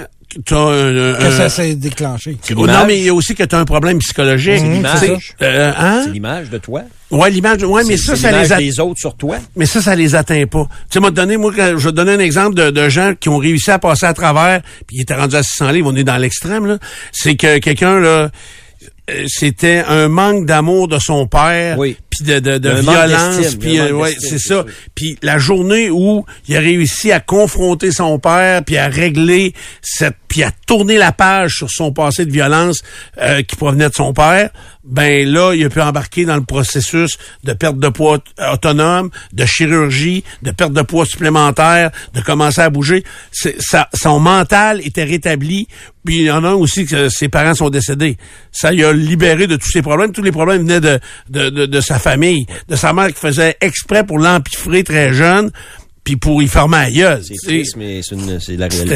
tu 0.45 0.53
as 0.53 0.57
un, 0.57 1.13
Que 1.15 1.23
un- 1.25 1.31
ça 1.31 1.49
s'est 1.49 1.75
déclenché. 1.75 2.37
Oh, 2.55 2.67
non, 2.67 2.85
mais 2.85 2.97
il 2.99 3.03
y 3.05 3.09
a 3.09 3.13
aussi 3.13 3.33
que 3.35 3.43
tu 3.43 3.55
as 3.55 3.59
un 3.59 3.65
problème 3.65 3.97
psychologique. 3.99 4.61
l'image. 4.61 4.99
Tu 5.01 5.07
sais, 5.07 5.17
euh, 5.41 5.71
hein? 5.77 6.01
C'est 6.05 6.11
l'image 6.11 6.49
de 6.49 6.57
toi. 6.59 6.83
Ouais, 7.09 7.29
l'image. 7.31 7.63
Ouais, 7.63 7.83
mais 7.87 7.97
C'est- 7.97 8.05
ça, 8.07 8.15
c'est 8.15 8.31
ça 8.31 8.41
les 8.41 8.51
a... 8.53 8.57
des 8.57 8.79
autres 8.79 8.99
sur 8.99 9.15
toi. 9.15 9.37
mais 9.55 9.65
ça, 9.65 9.81
ça 9.81 9.95
les 9.95 10.13
atteint 10.13 10.45
pas. 10.45 10.65
Tu 10.69 10.93
sais, 10.93 10.99
moi, 10.99 11.09
donner, 11.11 11.37
moi, 11.37 11.51
je 11.57 11.63
vais 11.75 11.81
te 11.91 11.95
donner 11.95 12.13
un 12.13 12.19
exemple 12.19 12.55
de, 12.55 12.69
de 12.69 12.89
gens 12.89 13.13
qui 13.19 13.29
ont 13.29 13.37
réussi 13.37 13.71
à 13.71 13.79
passer 13.79 14.05
à 14.05 14.13
travers, 14.13 14.61
puis 14.85 14.97
ils 14.97 15.01
étaient 15.01 15.15
rendus 15.15 15.35
à 15.35 15.41
600 15.43 15.71
livres, 15.71 15.89
on 15.91 15.95
est 15.95 16.03
dans 16.03 16.17
l'extrême, 16.17 16.65
là. 16.67 16.77
C'est 17.11 17.35
que 17.35 17.57
quelqu'un, 17.57 17.99
là, 17.99 18.29
euh, 19.09 19.23
c'était 19.27 19.83
un 19.87 20.07
manque 20.07 20.45
d'amour 20.45 20.87
de 20.87 20.99
son 20.99 21.25
père, 21.25 21.79
Oui. 21.79 21.97
Puis 22.19 22.33
de, 22.33 22.39
de, 22.39 22.57
de 22.57 22.69
violence, 22.69 23.55
puis 23.55 23.79
euh, 23.79 23.91
ouais, 23.91 24.15
c'est 24.19 24.39
ça. 24.39 24.65
Puis 24.95 25.17
la 25.21 25.37
journée 25.37 25.89
où 25.89 26.25
il 26.47 26.55
a 26.57 26.59
réussi 26.59 27.11
à 27.11 27.19
confronter 27.19 27.91
son 27.91 28.19
père, 28.19 28.63
puis 28.63 28.77
à 28.77 28.87
régler 28.87 29.53
cette, 29.81 30.15
puis 30.27 30.43
à 30.43 30.51
tourner 30.67 30.97
la 30.97 31.11
page 31.11 31.53
sur 31.57 31.69
son 31.69 31.91
passé 31.91 32.25
de 32.25 32.31
violence 32.31 32.83
euh, 33.17 33.41
qui 33.41 33.55
provenait 33.55 33.89
de 33.89 33.95
son 33.95 34.13
père, 34.13 34.49
ben 34.83 35.27
là, 35.27 35.53
il 35.53 35.65
a 35.65 35.69
pu 35.69 35.81
embarquer 35.81 36.25
dans 36.25 36.35
le 36.35 36.43
processus 36.43 37.17
de 37.43 37.53
perte 37.53 37.77
de 37.77 37.89
poids 37.89 38.19
autonome, 38.51 39.09
de 39.33 39.45
chirurgie, 39.45 40.23
de 40.41 40.51
perte 40.51 40.73
de 40.73 40.81
poids 40.81 41.05
supplémentaire, 41.05 41.91
de 42.13 42.21
commencer 42.21 42.61
à 42.61 42.69
bouger. 42.69 43.03
Son 43.93 44.19
mental 44.19 44.81
était 44.85 45.03
rétabli. 45.03 45.67
Puis 46.05 46.19
il 46.19 46.23
y 46.25 46.31
en 46.31 46.43
a 46.43 46.49
un 46.49 46.53
aussi 46.53 46.85
que 46.85 47.09
ses 47.09 47.27
parents 47.29 47.53
sont 47.55 47.69
décédés. 47.69 48.17
Ça 48.51 48.71
il 48.73 48.83
a 48.83 48.93
libéré 48.93 49.47
de 49.47 49.55
tous 49.57 49.69
ses 49.69 49.81
problèmes. 49.81 50.11
Tous 50.11 50.23
les 50.23 50.31
problèmes 50.31 50.61
venaient 50.61 50.79
de, 50.81 50.99
de, 51.29 51.49
de, 51.49 51.65
de 51.65 51.81
sa 51.81 51.99
famille, 51.99 52.45
de 52.67 52.75
sa 52.75 52.93
mère 52.93 53.07
qui 53.09 53.19
faisait 53.19 53.55
exprès 53.61 54.05
pour 54.05 54.17
l'empiffrer 54.19 54.83
très 54.83 55.13
jeune. 55.13 55.51
puis 56.05 56.15
pour 56.15 56.41
y 56.41 56.47
former 56.47 56.77
à 56.77 56.89
gueule. 56.89 57.21
C'est 57.23 57.35
triste, 57.45 57.75
mais 57.77 57.99
c'est 58.01 58.15
une- 58.15 58.39
c'est 58.39 58.55
la 58.55 58.67
réalité. 58.67 58.95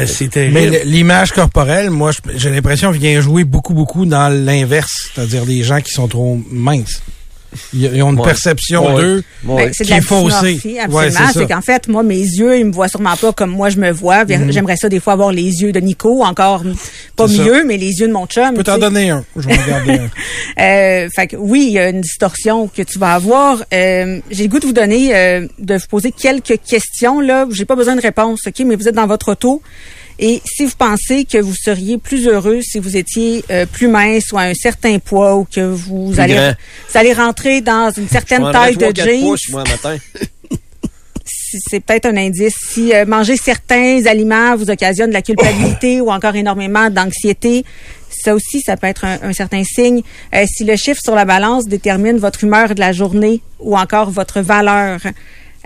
Mais 0.50 0.84
l'image 0.84 1.30
corporelle, 1.32 1.90
moi, 1.90 2.10
j'ai 2.34 2.50
l'impression 2.50 2.90
vient 2.90 3.20
jouer 3.20 3.44
beaucoup, 3.44 3.74
beaucoup 3.74 4.04
dans 4.06 4.28
l'inverse. 4.30 5.10
C'est-à-dire 5.14 5.44
des 5.44 5.62
gens 5.62 5.80
qui 5.80 5.92
sont 5.92 6.08
trop 6.08 6.40
minces. 6.50 7.02
Ils, 7.72 8.02
ont 8.02 8.10
une 8.12 8.18
Ouais. 8.18 8.24
perception 8.24 8.94
Ouais. 8.94 9.02
d'eux. 9.02 9.22
Ouais. 9.44 9.70
Qui 9.70 9.92
est 9.92 10.00
faussé. 10.00 10.54
dysmorphie, 10.54 10.74
Ouais, 10.74 11.06
absolument. 11.06 11.30
c'est 11.32 11.46
qu'en 11.46 11.60
fait, 11.60 11.88
moi, 11.88 12.02
mes 12.02 12.18
yeux, 12.18 12.58
ils 12.58 12.64
me 12.66 12.72
voient 12.72 12.88
sûrement 12.88 13.16
pas 13.16 13.32
comme 13.32 13.50
moi 13.50 13.68
je 13.70 13.78
me 13.78 13.90
vois. 13.90 14.24
Mhm. 14.24 14.50
J'aimerais 14.50 14.76
ça 14.76 14.88
des 14.88 15.00
fois 15.00 15.12
avoir 15.14 15.32
les 15.32 15.62
yeux 15.62 15.72
de 15.72 15.80
Nico, 15.80 16.22
encore 16.24 16.62
pas 17.16 17.28
ça. 17.28 17.42
mieux, 17.42 17.64
mais 17.64 17.76
les 17.76 17.90
yeux 18.00 18.08
de 18.08 18.12
mon 18.12 18.26
chum. 18.26 18.50
Je 18.52 18.56
peux 18.56 18.64
t'en 18.64 18.78
donner 18.78 19.10
un. 19.10 19.24
Je 19.36 19.48
vais 19.48 19.54
en 19.58 19.66
garder 19.66 19.92
un. 19.98 20.10
Euh, 20.60 21.08
fait 21.14 21.26
que 21.26 21.36
oui, 21.36 21.64
il 21.68 21.72
y 21.72 21.78
a 21.80 21.88
une 21.88 22.00
distorsion 22.00 22.68
que 22.68 22.82
tu 22.82 22.98
vas 22.98 23.14
avoir. 23.14 23.62
Euh, 23.72 24.20
J'ai 24.30 24.44
le 24.44 24.48
goût 24.48 24.60
de 24.60 24.66
vous 24.66 24.72
donner, 24.72 25.14
euh, 25.14 25.46
de 25.58 25.74
vous 25.74 25.86
poser 25.90 26.12
quelques 26.12 26.58
questions 26.68 27.20
là. 27.20 27.46
J'ai 27.50 27.64
pas 27.64 27.74
besoin 27.74 27.96
de 27.96 28.00
réponse, 28.00 28.40
ok, 28.46 28.60
mais 28.64 28.76
vous 28.76 28.86
êtes 28.88 28.94
dans 28.94 29.06
votre 29.06 29.32
auto. 29.32 29.62
Et 30.18 30.40
si 30.44 30.64
vous 30.64 30.74
pensez 30.78 31.24
que 31.24 31.38
vous 31.38 31.54
seriez 31.54 31.98
plus 31.98 32.28
heureux 32.28 32.60
si 32.62 32.78
vous 32.78 32.96
étiez 32.96 33.44
euh, 33.50 33.66
plus 33.66 33.88
mince 33.88 34.30
ou 34.32 34.38
à 34.38 34.42
un 34.42 34.54
certain 34.54 34.98
poids 34.98 35.36
ou 35.36 35.44
que 35.44 35.60
vous 35.60 36.10
Plus 36.10 36.20
allez 36.20 36.34
grand. 36.34 36.54
vous 36.90 36.98
allez 36.98 37.12
rentrer 37.12 37.60
dans 37.60 37.90
une 37.90 38.08
certaine 38.08 38.50
taille 38.52 38.76
de 38.76 38.92
jeans, 38.94 39.36
moi, 39.50 39.64
matin. 39.68 39.96
c'est 41.24 41.80
peut-être 41.80 42.06
un 42.06 42.16
indice. 42.16 42.54
Si 42.70 42.94
euh, 42.94 43.04
manger 43.06 43.36
certains 43.36 44.06
aliments 44.06 44.56
vous 44.56 44.70
occasionne 44.70 45.08
de 45.08 45.14
la 45.14 45.22
culpabilité 45.22 46.00
ou 46.00 46.10
encore 46.10 46.36
énormément 46.36 46.90
d'anxiété, 46.90 47.64
ça 48.08 48.34
aussi, 48.34 48.60
ça 48.60 48.76
peut 48.76 48.86
être 48.86 49.04
un, 49.04 49.18
un 49.22 49.32
certain 49.32 49.64
signe. 49.64 50.02
Euh, 50.34 50.44
si 50.46 50.64
le 50.64 50.76
chiffre 50.76 51.00
sur 51.02 51.14
la 51.14 51.24
balance 51.24 51.66
détermine 51.66 52.18
votre 52.18 52.44
humeur 52.44 52.74
de 52.74 52.80
la 52.80 52.92
journée 52.92 53.40
ou 53.58 53.76
encore 53.76 54.10
votre 54.10 54.40
valeur. 54.40 55.00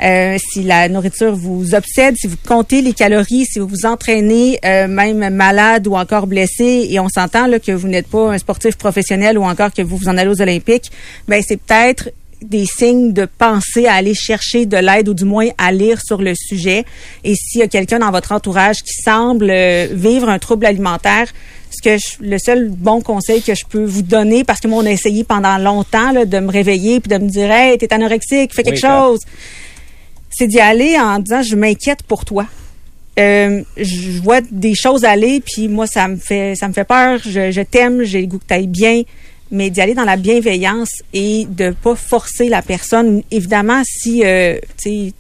Euh, 0.02 0.36
si 0.52 0.62
la 0.62 0.88
nourriture 0.88 1.34
vous 1.34 1.74
obsède, 1.74 2.16
si 2.16 2.26
vous 2.28 2.36
comptez 2.46 2.82
les 2.82 2.92
calories, 2.92 3.44
si 3.46 3.58
vous 3.58 3.66
vous 3.66 3.84
entraînez 3.84 4.58
euh, 4.64 4.86
même 4.86 5.28
malade 5.34 5.86
ou 5.88 5.96
encore 5.96 6.26
blessé, 6.28 6.86
et 6.90 7.00
on 7.00 7.08
s'entend 7.08 7.46
là 7.48 7.58
que 7.58 7.72
vous 7.72 7.88
n'êtes 7.88 8.06
pas 8.06 8.30
un 8.32 8.38
sportif 8.38 8.76
professionnel 8.76 9.36
ou 9.38 9.42
encore 9.44 9.72
que 9.72 9.82
vous 9.82 9.96
vous 9.96 10.08
en 10.08 10.16
allez 10.16 10.30
aux 10.30 10.40
Olympiques, 10.40 10.92
ben 11.26 11.42
c'est 11.46 11.56
peut-être 11.56 12.10
des 12.40 12.66
signes 12.66 13.12
de 13.12 13.26
penser 13.38 13.86
à 13.88 13.94
aller 13.94 14.14
chercher 14.14 14.64
de 14.66 14.76
l'aide 14.76 15.08
ou 15.08 15.14
du 15.14 15.24
moins 15.24 15.48
à 15.58 15.72
lire 15.72 16.00
sur 16.00 16.22
le 16.22 16.34
sujet. 16.36 16.84
Et 17.24 17.34
s'il 17.34 17.58
y 17.60 17.64
a 17.64 17.66
quelqu'un 17.66 17.98
dans 17.98 18.12
votre 18.12 18.30
entourage 18.30 18.76
qui 18.84 18.92
semble 19.02 19.48
euh, 19.50 19.88
vivre 19.90 20.28
un 20.28 20.38
trouble 20.38 20.66
alimentaire, 20.66 21.26
ce 21.70 21.82
que 21.82 21.96
je- 21.98 22.22
le 22.24 22.38
seul 22.38 22.68
bon 22.70 23.00
conseil 23.00 23.42
que 23.42 23.56
je 23.56 23.64
peux 23.68 23.82
vous 23.84 24.02
donner, 24.02 24.44
parce 24.44 24.60
que 24.60 24.68
moi 24.68 24.80
on 24.84 24.86
a 24.86 24.92
essayé 24.92 25.24
pendant 25.24 25.58
longtemps 25.58 26.12
là, 26.12 26.24
de 26.24 26.38
me 26.38 26.52
réveiller 26.52 27.00
puis 27.00 27.08
de 27.10 27.18
me 27.22 27.28
dire 27.28 27.50
hey 27.50 27.76
t'es 27.76 27.92
anorexique, 27.92 28.54
fais 28.54 28.62
quelque 28.62 28.76
Oui, 28.76 28.80
chose, 28.88 29.20
c'est 30.38 30.46
d'y 30.46 30.60
aller 30.60 30.96
en 30.98 31.18
disant 31.18 31.42
je 31.42 31.56
m'inquiète 31.56 32.02
pour 32.04 32.24
toi. 32.24 32.46
Euh, 33.18 33.62
je 33.76 34.20
vois 34.22 34.40
des 34.52 34.76
choses 34.76 35.04
aller 35.04 35.42
puis 35.44 35.66
moi 35.66 35.88
ça 35.88 36.06
me 36.06 36.16
fait 36.16 36.54
ça 36.54 36.68
me 36.68 36.72
fait 36.72 36.84
peur. 36.84 37.18
Je, 37.24 37.50
je 37.50 37.60
t'aime, 37.62 38.04
j'ai 38.04 38.20
le 38.20 38.28
goût 38.28 38.38
que 38.38 38.44
t'ailles 38.46 38.68
bien 38.68 39.02
mais 39.50 39.70
d'y 39.70 39.80
aller 39.80 39.94
dans 39.94 40.04
la 40.04 40.16
bienveillance 40.16 40.90
et 41.12 41.46
de 41.48 41.70
pas 41.70 41.96
forcer 41.96 42.48
la 42.48 42.62
personne. 42.62 43.22
Évidemment, 43.30 43.82
si 43.84 44.22
euh, 44.24 44.58
tu 44.80 45.12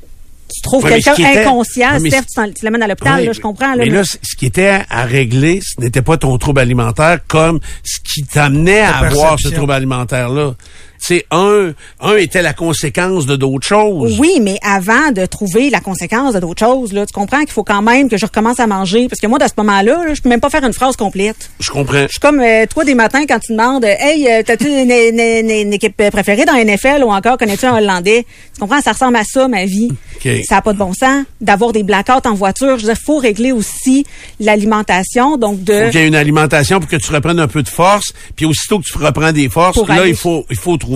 trouves 0.62 0.84
Ouais, 0.84 1.00
quelqu'un 1.00 1.40
inconscient, 1.42 1.98
Ouais, 1.98 2.10
Steph, 2.10 2.26
tu, 2.34 2.54
tu 2.54 2.64
l'amènes 2.64 2.82
à 2.82 2.88
l'hôpital, 2.88 3.20
Ouais, 3.20 3.26
là, 3.26 3.32
je 3.32 3.40
comprends. 3.40 3.70
Là, 3.70 3.76
mais 3.78 3.86
mais- 3.86 3.94
là, 3.96 4.04
ce 4.04 4.36
qui 4.36 4.46
était 4.46 4.82
à 4.88 5.04
régler, 5.04 5.60
ce 5.62 5.80
n'était 5.80 6.02
pas 6.02 6.16
ton 6.18 6.36
trouble 6.38 6.60
alimentaire 6.60 7.20
comme 7.26 7.58
ce 7.82 7.98
qui 8.00 8.22
t'amenait 8.24 8.80
à 8.80 8.98
avoir 8.98 9.38
ce 9.40 9.48
trouble 9.48 9.72
alimentaire-là. 9.72 10.54
Sais, 11.00 11.24
un, 11.30 11.72
un 12.00 12.16
était 12.16 12.42
la 12.42 12.52
conséquence 12.52 13.24
de 13.26 13.36
d'autres 13.36 13.66
choses. 13.66 14.16
Oui, 14.18 14.40
mais 14.42 14.58
avant 14.62 15.10
de 15.12 15.24
trouver 15.26 15.70
la 15.70 15.80
conséquence 15.80 16.34
de 16.34 16.40
d'autres 16.40 16.64
choses, 16.64 16.92
là, 16.92 17.06
tu 17.06 17.12
comprends 17.12 17.40
qu'il 17.40 17.50
faut 17.52 17.64
quand 17.64 17.82
même 17.82 18.08
que 18.08 18.16
je 18.16 18.26
recommence 18.26 18.60
à 18.60 18.66
manger? 18.66 19.08
Parce 19.08 19.20
que 19.20 19.26
moi, 19.26 19.38
dans 19.38 19.46
ce 19.48 19.54
moment-là, 19.58 20.04
là, 20.06 20.14
je 20.14 20.20
peux 20.20 20.28
même 20.28 20.40
pas 20.40 20.50
faire 20.50 20.64
une 20.64 20.72
phrase 20.72 20.96
complète. 20.96 21.50
Je 21.60 21.70
comprends. 21.70 22.02
Je 22.02 22.08
suis 22.08 22.20
comme 22.20 22.40
euh, 22.40 22.66
toi 22.66 22.84
des 22.84 22.94
matins 22.94 23.24
quand 23.26 23.38
tu 23.38 23.52
demandes 23.52 23.84
Hey, 23.84 24.26
euh, 24.28 24.42
t'as-tu 24.44 24.66
une, 24.68 24.90
une- 24.90 25.20
une- 25.20 25.50
une 25.50 25.72
équipe 25.72 25.96
préférée 26.10 26.44
dans 26.44 26.52
la 26.54 26.64
NFL 26.64 27.02
ou 27.04 27.10
encore 27.10 27.38
connais-tu 27.38 27.66
un 27.66 27.76
Hollandais? 27.76 28.26
Tu 28.54 28.60
comprends? 28.60 28.80
Ça 28.80 28.92
ressemble 28.92 29.16
à 29.16 29.24
ça, 29.24 29.46
ma 29.48 29.64
vie. 29.64 29.88
OK. 30.16 30.28
Ça 30.44 30.56
n'a 30.56 30.62
pas 30.62 30.72
de 30.72 30.78
bon 30.78 30.92
sens. 30.92 31.24
D'avoir 31.40 31.72
des 31.72 31.84
blackouts 31.84 32.26
en 32.26 32.34
voiture. 32.34 32.76
Je 32.78 32.86
veux 32.86 32.92
dire, 32.92 33.02
faut 33.02 33.18
régler 33.18 33.52
aussi 33.52 34.04
l'alimentation. 34.40 35.36
Donc, 35.36 35.62
de. 35.62 35.72
Faut 35.84 35.90
qu'il 35.90 36.00
y 36.00 36.04
ait 36.04 36.08
une 36.08 36.14
alimentation 36.14 36.80
pour 36.80 36.88
que 36.88 36.96
tu 36.96 37.12
reprennes 37.12 37.38
un 37.40 37.48
peu 37.48 37.62
de 37.62 37.68
force, 37.68 38.12
puis 38.34 38.46
aussitôt 38.46 38.78
que 38.80 38.84
tu 38.84 38.98
reprends 38.98 39.32
des 39.32 39.48
forces, 39.48 39.76
là, 39.86 39.94
aller- 40.02 40.10
il 40.10 40.16
faut, 40.16 40.44
il 40.50 40.56
faut 40.56 40.76
trouver 40.76 40.87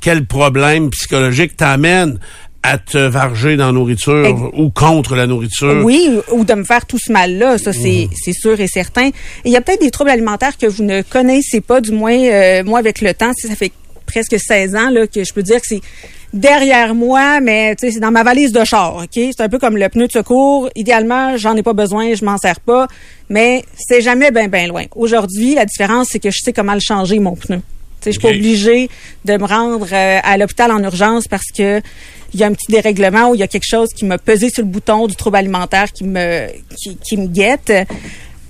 quel 0.00 0.26
problème 0.26 0.90
psychologique 0.90 1.56
t'amène 1.56 2.18
à 2.62 2.78
te 2.78 2.98
varger 2.98 3.56
dans 3.56 3.66
la 3.66 3.72
nourriture 3.72 4.26
Ex- 4.26 4.40
ou 4.54 4.70
contre 4.70 5.14
la 5.14 5.26
nourriture. 5.28 5.82
Oui, 5.84 6.10
ou 6.32 6.44
de 6.44 6.54
me 6.54 6.64
faire 6.64 6.84
tout 6.84 6.98
ce 6.98 7.12
mal-là, 7.12 7.58
ça 7.58 7.72
c'est 7.72 8.08
c'est 8.20 8.32
sûr 8.32 8.58
et 8.60 8.66
certain. 8.66 9.10
Il 9.44 9.52
y 9.52 9.56
a 9.56 9.60
peut-être 9.60 9.80
des 9.80 9.90
troubles 9.92 10.10
alimentaires 10.10 10.56
que 10.58 10.66
vous 10.66 10.82
ne 10.82 11.02
connaissez 11.02 11.60
pas, 11.60 11.80
du 11.80 11.92
moins 11.92 12.16
euh, 12.18 12.64
moi 12.64 12.80
avec 12.80 13.00
le 13.02 13.14
temps, 13.14 13.30
ça 13.36 13.54
fait 13.54 13.70
presque 14.04 14.36
16 14.38 14.74
ans 14.74 14.90
là 14.90 15.06
que 15.06 15.22
je 15.24 15.32
peux 15.32 15.42
dire 15.44 15.60
que 15.60 15.66
c'est 15.68 15.80
derrière 16.32 16.94
moi, 16.94 17.40
mais 17.40 17.74
c'est 17.78 18.00
dans 18.00 18.10
ma 18.10 18.24
valise 18.24 18.50
de 18.52 18.64
char, 18.64 18.96
ok? 18.96 19.10
C'est 19.14 19.40
un 19.40 19.48
peu 19.48 19.58
comme 19.60 19.76
le 19.76 19.88
pneu 19.88 20.06
de 20.08 20.12
secours. 20.12 20.68
Idéalement, 20.74 21.36
j'en 21.36 21.54
ai 21.54 21.62
pas 21.62 21.72
besoin, 21.72 22.14
je 22.14 22.24
m'en 22.24 22.36
sers 22.36 22.58
pas, 22.60 22.88
mais 23.30 23.64
c'est 23.76 24.00
jamais 24.00 24.30
bien 24.32 24.48
bien 24.48 24.66
loin. 24.66 24.84
Aujourd'hui, 24.96 25.54
la 25.54 25.66
différence 25.66 26.08
c'est 26.10 26.18
que 26.18 26.30
je 26.30 26.38
sais 26.42 26.52
comment 26.52 26.74
le 26.74 26.80
changer 26.80 27.20
mon 27.20 27.36
pneu. 27.36 27.60
Je 28.04 28.10
suis 28.10 28.20
pas 28.20 28.28
obligée 28.28 28.88
de 29.24 29.36
me 29.36 29.44
rendre 29.44 29.88
euh, 29.90 30.18
à 30.22 30.36
l'hôpital 30.36 30.70
en 30.70 30.82
urgence 30.82 31.26
parce 31.26 31.50
que 31.56 31.80
il 32.34 32.40
y 32.40 32.44
a 32.44 32.46
un 32.46 32.52
petit 32.52 32.70
dérèglement 32.70 33.30
ou 33.30 33.34
il 33.34 33.40
y 33.40 33.42
a 33.42 33.48
quelque 33.48 33.66
chose 33.66 33.88
qui 33.94 34.04
m'a 34.04 34.18
pesé 34.18 34.50
sur 34.50 34.62
le 34.62 34.68
bouton 34.68 35.06
du 35.06 35.16
trouble 35.16 35.36
alimentaire 35.36 35.90
qui 35.92 36.04
me 36.04 36.48
qui, 36.76 36.96
qui 36.96 37.16
me 37.16 37.26
guette. 37.26 37.72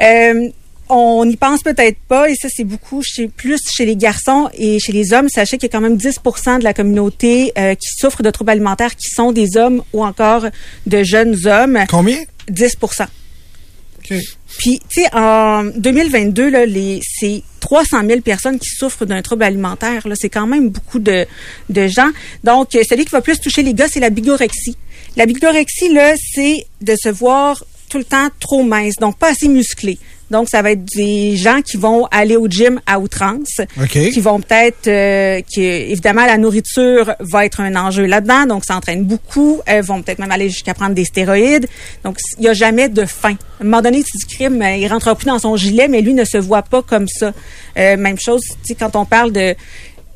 Euh, 0.00 0.50
on 0.88 1.24
n'y 1.24 1.36
pense 1.36 1.62
peut-être 1.62 1.98
pas, 2.06 2.30
et 2.30 2.34
ça, 2.36 2.48
c'est 2.50 2.64
beaucoup 2.64 3.02
chez, 3.02 3.28
plus 3.28 3.60
chez 3.76 3.84
les 3.84 3.96
garçons 3.96 4.48
et 4.54 4.78
chez 4.78 4.92
les 4.92 5.12
hommes. 5.12 5.28
Sachez 5.28 5.58
qu'il 5.58 5.68
y 5.68 5.70
a 5.70 5.72
quand 5.72 5.80
même 5.80 5.96
10% 5.96 6.58
de 6.58 6.64
la 6.64 6.74
communauté 6.74 7.52
euh, 7.58 7.74
qui 7.74 7.88
souffre 7.90 8.22
de 8.22 8.30
troubles 8.30 8.50
alimentaires 8.50 8.94
qui 8.94 9.10
sont 9.10 9.32
des 9.32 9.56
hommes 9.56 9.82
ou 9.92 10.04
encore 10.04 10.46
de 10.86 11.02
jeunes 11.02 11.36
hommes. 11.46 11.78
Combien? 11.88 12.18
10 12.48 12.76
OK. 12.82 14.14
Puis, 14.58 14.80
tu 14.88 15.02
sais, 15.02 15.08
en 15.14 15.64
2022, 15.64 16.50
là, 16.50 16.66
les, 16.66 17.00
c'est 17.02 17.42
300 17.60 18.06
000 18.06 18.20
personnes 18.20 18.58
qui 18.58 18.68
souffrent 18.68 19.04
d'un 19.04 19.22
trouble 19.22 19.42
alimentaire. 19.42 20.06
Là, 20.06 20.14
c'est 20.16 20.30
quand 20.30 20.46
même 20.46 20.70
beaucoup 20.70 20.98
de, 20.98 21.26
de 21.68 21.86
gens. 21.88 22.10
Donc, 22.44 22.74
euh, 22.74 22.82
celui 22.88 23.04
qui 23.04 23.10
va 23.10 23.20
plus 23.20 23.40
toucher 23.40 23.62
les 23.62 23.74
gars, 23.74 23.88
c'est 23.88 24.00
la 24.00 24.10
bigorexie. 24.10 24.76
La 25.16 25.26
bigorexie, 25.26 25.92
là, 25.92 26.14
c'est 26.16 26.66
de 26.80 26.94
se 26.96 27.08
voir 27.08 27.64
tout 27.88 27.98
le 27.98 28.04
temps 28.04 28.28
trop 28.40 28.62
mince, 28.62 28.96
donc 29.00 29.18
pas 29.18 29.30
assez 29.30 29.48
musclé. 29.48 29.98
Donc, 30.30 30.48
ça 30.48 30.62
va 30.62 30.72
être 30.72 30.84
des 30.84 31.36
gens 31.36 31.62
qui 31.62 31.76
vont 31.76 32.06
aller 32.10 32.36
au 32.36 32.48
gym 32.48 32.80
à 32.86 32.98
outrance, 32.98 33.60
OK. 33.80 33.90
qui 33.90 34.20
vont 34.20 34.40
peut-être, 34.40 34.88
euh, 34.88 35.40
qui 35.42 35.62
évidemment 35.64 36.26
la 36.26 36.38
nourriture 36.38 37.14
va 37.20 37.44
être 37.44 37.60
un 37.60 37.76
enjeu 37.76 38.06
là-dedans, 38.06 38.46
donc 38.46 38.64
ça 38.64 38.76
entraîne 38.76 39.04
beaucoup. 39.04 39.60
Elles 39.66 39.84
vont 39.84 40.02
peut-être 40.02 40.18
même 40.18 40.32
aller 40.32 40.48
jusqu'à 40.48 40.74
prendre 40.74 40.94
des 40.94 41.04
stéroïdes. 41.04 41.66
Donc 42.04 42.18
il 42.38 42.42
n'y 42.42 42.48
a 42.48 42.54
jamais 42.54 42.88
de 42.88 43.04
fin. 43.04 43.32
À 43.32 43.62
un 43.62 43.64
moment 43.64 43.82
donné, 43.82 44.02
tu 44.02 44.16
dis 44.16 44.26
crime, 44.26 44.62
il 44.62 44.86
rentrera 44.88 45.14
plus 45.14 45.26
dans 45.26 45.38
son 45.38 45.56
gilet, 45.56 45.88
mais 45.88 46.00
lui 46.00 46.14
ne 46.14 46.24
se 46.24 46.38
voit 46.38 46.62
pas 46.62 46.82
comme 46.82 47.08
ça. 47.08 47.32
Euh, 47.78 47.96
même 47.96 48.18
chose, 48.18 48.42
tu 48.42 48.56
sais, 48.64 48.74
quand 48.74 48.96
on 48.96 49.04
parle 49.04 49.32
de 49.32 49.54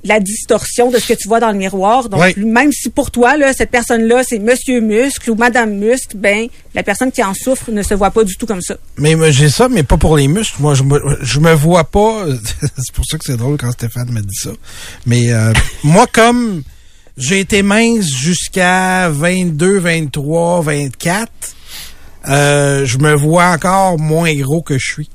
la 0.02 0.18
distorsion 0.18 0.90
de 0.90 0.98
ce 0.98 1.06
que 1.08 1.12
tu 1.14 1.28
vois 1.28 1.40
dans 1.40 1.50
le 1.50 1.58
miroir. 1.58 2.08
Donc, 2.08 2.20
Oui. 2.20 2.44
même 2.44 2.72
si 2.72 2.88
pour 2.88 3.10
toi, 3.10 3.36
là, 3.36 3.52
cette 3.52 3.70
personne-là, 3.70 4.22
c'est 4.26 4.38
Monsieur 4.38 4.80
Muscle 4.80 5.30
ou 5.30 5.34
Madame 5.34 5.74
Muscle, 5.74 6.16
ben, 6.16 6.46
la 6.74 6.82
personne 6.82 7.12
qui 7.12 7.22
en 7.22 7.34
souffre 7.34 7.70
ne 7.70 7.82
se 7.82 7.92
voit 7.94 8.10
pas 8.10 8.24
du 8.24 8.36
tout 8.36 8.46
comme 8.46 8.62
ça. 8.62 8.76
Mais 8.96 9.14
j'ai 9.32 9.50
ça, 9.50 9.68
mais 9.68 9.82
pas 9.82 9.98
pour 9.98 10.16
les 10.16 10.26
muscles. 10.28 10.56
Moi, 10.60 10.74
je 10.74 10.82
me, 10.84 10.98
je 11.20 11.38
me 11.40 11.52
vois 11.52 11.84
pas. 11.84 12.24
c'est 12.78 12.92
pour 12.94 13.04
ça 13.04 13.18
que 13.18 13.24
c'est 13.26 13.36
drôle 13.36 13.58
quand 13.58 13.70
Stéphane 13.72 14.10
me 14.10 14.20
dit 14.20 14.36
ça. 14.42 14.50
Mais 15.04 15.32
euh, 15.32 15.52
moi, 15.84 16.06
comme 16.10 16.62
j'ai 17.18 17.40
été 17.40 17.62
mince 17.62 18.06
jusqu'à 18.06 19.10
22, 19.10 19.78
23, 19.80 20.62
24, 20.62 21.30
euh, 22.28 22.86
je 22.86 22.98
me 22.98 23.14
vois 23.14 23.46
encore 23.46 23.98
moins 23.98 24.32
gros 24.34 24.62
que 24.62 24.78
je 24.78 24.92
suis. 24.92 25.10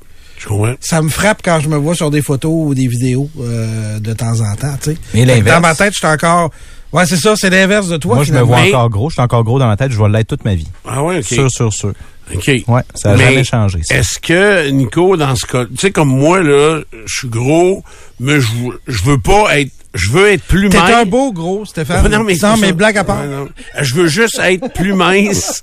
Ça 0.80 1.02
me 1.02 1.08
frappe 1.08 1.40
quand 1.44 1.60
je 1.60 1.68
me 1.68 1.76
vois 1.76 1.94
sur 1.94 2.10
des 2.10 2.22
photos 2.22 2.52
ou 2.54 2.74
des 2.74 2.86
vidéos 2.86 3.28
euh, 3.40 3.98
de 3.98 4.12
temps 4.12 4.40
en 4.40 4.54
temps. 4.56 4.76
tu 4.82 4.92
sais. 4.92 4.98
Mais 5.14 5.24
l'inverse. 5.24 5.56
Dans 5.56 5.60
ma 5.68 5.74
tête, 5.74 5.92
je 5.92 5.98
suis 5.98 6.06
encore. 6.06 6.50
Ouais, 6.92 7.04
c'est 7.06 7.16
ça, 7.16 7.34
c'est 7.36 7.50
l'inverse 7.50 7.88
de 7.88 7.96
toi. 7.96 8.14
Moi, 8.16 8.24
je 8.24 8.32
me 8.32 8.40
vois 8.40 8.60
Mais- 8.62 8.68
encore 8.68 8.90
gros. 8.90 9.10
Je 9.10 9.14
suis 9.14 9.22
encore 9.22 9.44
gros 9.44 9.58
dans 9.58 9.66
ma 9.66 9.76
tête. 9.76 9.90
Je 9.92 10.00
vais 10.00 10.08
l'être 10.08 10.28
toute 10.28 10.44
ma 10.44 10.54
vie. 10.54 10.68
Ah 10.86 11.02
ouais, 11.02 11.18
OK. 11.18 11.24
Sûr, 11.24 11.50
sûr, 11.50 11.72
sûr. 11.72 11.92
OK. 12.34 12.46
Ouais, 12.68 12.82
ça 12.94 13.12
a 13.12 13.16
Mais 13.16 13.24
jamais 13.24 13.44
changé. 13.44 13.80
ça. 13.82 13.96
Est-ce 13.96 14.18
que, 14.18 14.68
Nico, 14.70 15.16
dans 15.16 15.34
ce 15.36 15.46
cas, 15.46 15.64
tu 15.66 15.76
sais, 15.78 15.90
comme 15.90 16.08
moi, 16.08 16.42
là, 16.42 16.80
je 17.06 17.14
suis 17.18 17.28
gros, 17.28 17.84
mais 18.18 18.38
je 18.40 19.02
veux 19.04 19.18
pas 19.18 19.58
être, 19.58 19.70
je 19.96 20.10
veux 20.10 20.30
être 20.30 20.44
plus 20.44 20.68
T'es 20.68 20.78
mince. 20.78 20.90
un 20.90 21.04
beau 21.04 21.32
gros, 21.32 21.64
Stéphane. 21.64 22.02
Non, 22.08 22.22
mais, 22.22 22.34
non, 22.34 22.54
c'est 22.54 22.60
mais 22.60 22.68
ça. 22.68 22.72
blague 22.72 22.98
à 22.98 23.04
part. 23.04 23.24
Non. 23.24 23.48
Je 23.80 23.94
veux 23.94 24.06
juste 24.06 24.38
être 24.38 24.72
plus 24.72 24.92
mince. 24.92 25.62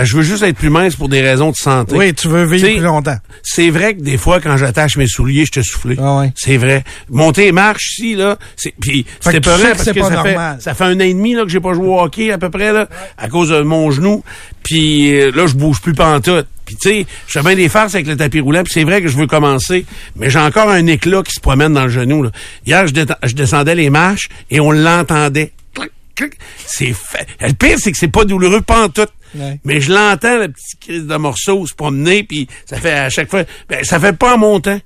Je 0.00 0.16
veux 0.16 0.22
juste 0.22 0.42
être 0.42 0.56
plus 0.56 0.70
mince 0.70 0.94
pour 0.96 1.08
des 1.08 1.20
raisons 1.20 1.50
de 1.50 1.56
santé. 1.56 1.96
Oui, 1.96 2.14
tu 2.14 2.28
veux 2.28 2.44
vivre 2.44 2.64
T'sais, 2.66 2.74
plus 2.76 2.84
longtemps. 2.84 3.16
C'est 3.42 3.70
vrai 3.70 3.94
que 3.94 4.02
des 4.02 4.16
fois, 4.16 4.40
quand 4.40 4.56
j'attache 4.56 4.96
mes 4.96 5.06
souliers, 5.08 5.46
je 5.46 5.52
te 5.52 5.62
souffle. 5.62 5.96
Ah. 5.98 6.24
C'est 6.36 6.56
vrai. 6.56 6.84
Monter 7.10 7.46
les 7.46 7.52
marches 7.52 7.98
ici, 7.98 8.14
là, 8.14 8.36
c'est, 8.56 8.74
puis 8.80 9.04
c'était 9.20 9.40
que 9.40 9.50
sais 9.50 9.62
que 9.62 9.68
parce 9.68 9.82
c'est 9.82 9.94
que 9.94 10.00
pas 10.00 10.10
ça 10.10 10.22
fait, 10.22 10.62
ça 10.62 10.74
fait 10.74 10.84
un 10.84 10.96
an 10.96 11.00
et 11.00 11.14
demi, 11.14 11.34
là, 11.34 11.42
que 11.42 11.48
j'ai 11.48 11.60
pas 11.60 11.72
joué 11.74 11.86
au 11.88 12.00
hockey, 12.00 12.30
à 12.30 12.38
peu 12.38 12.50
près, 12.50 12.72
là, 12.72 12.88
à 13.16 13.28
cause 13.28 13.50
de 13.50 13.60
mon 13.62 13.90
genou. 13.90 14.22
Puis 14.62 15.12
euh, 15.20 15.30
là, 15.34 15.46
je 15.46 15.54
bouge 15.54 15.80
plus 15.80 15.94
pantoute. 15.94 16.46
Puis 16.68 16.76
tu 16.76 16.88
sais, 16.90 17.06
je 17.26 17.32
fais 17.32 17.42
bien 17.42 17.56
des 17.56 17.70
farces 17.70 17.94
avec 17.94 18.06
le 18.06 18.14
tapis 18.14 18.40
roulant, 18.40 18.62
puis 18.62 18.74
c'est 18.74 18.84
vrai 18.84 19.00
que 19.00 19.08
je 19.08 19.16
veux 19.16 19.26
commencer, 19.26 19.86
mais 20.16 20.28
j'ai 20.28 20.38
encore 20.38 20.68
un 20.68 20.86
éclat 20.86 21.22
qui 21.22 21.32
se 21.32 21.40
promène 21.40 21.72
dans 21.72 21.84
le 21.84 21.88
genou. 21.88 22.22
Là. 22.22 22.30
Hier, 22.66 22.86
je, 22.86 23.32
descendais 23.32 23.74
les 23.74 23.88
marches 23.88 24.28
et 24.50 24.60
on 24.60 24.70
l'entendait. 24.70 25.52
C'est 26.66 26.92
fait. 26.92 27.26
Le 27.40 27.54
pire, 27.54 27.78
c'est 27.78 27.90
que 27.90 27.96
c'est 27.96 28.08
pas 28.08 28.26
douloureux 28.26 28.60
pantoute. 28.60 29.12
Ouais. 29.34 29.58
Mais 29.64 29.80
je 29.80 29.90
l'entends, 29.90 30.36
le 30.36 30.48
petit 30.48 30.76
crise 30.78 31.06
de 31.06 31.16
morceau 31.16 31.66
se 31.66 31.74
promener, 31.74 32.22
puis 32.22 32.48
ça 32.66 32.76
fait 32.76 32.92
à 32.92 33.08
chaque 33.08 33.30
fois... 33.30 33.44
Ben, 33.66 33.82
ça 33.82 33.98
fait 33.98 34.12
pas 34.12 34.34
en 34.34 34.38
montant. 34.38 34.78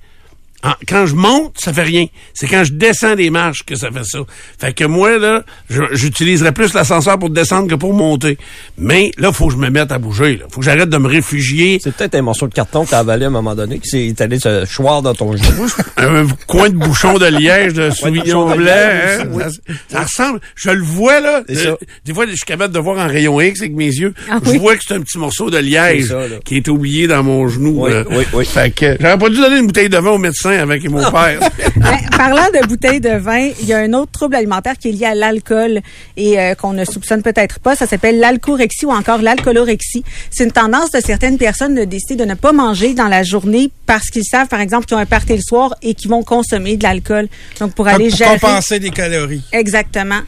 En- 0.64 0.74
quand 0.86 1.06
je 1.06 1.14
monte, 1.14 1.56
ça 1.58 1.72
fait 1.72 1.82
rien. 1.82 2.06
C'est 2.34 2.46
quand 2.46 2.64
je 2.64 2.72
descends 2.72 3.14
des 3.16 3.30
marches 3.30 3.64
que 3.64 3.74
ça 3.74 3.90
fait 3.90 4.04
ça. 4.04 4.20
Fait 4.58 4.72
que 4.72 4.84
moi, 4.84 5.18
là, 5.18 5.44
j'utiliserais 5.92 6.52
plus 6.52 6.72
l'ascenseur 6.74 7.18
pour 7.18 7.30
descendre 7.30 7.68
que 7.68 7.74
pour 7.74 7.92
monter. 7.92 8.38
Mais 8.78 9.10
là, 9.18 9.32
faut 9.32 9.48
que 9.48 9.54
je 9.54 9.58
me 9.58 9.70
mette 9.70 9.90
à 9.90 9.98
bouger. 9.98 10.36
Là. 10.36 10.46
Faut 10.50 10.60
que 10.60 10.66
j'arrête 10.66 10.88
de 10.88 10.98
me 10.98 11.08
réfugier. 11.08 11.80
C'est 11.82 11.94
peut-être 11.94 12.14
un 12.14 12.22
morceau 12.22 12.46
de 12.46 12.54
carton 12.54 12.84
que 12.84 12.90
t'as 12.90 13.00
avalé 13.00 13.24
à 13.24 13.28
un 13.28 13.30
moment 13.30 13.54
donné, 13.54 13.78
qui 13.78 13.88
s'est 13.88 14.22
allé 14.22 14.38
se 14.38 14.64
choir 14.66 15.02
dans 15.02 15.14
ton 15.14 15.36
genou. 15.36 15.66
un 15.96 16.26
coin 16.46 16.68
de 16.68 16.76
bouchon 16.76 17.18
de 17.18 17.26
liège 17.26 17.72
de 17.72 17.88
de 17.88 18.56
blanc. 18.56 18.56
liège 18.56 19.20
hein. 19.20 19.48
ça, 19.48 19.48
ça 19.88 20.02
ressemble. 20.04 20.40
Je 20.54 20.70
le 20.70 20.82
vois, 20.82 21.20
là. 21.20 21.42
Ça. 21.52 21.76
des 22.04 22.14
fois, 22.14 22.26
je 22.26 22.32
suis 22.32 22.46
capable 22.46 22.72
de 22.72 22.78
voir 22.78 22.98
en 22.98 23.08
rayon 23.08 23.40
X 23.40 23.60
avec 23.60 23.74
mes 23.74 23.86
yeux. 23.86 24.14
Ah 24.30 24.38
je 24.44 24.50
oui? 24.50 24.58
vois 24.58 24.76
que 24.76 24.84
c'est 24.86 24.94
un 24.94 25.00
petit 25.00 25.18
morceau 25.18 25.50
de 25.50 25.58
liège 25.58 26.06
ça, 26.06 26.22
qui 26.44 26.56
est 26.56 26.68
oublié 26.68 27.06
dans 27.06 27.22
mon 27.22 27.48
genou. 27.48 27.84
Oui, 27.84 27.90
là. 27.90 28.04
oui, 28.10 28.24
oui. 28.32 28.44
Fait 28.44 28.70
que 28.74 28.96
j'aurais 29.00 29.18
pas 29.18 29.28
dû 29.28 29.36
donner 29.36 29.58
une 29.58 29.66
bouteille 29.66 29.88
de 29.88 29.98
vin 29.98 30.10
au 30.10 30.18
médecin 30.18 30.51
avec 30.58 30.88
mon 30.88 31.00
père. 31.10 31.40
Ben, 31.76 31.96
parlant 32.16 32.46
de 32.52 32.66
bouteilles 32.66 33.00
de 33.00 33.16
vin, 33.16 33.48
il 33.60 33.66
y 33.66 33.72
a 33.72 33.78
un 33.78 33.92
autre 33.94 34.12
trouble 34.12 34.36
alimentaire 34.36 34.74
qui 34.78 34.90
est 34.90 34.92
lié 34.92 35.06
à 35.06 35.14
l'alcool 35.14 35.80
et 36.16 36.38
euh, 36.38 36.54
qu'on 36.54 36.72
ne 36.74 36.84
soupçonne 36.84 37.22
peut-être 37.22 37.58
pas. 37.60 37.74
Ça 37.74 37.86
s'appelle 37.86 38.20
l'alcorexie 38.20 38.84
ou 38.86 38.90
encore 38.92 39.20
l'alcoolorexie. 39.22 40.04
C'est 40.30 40.44
une 40.44 40.52
tendance 40.52 40.90
de 40.90 41.00
certaines 41.00 41.38
personnes 41.38 41.74
de 41.74 41.84
décider 41.84 42.16
de 42.16 42.28
ne 42.28 42.34
pas 42.34 42.52
manger 42.52 42.94
dans 42.94 43.08
la 43.08 43.22
journée 43.22 43.70
parce 43.86 44.10
qu'ils 44.10 44.24
savent, 44.24 44.48
par 44.48 44.60
exemple, 44.60 44.86
qu'ils 44.86 44.96
ont 44.96 45.00
un 45.00 45.06
party 45.06 45.34
le 45.34 45.40
soir 45.42 45.74
et 45.82 45.94
qu'ils 45.94 46.10
vont 46.10 46.22
consommer 46.22 46.76
de 46.76 46.82
l'alcool. 46.84 47.28
Donc, 47.58 47.74
pour 47.74 47.88
aller 47.88 48.08
pour 48.08 48.18
gérer... 48.18 48.38
compenser 48.38 48.78
des 48.78 48.90
calories. 48.90 49.42
Exactement. 49.52 50.20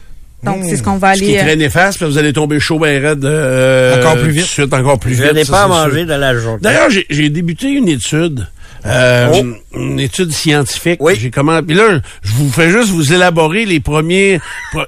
Donc, 0.43 0.63
c'est 0.63 0.77
ce 0.77 0.83
qu'on 0.83 0.97
va 0.97 1.13
Ce 1.15 1.19
qui 1.19 1.25
aller... 1.25 1.33
est 1.35 1.41
très 1.43 1.53
euh, 1.53 1.55
néfaste, 1.55 1.97
puis 1.99 2.05
vous 2.07 2.17
allez 2.17 2.33
tomber 2.33 2.59
chaud 2.59 2.77
ben 2.79 3.03
raide. 3.03 3.23
euh, 3.25 3.99
Encore 3.99 4.17
plus 4.21 4.31
vite. 4.31 4.41
tout 4.41 4.47
de 4.47 4.51
Suite, 4.51 4.73
encore 4.73 4.99
plus 4.99 5.15
Je 5.15 5.23
vite. 5.23 5.33
n'ai 5.33 5.43
ça, 5.45 5.51
pas 5.53 5.63
à 5.63 5.65
sûr. 5.67 5.75
manger 5.75 6.05
de 6.05 6.13
la 6.13 6.35
journée. 6.35 6.59
D'ailleurs, 6.61 6.89
j'ai- 6.89 7.05
j'ai 7.09 7.29
débuté 7.29 7.69
une 7.69 7.87
étude. 7.87 8.47
Euh, 8.85 9.31
Oh. 9.33 9.43
Une 9.77 9.99
étude 9.99 10.31
scientifique. 10.31 10.97
Oui. 11.01 11.15
J'ai 11.19 11.31
comment 11.31 11.61
Puis 11.63 11.75
là, 11.75 11.99
je 12.23 12.31
vous 12.33 12.49
fais 12.51 12.69
juste 12.69 12.89
vous 12.89 13.11
élaborer 13.13 13.65
les 13.65 13.79
premiers, 13.79 14.39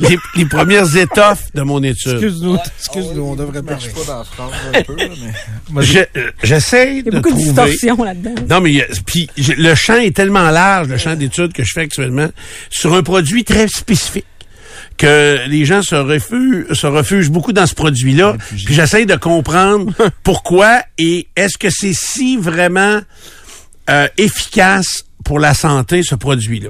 les, 0.00 0.18
les 0.36 0.44
premières 0.46 0.96
étoffes 0.96 1.44
de 1.54 1.62
mon 1.62 1.82
étude. 1.82 2.12
Excuse-nous, 2.12 2.56
excuse-nous, 2.78 3.22
on 3.22 3.34
devrait 3.34 3.62
parler. 3.62 3.82
Je- 5.80 5.98
euh, 6.16 6.30
J'essaie 6.42 6.92
Il 6.92 6.98
y 6.98 7.02
de 7.02 7.08
a 7.16 7.20
beaucoup 7.20 7.30
de 7.30 7.34
trouver. 7.52 7.70
distorsions 7.70 8.04
là-dedans. 8.04 8.34
Non, 8.48 8.60
mais 8.60 8.70
il 8.70 8.76
y 8.76 8.82
a- 8.82 8.86
puis 9.04 9.28
j'ai- 9.36 9.56
le 9.56 9.74
champ 9.74 9.96
est 9.96 10.14
tellement 10.14 10.50
large, 10.50 10.88
le 10.88 10.96
champ 10.98 11.14
d'études 11.16 11.52
que 11.52 11.62
je 11.64 11.72
fais 11.72 11.82
actuellement, 11.82 12.28
sur 12.70 12.94
un 12.94 13.02
produit 13.02 13.44
très 13.44 13.68
spécifique 13.68 14.24
que 15.00 15.48
les 15.48 15.64
gens 15.64 15.80
se 15.80 15.94
refusent, 15.94 16.66
se 16.74 17.28
beaucoup 17.30 17.54
dans 17.54 17.66
ce 17.66 17.74
produit-là. 17.74 18.36
Puis 18.50 18.66
j'essaie 18.68 19.06
de 19.06 19.16
comprendre 19.16 19.90
pourquoi 20.22 20.82
et 20.98 21.26
est-ce 21.36 21.56
que 21.56 21.70
c'est 21.70 21.94
si 21.94 22.36
vraiment 22.36 23.00
euh, 23.88 24.08
efficace 24.18 25.06
pour 25.24 25.38
la 25.38 25.54
santé, 25.54 26.02
ce 26.02 26.14
produit-là? 26.14 26.68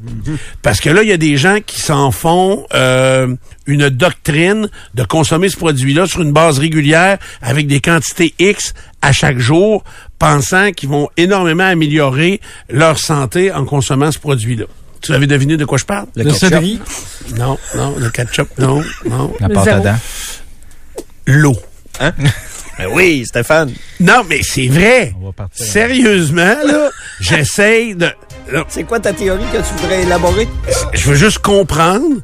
Parce 0.62 0.80
que 0.80 0.90
là, 0.90 1.02
il 1.02 1.08
y 1.08 1.12
a 1.12 1.16
des 1.16 1.36
gens 1.36 1.58
qui 1.64 1.80
s'en 1.80 2.12
font 2.12 2.66
euh, 2.72 3.34
une 3.66 3.88
doctrine 3.88 4.68
de 4.94 5.02
consommer 5.02 5.48
ce 5.48 5.56
produit-là 5.56 6.06
sur 6.06 6.22
une 6.22 6.32
base 6.32 6.60
régulière 6.60 7.18
avec 7.42 7.66
des 7.66 7.80
quantités 7.80 8.32
X 8.38 8.74
à 9.02 9.10
chaque 9.10 9.38
jour, 9.38 9.82
pensant 10.20 10.70
qu'ils 10.70 10.88
vont 10.88 11.08
énormément 11.16 11.64
améliorer 11.64 12.40
leur 12.68 12.96
santé 12.98 13.50
en 13.50 13.64
consommant 13.64 14.12
ce 14.12 14.20
produit-là. 14.20 14.66
Tu 15.00 15.14
avais 15.14 15.26
deviné 15.26 15.56
de 15.56 15.64
quoi 15.64 15.78
je 15.78 15.84
parle? 15.84 16.06
Le 16.14 16.24
Le 16.24 16.32
ketchup. 16.32 16.82
Non, 17.36 17.58
non, 17.74 17.94
le 17.96 18.10
ketchup, 18.10 18.48
non, 18.58 18.82
non. 19.08 19.32
La 19.40 19.48
pâte 19.48 19.68
à 19.68 19.80
dents. 19.80 19.98
L'eau. 21.26 21.56
Ben 22.80 22.88
oui, 22.94 23.24
Stéphane. 23.26 23.74
Non, 24.00 24.22
mais 24.26 24.40
c'est 24.42 24.68
vrai. 24.68 25.12
On 25.20 25.26
va 25.26 25.32
partir. 25.32 25.66
Sérieusement, 25.66 26.56
là, 26.64 26.88
j'essaye 27.20 27.94
de... 27.94 28.08
C'est 28.68 28.84
quoi 28.84 28.98
ta 28.98 29.12
théorie 29.12 29.44
que 29.52 29.58
tu 29.58 29.74
voudrais 29.76 30.02
élaborer? 30.02 30.48
je 30.94 31.10
veux 31.10 31.14
juste 31.14 31.40
comprendre 31.40 32.22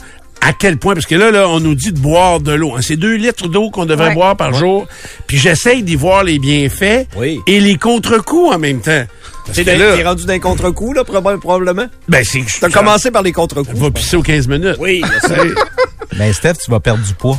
à 0.49 0.53
quel 0.53 0.77
point, 0.77 0.95
parce 0.95 1.07
que 1.07 1.15
là, 1.17 1.31
là, 1.33 1.49
on 1.49 1.59
nous 1.61 1.75
dit 1.75 1.93
de 1.93 1.99
boire 1.99 2.39
de 2.41 2.53
l'eau. 2.53 2.75
hein. 2.77 2.81
C'est 2.81 2.97
deux 2.97 3.15
litres 3.17 3.49
d'eau 3.49 3.71
qu'on 3.71 3.85
devrait 3.85 4.09
Ouais. 4.09 4.15
boire 4.15 4.37
par 4.37 4.55
jour. 4.55 4.87
Puis 5.27 5.39
j'essaye 5.39 5.83
d'y 5.83 5.97
voir 5.97 6.23
les 6.23 6.39
bienfaits 6.39 7.09
Oui. 7.17 7.41
et 7.49 7.59
les 7.59 7.77
contre-coups 7.77 8.55
en 8.55 8.59
même 8.59 8.81
temps. 8.81 9.05
Parce 9.45 9.57
T'es 9.59 9.65
que 9.65 9.71
là, 9.71 9.97
t'es 9.97 10.05
rendu 10.05 10.25
d'un 10.25 10.39
contre-coup, 10.39 10.93
là, 10.93 11.03
proba- 11.03 11.39
probablement? 11.39 11.87
ben, 12.09 12.23
c'est 12.25 12.41
que 12.43 12.51
je 12.51 12.61
T'as 12.61 12.69
commencé 12.71 13.11
par 13.11 13.23
les 13.23 13.33
contre-coups. 13.33 13.79
va 13.79 13.91
pisser 13.91 14.17
aux 14.17 14.23
15 14.23 14.47
minutes. 14.49 14.77
Oui, 14.79 15.03
Tu 15.23 15.29
sais. 15.29 15.35
Ben, 16.17 16.33
Steph, 16.33 16.55
tu 16.65 16.71
vas 16.71 16.79
perdre 16.81 17.03
du 17.05 17.13
poids. 17.15 17.39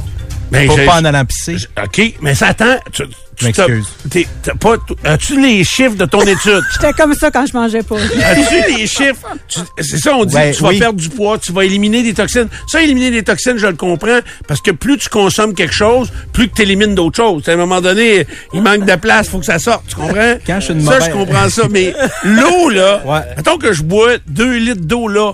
Ben, 0.52 0.68
Pas, 0.68 0.76
pas 0.86 1.00
en 1.02 1.06
allant 1.06 1.26
pisser. 1.26 1.56
OK, 1.82 2.14
mais 2.22 2.36
ça 2.36 2.48
attend. 2.48 2.78
Tu, 2.92 3.04
tu 3.38 3.46
m'excuse. 3.46 3.86
t'as- 4.04 4.10
t'es- 4.10 4.28
t'as 4.44 4.56
pas, 4.56 4.76
as-tu 5.04 5.40
les 5.42 5.64
chiffres 5.64 5.96
de 5.96 6.06
ton 6.06 6.22
étude? 6.28 6.62
J'étais 6.74 6.94
comme 6.94 7.14
ça 7.14 7.32
quand 7.32 7.46
je 7.46 7.54
mangeais 7.54 7.84
pas. 7.84 7.96
As-tu 7.98 8.74
les 8.78 8.88
chiffres? 8.88 9.28
C'est 9.80 9.98
ça, 10.00 10.16
on 10.16 10.26
dit 10.26 10.36
Ouais, 10.36 10.52
tu 10.52 10.64
vas 10.64 10.70
oui. 10.70 10.80
perdre 10.80 11.00
du 11.00 11.10
poids, 11.10 11.38
tu 11.38 11.52
vas 11.52 11.64
éliminer 11.66 12.04
des 12.04 12.14
toxines. 12.14 12.48
Ça, 12.68 12.82
éliminer 12.82 13.12
des 13.12 13.24
toxines, 13.24 13.58
je 13.58 13.68
le 13.68 13.76
comprends, 13.76 14.20
parce 14.48 14.62
que 14.62 14.72
plus 14.72 14.98
tu 14.98 15.10
consommes 15.10 15.54
quelque 15.54 15.74
chose, 15.74 16.12
plus 16.34 16.50
que 16.50 16.56
tu 16.56 16.62
élimines 16.64 16.96
d'autres 16.96 17.18
choses. 17.18 17.48
À 17.48 17.52
un 17.54 17.56
moment 17.58 17.82
donné, 17.82 18.26
il 18.54 18.62
manque 18.62 18.86
de 18.86 18.96
place, 18.96 19.30
faut 19.30 19.40
que 19.40 19.46
ça 19.46 19.60
sorte, 19.60 19.84
tu 19.88 19.96
comprends? 19.96 20.36
Quand 20.48 20.60
je 20.60 20.66
suis 20.66 20.74
une 20.74 20.82
ça, 20.82 20.92
mauvaise- 20.92 21.06
je 21.08 21.12
comprends 21.12 21.50
ça, 21.50 21.64
mais 21.70 21.94
l'eau, 22.24 22.70
là, 22.70 23.02
Ouais. 23.06 23.20
mettons 23.38 23.58
que 23.58 23.72
je 23.74 23.84
bois 23.84 24.14
deux 24.28 24.58
litres 24.58 24.82
d'eau, 24.86 25.08
là, 25.08 25.34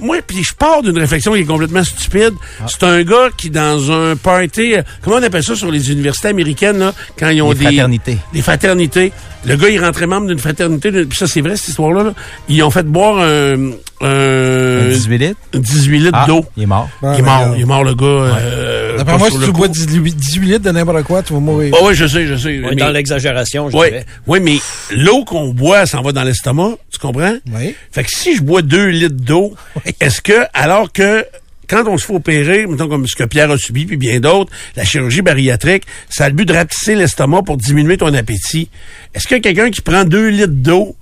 moi, 0.00 0.18
puis 0.26 0.42
je 0.44 0.54
pars 0.54 0.82
d'une 0.82 0.98
réflexion 0.98 1.32
qui 1.34 1.40
est 1.40 1.44
complètement 1.44 1.84
stupide. 1.84 2.32
Ah. 2.60 2.66
C'est 2.68 2.84
un 2.84 3.02
gars 3.02 3.28
qui, 3.36 3.50
dans 3.50 3.90
un 3.90 4.16
party, 4.16 4.74
euh, 4.74 4.82
comment 5.02 5.16
on 5.16 5.22
appelle 5.22 5.42
ça 5.42 5.54
sur 5.54 5.70
les 5.70 5.90
universités 5.90 6.28
américaines, 6.28 6.78
là, 6.78 6.92
quand 7.18 7.23
ils 7.32 7.42
ont 7.42 7.50
Les 7.52 7.58
des... 7.58 7.64
fraternités. 7.64 8.18
Des 8.32 8.42
fraternités. 8.42 9.12
Le 9.46 9.56
gars, 9.56 9.68
il 9.68 9.78
rentrait 9.78 10.06
membre 10.06 10.28
d'une 10.28 10.38
fraternité. 10.38 10.90
Puis 10.90 11.18
ça, 11.18 11.26
c'est 11.26 11.42
vrai, 11.42 11.56
cette 11.56 11.68
histoire-là. 11.68 12.02
là. 12.04 12.14
Ils 12.48 12.62
ont 12.62 12.70
fait 12.70 12.82
boire 12.86 13.18
un, 13.18 13.72
un 14.00 14.88
18 14.88 15.18
litres? 15.18 15.40
18 15.52 15.98
litres 15.98 16.10
Ah, 16.14 16.24
d'eau. 16.26 16.44
il 16.56 16.62
est 16.62 16.66
mort. 16.66 16.88
il 17.02 17.08
est 17.18 17.22
mort. 17.22 17.52
Il 17.56 17.60
est 17.62 17.64
mort, 17.66 17.84
le 17.84 17.94
gars. 17.94 18.06
euh, 18.06 18.96
D'après 18.98 19.18
moi, 19.18 19.30
si 19.30 19.38
tu 19.38 19.46
coup. 19.46 19.52
bois 19.52 19.68
18 19.68 20.16
18 20.16 20.46
litres 20.46 20.62
de 20.64 20.70
n'importe 20.70 21.02
quoi, 21.02 21.22
tu 21.22 21.34
vas 21.34 21.40
mourir. 21.40 21.74
Ah 21.76 21.84
oui, 21.84 21.94
je 21.94 22.06
sais, 22.06 22.26
je 22.26 22.36
sais. 22.36 22.60
On 22.64 22.68
est 22.70 22.74
mais- 22.74 22.76
dans 22.76 22.90
l'exagération, 22.90 23.68
je 23.70 23.76
Ouais, 23.76 23.90
dirais. 23.90 24.06
ouais, 24.26 24.40
mais 24.40 24.56
l'eau 24.92 25.24
qu'on 25.24 25.48
boit, 25.52 25.84
ça 25.86 25.98
en 25.98 26.02
va 26.02 26.12
dans 26.12 26.22
l'estomac, 26.24 26.76
tu 26.90 26.98
comprends? 26.98 27.34
Oui. 27.54 27.74
Fait 27.92 28.02
que 28.04 28.10
si 28.10 28.36
je 28.36 28.42
bois 28.42 28.62
deux 28.62 28.86
litres 28.86 29.16
d'eau, 29.20 29.54
est-ce 30.00 30.20
que, 30.22 30.46
alors 30.54 30.90
que 30.92 31.24
quand 31.68 31.86
on 31.86 31.98
se 31.98 32.06
fait 32.06 32.14
opérer, 32.14 32.66
mettons 32.66 32.88
comme 32.88 33.06
ce 33.06 33.16
que 33.16 33.24
Pierre 33.24 33.50
a 33.50 33.58
subi, 33.58 33.86
puis 33.86 33.96
bien 33.96 34.20
d'autres, 34.20 34.52
la 34.76 34.84
chirurgie 34.84 35.22
bariatrique, 35.22 35.84
ça 36.08 36.24
a 36.24 36.28
le 36.28 36.34
but 36.34 36.46
de 36.46 36.52
rapetisser 36.52 36.94
l'estomac 36.94 37.42
pour 37.42 37.56
diminuer 37.56 37.96
ton 37.96 38.12
appétit. 38.14 38.68
Est-ce 39.14 39.26
que 39.26 39.36
quelqu'un 39.36 39.70
qui 39.70 39.80
prend 39.80 40.04
deux 40.04 40.28
litres 40.28 40.48
d'eau, 40.48 40.96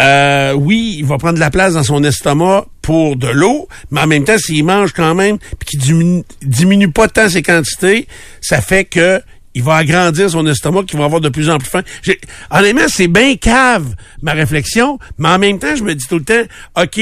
euh, 0.00 0.52
oui, 0.52 0.96
il 0.98 1.04
va 1.04 1.18
prendre 1.18 1.34
de 1.34 1.40
la 1.40 1.50
place 1.50 1.74
dans 1.74 1.82
son 1.82 2.04
estomac 2.04 2.66
pour 2.82 3.16
de 3.16 3.28
l'eau, 3.28 3.68
mais 3.90 4.00
en 4.00 4.06
même 4.06 4.24
temps, 4.24 4.38
s'il 4.38 4.64
mange 4.64 4.92
quand 4.92 5.14
même, 5.14 5.38
puis 5.38 5.70
qu'il 5.70 5.80
diminue, 5.80 6.22
diminue 6.42 6.90
pas 6.90 7.08
tant 7.08 7.28
ses 7.28 7.42
quantités, 7.42 8.06
ça 8.40 8.60
fait 8.60 8.84
que 8.84 9.20
il 9.54 9.62
va 9.64 9.76
agrandir 9.76 10.30
son 10.30 10.46
estomac, 10.46 10.84
qu'il 10.84 10.98
va 10.98 11.06
avoir 11.06 11.20
de 11.20 11.28
plus 11.28 11.50
en 11.50 11.58
plus 11.58 11.68
faim. 11.68 11.82
Honnêtement, 12.50 12.86
c'est 12.86 13.08
bien 13.08 13.34
cave, 13.34 13.96
ma 14.22 14.32
réflexion, 14.32 15.00
mais 15.18 15.28
en 15.30 15.38
même 15.38 15.58
temps, 15.58 15.74
je 15.74 15.82
me 15.82 15.94
dis 15.94 16.06
tout 16.06 16.18
le 16.18 16.24
temps, 16.24 16.44
OK, 16.80 17.00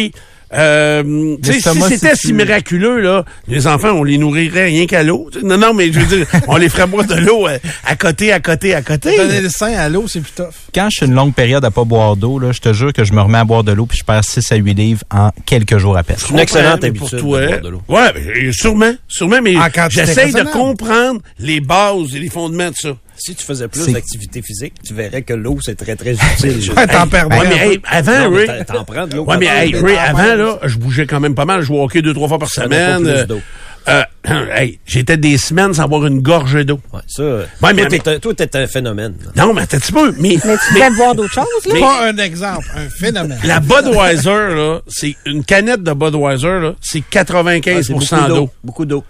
euh, 0.55 1.37
tu 1.43 1.53
sais, 1.53 1.73
si 1.73 1.81
c'était 1.83 2.15
si 2.15 2.33
miraculeux, 2.33 3.01
là, 3.01 3.25
les 3.49 3.67
enfants, 3.67 3.91
on 3.91 4.05
les 4.05 4.17
nourrirait 4.19 4.67
rien 4.67 4.87
qu'à 4.87 5.03
l'eau. 5.03 5.29
Tu 5.33 5.41
sais, 5.41 5.47
Non, 5.47 5.59
non, 5.59 5.75
mais 5.75 5.93
je 5.93 5.99
veux 5.99 6.17
dire, 6.19 6.27
on 6.49 6.57
les 6.57 6.69
ferait 6.69 6.87
boire 6.87 7.05
de 7.05 7.15
l'eau 7.15 7.49
euh, 7.49 7.59
à 7.85 7.97
côté, 7.97 8.33
à 8.33 8.41
côté, 8.41 8.75
à 8.75 8.83
côté. 8.83 9.17
Donner 9.17 9.41
le 9.41 9.49
sein 9.49 9.73
à 9.75 9.89
l'eau, 9.89 10.07
c'est 10.07 10.21
plus 10.21 10.33
tough. 10.33 10.47
Quand 10.75 10.89
je 10.91 10.99
suis 10.99 11.07
une 11.07 11.15
longue 11.15 11.35
période 11.35 11.65
à 11.65 11.71
pas 11.71 11.85
boire 11.85 12.17
d'eau, 12.17 12.39
là, 12.39 12.53
je 12.53 12.61
te 12.61 12.73
jure 12.73 12.93
que 12.93 13.05
je 13.05 13.13
me 13.13 13.21
remets 13.21 13.39
à 13.39 13.45
boire 13.45 13.65
de 13.65 13.73
l'eau 13.73 13.87
puis 13.87 13.99
je 13.99 14.05
perds 14.05 14.25
6 14.25 14.53
à 14.53 14.57
8 14.57 14.75
livres 14.75 15.03
en 15.13 15.31
quelques 15.45 15.79
jours 15.79 15.97
à 15.97 16.03
peine. 16.05 16.17
une 16.31 16.39
excellente 16.39 16.85
habitude 16.85 17.01
pour 17.01 17.11
de 17.11 17.19
toi. 17.19 17.47
boire 17.47 17.61
de 17.61 17.69
l'eau. 17.69 17.83
Ouais, 17.89 18.53
sûrement, 18.53 18.93
sûrement, 19.09 19.41
mais 19.43 19.55
j'essaie 19.91 20.33
de 20.33 20.43
comprendre 20.45 21.21
les 21.39 21.61
bases 21.61 22.15
et 22.15 22.19
les 22.19 22.31
fondements 22.31 22.71
de 22.71 22.77
ça. 22.77 22.91
Si 23.19 23.35
tu 23.35 23.45
faisais 23.45 23.69
plus 23.69 23.87
d'activité 23.93 24.43
physique, 24.43 24.75
tu 24.85 24.95
verrais 24.95 25.23
que 25.23 25.33
l'eau, 25.35 25.59
c'est 25.63 25.75
très, 25.77 25.97
très 25.97 26.13
utile. 26.35 26.73
Ouais, 26.77 26.87
t'en 26.87 27.07
perds 27.07 27.29
Ouais, 27.29 27.49
mais 27.49 27.57
hey, 27.73 27.81
avant, 27.89 28.31
Ray, 28.31 28.47
t'en- 28.67 28.75
t'en 28.75 28.85
prends 28.85 29.07
de 29.07 29.17
l'eau. 29.17 29.25
Ouais, 29.25 29.37
mais 29.39 29.47
hey. 29.47 29.75
Ray, 29.77 29.97
avant, 29.97 30.35
là, 30.35 30.59
je 30.65 30.77
bougeais 30.77 31.07
quand 31.07 31.21
même 31.21 31.35
pas 31.35 31.45
mal. 31.45 31.61
Je 31.63 31.67
jouais 31.67 31.79
au 31.79 31.85
hockey 31.85 32.03
deux, 32.03 32.15
trois 32.15 32.29
fois 32.29 32.39
par 32.39 32.49
semaine. 32.51 33.03
plus 33.03 33.09
Euh, 33.11 33.25
d'eau. 33.27 33.41
euh, 33.89 34.03
hey, 34.55 34.79
j'étais 34.85 35.17
des 35.17 35.39
semaines 35.39 35.73
sans 35.75 35.89
boire 35.89 36.07
une 36.07 36.21
gorgée 36.21 36.65
d'eau. 36.65 36.81
Ouais, 36.93 37.01
ça, 37.07 37.23
Ouais, 37.23 37.47
toi, 37.61 37.73
mais- 37.73 37.87
t'es 37.87 38.09
un- 38.09 38.19
toi, 38.19 38.35
t'es 38.35 38.57
un 38.57 38.67
phénomène. 38.67 39.15
là. 39.35 39.45
Non, 39.47 39.55
mais 39.55 39.63
un 39.63 39.67
petit 39.67 39.93
peu. 39.93 40.13
Mais, 40.19 40.37
Mais 40.45 40.57
tu 40.69 40.75
devrais 40.75 40.91
boire 40.91 41.15
d'autres 41.15 41.33
choses, 41.33 41.47
là? 41.73 41.81
Pas 41.81 42.09
un 42.09 42.17
exemple, 42.19 42.67
un 42.77 42.89
phénomène. 42.89 43.39
la 43.45 43.61
Budweiser, 43.61 44.55
là, 44.55 44.81
c'est 44.89 45.17
une 45.25 45.45
canette 45.45 45.83
de 45.83 45.93
Budweiser, 45.93 46.61
là, 46.61 46.75
c'est 46.81 46.99
Ah, 47.01 47.07
95 47.11 47.87
c'est 47.87 47.93
beaucoup 47.93 48.29
d'eau. 48.29 48.51
Beaucoup 48.65 48.85
d'eau. 48.85 49.05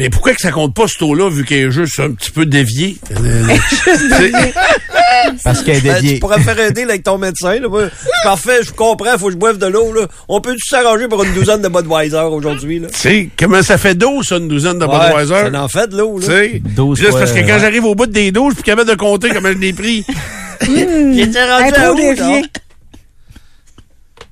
Mais 0.00 0.08
pourquoi 0.08 0.32
que 0.32 0.40
ça 0.40 0.50
compte 0.50 0.74
pas 0.74 0.88
cette 0.88 1.02
eau-là, 1.02 1.28
vu 1.28 1.44
qu'elle 1.44 1.68
est 1.68 1.70
juste 1.70 2.00
un 2.00 2.10
petit 2.12 2.30
peu 2.30 2.46
déviée? 2.46 2.96
Euh, 3.20 3.46
c'est- 3.84 4.32
Parce 5.44 5.62
qu'elle 5.62 5.76
est 5.76 5.80
Ben, 5.82 5.94
dédiée. 5.96 6.14
tu 6.14 6.20
pourrais 6.20 6.40
faire 6.40 6.58
aider 6.58 6.82
avec 6.84 7.02
ton 7.02 7.18
médecin. 7.18 7.60
Là. 7.60 7.68
Moi, 7.68 7.84
parfait, 8.24 8.60
je 8.64 8.70
comprends, 8.72 9.18
faut 9.18 9.26
que 9.26 9.32
je 9.32 9.36
boive 9.36 9.58
de 9.58 9.66
l'eau. 9.66 9.92
Là. 9.92 10.06
On 10.28 10.40
peut 10.40 10.56
s'arranger 10.58 11.06
pour 11.06 11.22
une 11.22 11.34
douzaine 11.34 11.60
de 11.60 11.68
Budweiser 11.68 12.16
aujourd'hui. 12.16 12.78
Là. 12.78 12.88
Tu 12.88 12.98
sais, 12.98 13.28
comment 13.38 13.62
ça 13.62 13.76
fait 13.76 13.94
d'eau, 13.94 14.22
ça, 14.22 14.36
une 14.38 14.48
douzaine 14.48 14.78
de 14.78 14.86
Ouais, 14.86 14.98
Budweiser? 14.98 15.50
Ça 15.52 15.62
en 15.62 15.68
fait 15.68 15.86
de 15.88 15.98
l'eau. 15.98 16.18
Là. 16.18 16.26
12 16.64 16.98
c'est 16.98 17.10
parce 17.10 17.32
que 17.32 17.40
quand 17.40 17.46
ouais. 17.54 17.60
j'arrive 17.60 17.84
au 17.84 17.94
bout 17.94 18.06
des 18.06 18.32
12, 18.32 18.50
je 18.50 18.54
suis 18.54 18.62
plus 18.62 18.70
capable 18.70 18.88
de 18.90 18.94
compter 18.96 19.28
comment 19.28 19.52
je 19.52 19.58
l'ai 19.58 19.72
pris. 19.74 20.04
J'étais 20.62 21.38
Un 21.38 21.58
rendu 21.58 21.68
à 21.68 21.72
trop 21.72 21.92
où, 21.92 21.96
dévié. 21.96 22.40
là? 22.42 22.46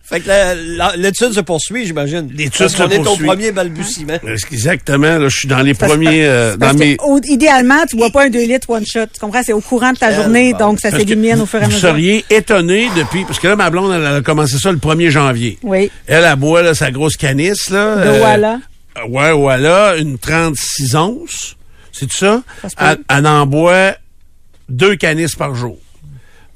Fait 0.09 0.21
que 0.21 0.97
l'étude 0.97 1.33
se 1.35 1.41
poursuit, 1.41 1.85
j'imagine. 1.87 2.31
L'étude 2.35 2.69
se 2.69 2.77
qu'on 2.79 2.89
est 2.89 2.99
au 2.99 3.03
poursuit. 3.03 3.27
premier 3.27 3.53
balbutiement. 3.53 4.15
Exactement, 4.51 5.19
là, 5.19 5.29
je 5.29 5.37
suis 5.37 5.49
dans 5.49 5.61
les 5.61 5.75
premiers, 5.75 6.25
euh, 6.25 6.53
dans 6.57 6.67
Parce 6.69 6.73
que, 6.75 6.79
mes... 6.79 6.97
au- 7.05 7.21
idéalement, 7.25 7.85
tu 7.87 7.97
bois 7.97 8.09
pas 8.11 8.25
un 8.25 8.31
2 8.31 8.39
litres 8.47 8.71
one 8.71 8.87
shot. 8.87 9.07
Tu 9.13 9.21
comprends? 9.21 9.43
C'est 9.45 9.53
au 9.53 9.61
courant 9.61 9.93
de 9.93 9.99
ta 9.99 10.09
Tellement. 10.09 10.23
journée, 10.25 10.53
donc 10.55 10.81
ça 10.81 10.91
s'élimine 10.91 11.41
au 11.41 11.47
fur 11.47 11.61
et 11.61 11.65
à 11.65 11.67
Vous 11.67 11.75
mesure. 11.75 11.91
seriez 11.91 12.25
étonné 12.31 12.89
depuis, 12.97 13.25
parce 13.25 13.39
que 13.39 13.49
là, 13.49 13.57
ma 13.57 13.69
blonde, 13.69 13.93
elle, 13.93 14.07
a 14.07 14.21
commencé 14.23 14.57
ça 14.59 14.73
le 14.73 14.79
1er 14.79 15.11
janvier. 15.11 15.59
Oui. 15.63 15.91
Elle, 16.07 16.25
elle 16.25 16.37
boit, 16.37 16.63
là, 16.63 16.75
sa 16.75 16.91
grosse 16.91 17.17
canisse, 17.19 17.69
là. 17.69 17.97
De 17.97 18.01
euh, 18.09 18.19
voilà. 18.19 18.61
euh, 18.97 19.07
Ouais, 19.09 19.33
voilà, 19.33 19.97
une 19.99 20.17
36 20.19 20.97
onces. 20.97 21.57
C'est 21.93 22.07
tout 22.07 22.17
ça? 22.17 22.43
Ça 22.79 22.97
elle 23.11 23.27
en 23.27 23.45
boit 23.47 23.95
deux 24.71 24.97
canisses 24.97 25.35
par 25.35 25.55
jour. 25.55 25.77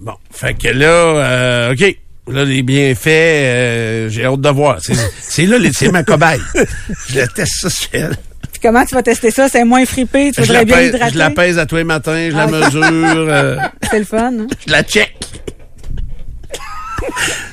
Bon, 0.01 0.15
fait 0.31 0.55
que 0.55 0.69
là, 0.69 0.87
euh, 0.87 1.73
OK. 1.75 1.97
Là, 2.29 2.45
les 2.45 2.63
bienfaits, 2.63 3.07
euh, 3.09 4.09
j'ai 4.09 4.25
hâte 4.25 4.41
de 4.41 4.49
voir. 4.49 4.79
C'est 5.21 5.45
là, 5.47 5.59
les- 5.59 5.73
c'est 5.73 5.91
ma 5.91 6.05
cobaye. 6.05 6.41
Je 7.09 7.19
la 7.19 7.27
teste 7.27 7.55
ça 7.63 7.69
sur 7.71 7.89
elle. 7.93 8.17
Puis 8.53 8.61
comment 8.63 8.85
tu 8.85 8.95
vas 8.95 9.03
tester 9.03 9.31
ça? 9.33 9.49
C'est 9.49 9.65
moins 9.65 9.85
fripé, 9.85 10.31
tu 10.31 10.41
Je 10.41 10.47
voudrais 10.47 10.59
la, 10.59 10.65
bien 10.65 10.77
pèse, 10.77 10.89
hydrater. 10.91 11.13
je 11.13 11.19
la 11.19 11.31
pèse 11.31 11.59
à 11.59 11.67
tous 11.67 11.77
les 11.77 11.85
matins, 11.85 12.29
je 12.31 12.37
la 12.37 12.43
Ah, 12.45 12.47
mesure, 12.47 12.83
euh, 13.29 13.57
C'est 13.91 13.99
le 13.99 14.05
fun. 14.05 14.33
hein? 14.39 14.47
je 14.67 14.71
la 14.73 14.83
check. 14.85 15.17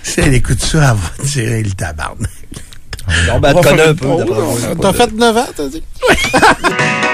si 0.03 0.19
elle 0.19 0.35
écoute 0.35 0.61
ça, 0.63 0.77
elle 0.77 0.97
va 1.23 1.25
tirer 1.27 1.63
le 1.63 1.71
tabarnak. 1.71 2.29
On 3.33 3.39
ben, 3.39 3.53
te 3.55 3.63
connaît 3.63 3.77
faire 3.77 3.91
un 3.91 3.95
peu. 3.95 4.81
T'as 4.81 4.93
fait 4.93 5.11
9 5.13 5.37
ans, 5.37 5.47
t'as 5.55 5.67
dit? 5.67 5.83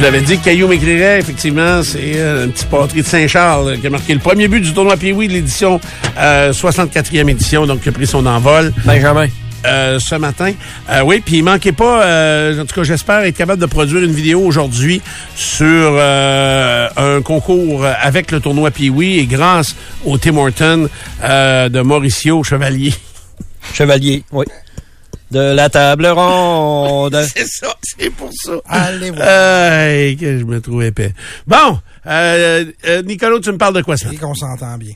Je 0.00 0.04
l'avais 0.06 0.22
dit 0.22 0.38
que 0.38 0.44
Caillou 0.44 0.66
m'écrirait, 0.66 1.18
effectivement, 1.18 1.82
c'est 1.82 2.12
euh, 2.16 2.46
un 2.46 2.48
petit 2.48 2.64
patrie 2.64 3.02
de 3.02 3.06
Saint-Charles 3.06 3.68
euh, 3.68 3.76
qui 3.76 3.86
a 3.86 3.90
marqué 3.90 4.14
le 4.14 4.20
premier 4.20 4.48
but 4.48 4.60
du 4.60 4.72
tournoi 4.72 4.96
Pee-Wee 4.96 5.28
de 5.28 5.34
l'édition 5.34 5.78
euh, 6.18 6.52
64e 6.54 7.28
édition, 7.28 7.66
donc 7.66 7.82
qui 7.82 7.90
a 7.90 7.92
pris 7.92 8.06
son 8.06 8.24
envol 8.24 8.72
Benjamin. 8.86 9.26
euh, 9.66 9.98
ce 9.98 10.14
matin. 10.14 10.52
Euh, 10.88 11.02
oui, 11.04 11.20
puis 11.20 11.36
il 11.38 11.44
manquait 11.44 11.72
pas, 11.72 12.02
euh, 12.02 12.62
en 12.62 12.64
tout 12.64 12.74
cas 12.74 12.82
j'espère 12.82 13.20
être 13.24 13.36
capable 13.36 13.60
de 13.60 13.66
produire 13.66 14.02
une 14.02 14.12
vidéo 14.12 14.40
aujourd'hui 14.40 15.02
sur 15.36 15.66
euh, 15.68 16.88
un 16.96 17.20
concours 17.20 17.84
avec 17.84 18.30
le 18.30 18.40
tournoi 18.40 18.70
Pee-Wee 18.70 19.18
et 19.18 19.26
grâce 19.26 19.76
au 20.06 20.16
Tim 20.16 20.38
Horton 20.38 20.88
euh, 21.22 21.68
de 21.68 21.80
Mauricio 21.82 22.42
Chevalier. 22.42 22.94
Chevalier, 23.74 24.24
oui. 24.32 24.46
De 25.30 25.38
la 25.54 25.68
table 25.68 26.06
ronde. 26.08 27.16
C'est 27.36 27.46
ça, 27.46 27.72
c'est 27.82 28.10
pour 28.10 28.30
ça. 28.32 28.52
Allez 28.68 29.10
voir. 29.12 29.28
Hey, 29.28 30.16
que 30.16 30.38
je 30.38 30.44
me 30.44 30.60
trouve 30.60 30.82
épais. 30.82 31.12
Bon, 31.46 31.78
euh, 32.06 32.64
euh, 32.86 33.02
Nicolas, 33.02 33.38
tu 33.40 33.52
me 33.52 33.56
parles 33.58 33.74
de 33.74 33.82
quoi 33.82 33.94
Et 34.02 34.04
matin? 34.06 34.18
qu'on 34.20 34.34
s'entend 34.34 34.76
bien. 34.76 34.94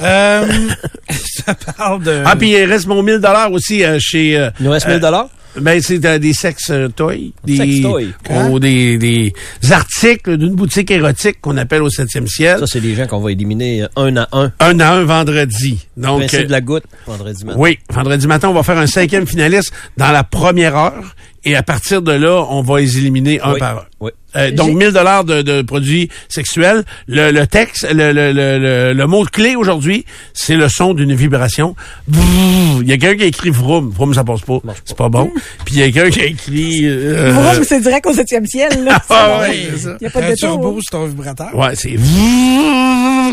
Euh, 0.00 0.46
je 1.10 1.42
te 1.52 1.72
parle 1.76 2.02
de... 2.02 2.22
Ah, 2.24 2.36
puis 2.36 2.50
il 2.52 2.64
reste 2.64 2.86
mon 2.86 3.02
1000 3.02 3.18
dollars 3.18 3.52
aussi 3.52 3.84
euh, 3.84 3.98
chez... 4.00 4.36
euh, 4.38 4.50
Il 4.60 4.64
nous 4.64 4.72
reste 4.72 4.86
1000 4.88 4.98
dollars? 5.00 5.28
Ben, 5.60 5.80
c'est 5.80 6.04
euh, 6.04 6.18
des 6.18 6.32
sex 6.32 6.70
toys. 6.94 7.32
Des, 7.44 7.56
Sex 7.56 7.80
toys. 7.82 8.48
ou 8.50 8.58
des, 8.58 8.98
des 8.98 9.32
articles 9.70 10.36
d'une 10.36 10.54
boutique 10.54 10.90
érotique 10.90 11.40
qu'on 11.40 11.56
appelle 11.56 11.82
au 11.82 11.88
7e 11.88 12.26
ciel. 12.26 12.58
Ça, 12.60 12.66
c'est 12.66 12.80
des 12.80 12.94
gens 12.94 13.06
qu'on 13.06 13.20
va 13.20 13.32
éliminer 13.32 13.82
euh, 13.82 13.88
un 13.96 14.16
à 14.16 14.28
un. 14.32 14.52
Un 14.60 14.80
à 14.80 14.92
un 14.92 15.04
vendredi. 15.04 15.86
Donc, 15.96 16.20
Principe 16.20 16.40
euh, 16.40 16.44
de 16.44 16.50
la 16.52 16.60
goutte, 16.60 16.84
vendredi 17.06 17.44
matin. 17.44 17.58
oui, 17.60 17.78
vendredi 17.90 18.26
matin, 18.26 18.48
on 18.48 18.54
va 18.54 18.62
faire 18.62 18.78
un 18.78 18.86
cinquième 18.86 19.26
finaliste 19.26 19.72
dans 19.96 20.12
la 20.12 20.24
première 20.24 20.76
heure. 20.76 21.14
Et 21.48 21.54
à 21.54 21.62
partir 21.62 22.02
de 22.02 22.10
là, 22.10 22.44
on 22.50 22.60
va 22.60 22.80
les 22.80 22.98
éliminer 22.98 23.40
un 23.40 23.52
Oui, 23.52 23.58
par 23.60 23.78
un. 23.78 23.82
oui. 24.00 24.10
Euh, 24.34 24.50
donc, 24.50 24.74
1000 24.76 24.90
dollars 24.90 25.24
de, 25.24 25.40
de 25.40 25.62
produits 25.62 26.10
sexuels. 26.28 26.84
Le, 27.06 27.30
le 27.30 27.46
texte, 27.46 27.86
le, 27.90 28.12
le, 28.12 28.32
le, 28.32 28.58
le, 28.58 28.92
le 28.92 29.06
mot 29.06 29.24
clé 29.24 29.54
aujourd'hui, 29.54 30.04
c'est 30.34 30.56
le 30.56 30.68
son 30.68 30.92
d'une 30.92 31.14
vibration. 31.14 31.74
Il 32.12 32.82
y 32.86 32.92
a 32.92 32.98
quelqu'un 32.98 33.16
qui 33.16 33.22
a 33.22 33.26
écrit 33.26 33.50
vroom. 33.50 33.90
Vroom, 33.90 34.12
ça 34.12 34.24
passe 34.24 34.40
pas. 34.42 34.58
C'est 34.84 34.96
pas 34.96 35.08
bon. 35.08 35.30
Puis 35.64 35.76
il 35.76 35.78
y 35.78 35.82
a 35.84 35.90
quelqu'un 35.90 36.10
qui 36.10 36.20
a 36.20 36.26
écrit... 36.26 36.80
euh, 36.84 37.30
Vroom, 37.32 37.64
c'est 37.64 37.80
direct 37.80 38.04
au 38.06 38.12
septième 38.12 38.44
ciel. 38.46 38.84
Là. 38.84 39.00
Ah 39.08 39.38
ouais, 39.40 39.68
c'est 39.70 39.78
ça. 39.78 39.96
Il 40.00 40.04
n'y 40.04 40.06
a 40.08 40.10
pas 40.10 40.20
de 40.20 40.26
un 40.26 40.28
détour. 40.30 40.48
turbo 40.60 40.80
sur 40.82 40.90
ton 40.90 41.06
vibrateur. 41.06 41.54
Ouais, 41.56 41.74
c'est... 41.74 41.96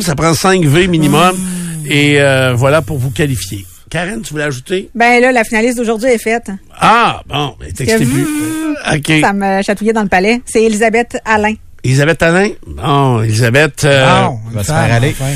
Ça 0.02 0.16
prend 0.16 0.34
5 0.34 0.64
V 0.64 0.88
minimum. 0.88 1.36
Et 1.86 2.22
euh, 2.22 2.54
voilà 2.54 2.82
pour 2.82 2.98
vous 3.00 3.10
qualifier. 3.12 3.66
Karen, 3.94 4.24
tu 4.24 4.34
voulais 4.34 4.46
ajouter? 4.46 4.90
Ben 4.96 5.22
là, 5.22 5.32
la 5.32 5.44
finaliste 5.44 5.78
d'aujourd'hui 5.78 6.10
est 6.10 6.18
faite. 6.18 6.50
Ah, 6.80 7.22
bon, 7.28 7.56
Que- 7.60 7.98
plus. 8.04 8.26
OK. 8.98 9.22
Ça 9.22 9.34
me 9.34 9.62
chatouillait 9.62 9.94
dans 9.94 10.02
le 10.02 10.10
palais. 10.10 10.42
C'est 10.46 10.64
Elisabeth 10.64 11.20
Alain. 11.26 11.54
Elisabeth 11.84 12.24
Alain? 12.24 12.50
Bon, 12.66 13.22
Elisabeth, 13.22 13.84
euh, 13.84 14.04
Ah, 14.04 14.32
va 14.52 14.64
se 14.64 14.72
faire 14.72 14.94
aller. 14.96 15.12
enfin. 15.12 15.32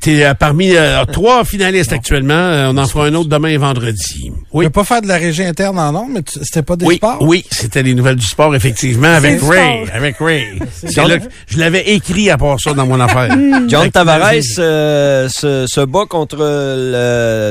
T'es 0.00 0.24
euh, 0.24 0.34
parmi 0.34 0.74
euh, 0.74 1.04
trois 1.04 1.44
finalistes 1.44 1.92
actuellement. 1.92 2.32
Euh, 2.34 2.70
on 2.72 2.76
en 2.78 2.86
fera 2.86 3.06
un 3.06 3.14
autre 3.14 3.28
demain 3.28 3.48
et 3.48 3.56
vendredi. 3.56 4.26
Je 4.26 4.30
Oui. 4.52 4.64
veux 4.64 4.70
pas 4.70 4.84
faire 4.84 5.02
de 5.02 5.08
la 5.08 5.16
régie 5.16 5.44
interne 5.44 5.78
en 5.78 5.92
nombre, 5.92 6.10
mais 6.14 6.22
tu- 6.22 6.38
c'était 6.42 6.62
pas 6.62 6.76
des 6.76 6.84
Oui, 6.86 6.96
sports? 6.96 7.18
oui, 7.22 7.44
c'était 7.50 7.82
les 7.82 7.94
nouvelles 7.94 8.16
du 8.16 8.26
sport, 8.26 8.54
effectivement, 8.54 9.08
avec 9.14 9.40
Ray. 9.42 9.84
sport. 9.86 9.94
Avec 9.96 10.16
Ray. 10.18 10.46
Je 11.48 11.58
l'avais 11.58 11.90
écrit 11.90 12.30
à 12.30 12.38
part 12.38 12.58
ça 12.60 12.72
dans 12.74 12.86
mon 12.86 13.00
affaire. 13.00 13.36
John 13.68 13.90
Tavares 13.90 14.32
euh, 14.58 15.28
se, 15.28 15.66
se 15.68 15.80
bat 15.84 16.06
contre 16.08 16.38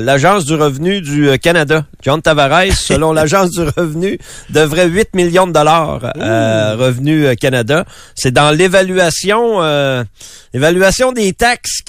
l'Agence 0.03 0.45
du 0.45 0.55
revenu 0.55 1.01
du 1.01 1.29
euh, 1.29 1.37
Canada. 1.37 1.85
John 2.03 2.21
Tavares, 2.21 2.71
selon 2.75 3.13
l'Agence 3.13 3.51
du 3.51 3.61
revenu, 3.61 4.17
devrait 4.49 4.87
8 4.87 5.09
millions 5.15 5.47
de 5.47 5.53
dollars 5.53 5.99
à 6.19 6.75
Revenu 6.75 7.25
euh, 7.27 7.35
Canada. 7.35 7.85
C'est 8.15 8.31
dans 8.31 8.51
l'évaluation 8.51 9.61
euh, 9.61 10.03
l'évaluation 10.53 11.11
des 11.11 11.33
taxes 11.33 11.81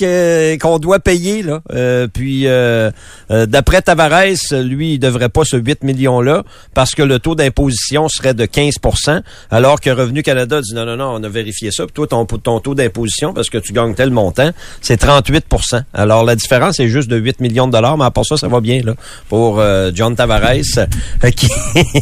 qu'on 0.60 0.78
doit 0.78 1.00
payer. 1.00 1.42
Là. 1.42 1.60
Euh, 1.72 2.06
puis, 2.06 2.46
euh, 2.46 2.90
euh, 3.30 3.46
d'après 3.46 3.82
Tavares, 3.82 4.52
lui, 4.52 4.94
il 4.94 4.98
devrait 4.98 5.28
pas 5.28 5.44
ce 5.44 5.56
8 5.56 5.82
millions-là 5.84 6.44
parce 6.74 6.94
que 6.94 7.02
le 7.02 7.18
taux 7.18 7.34
d'imposition 7.34 8.08
serait 8.08 8.34
de 8.34 8.46
15% 8.46 9.22
alors 9.50 9.80
que 9.80 9.90
Revenu 9.90 10.22
Canada 10.22 10.60
dit 10.60 10.74
non, 10.74 10.84
non, 10.84 10.96
non, 10.96 11.14
on 11.14 11.22
a 11.22 11.28
vérifié 11.28 11.70
ça. 11.70 11.84
Puis 11.84 11.94
toi, 11.94 12.06
ton, 12.06 12.24
ton 12.24 12.60
taux 12.60 12.74
d'imposition, 12.74 13.32
parce 13.32 13.50
que 13.50 13.58
tu 13.58 13.72
gagnes 13.72 13.94
tel 13.94 14.10
montant, 14.10 14.50
c'est 14.80 15.02
38% 15.02 15.82
Alors, 15.94 16.24
la 16.24 16.36
différence 16.36 16.78
est 16.80 16.88
juste 16.88 17.08
de 17.08 17.16
8 17.16 17.40
millions 17.40 17.66
de 17.66 17.72
dollars, 17.72 17.96
mais 17.98 18.04
à 18.04 18.10
part 18.10 18.26
ça, 18.26 18.36
ça 18.36 18.48
va 18.48 18.60
bien 18.60 18.82
là 18.82 18.94
pour 19.28 19.58
euh, 19.58 19.90
John 19.94 20.14
Tavares, 20.14 20.42
euh, 20.44 21.30
qui 21.30 21.48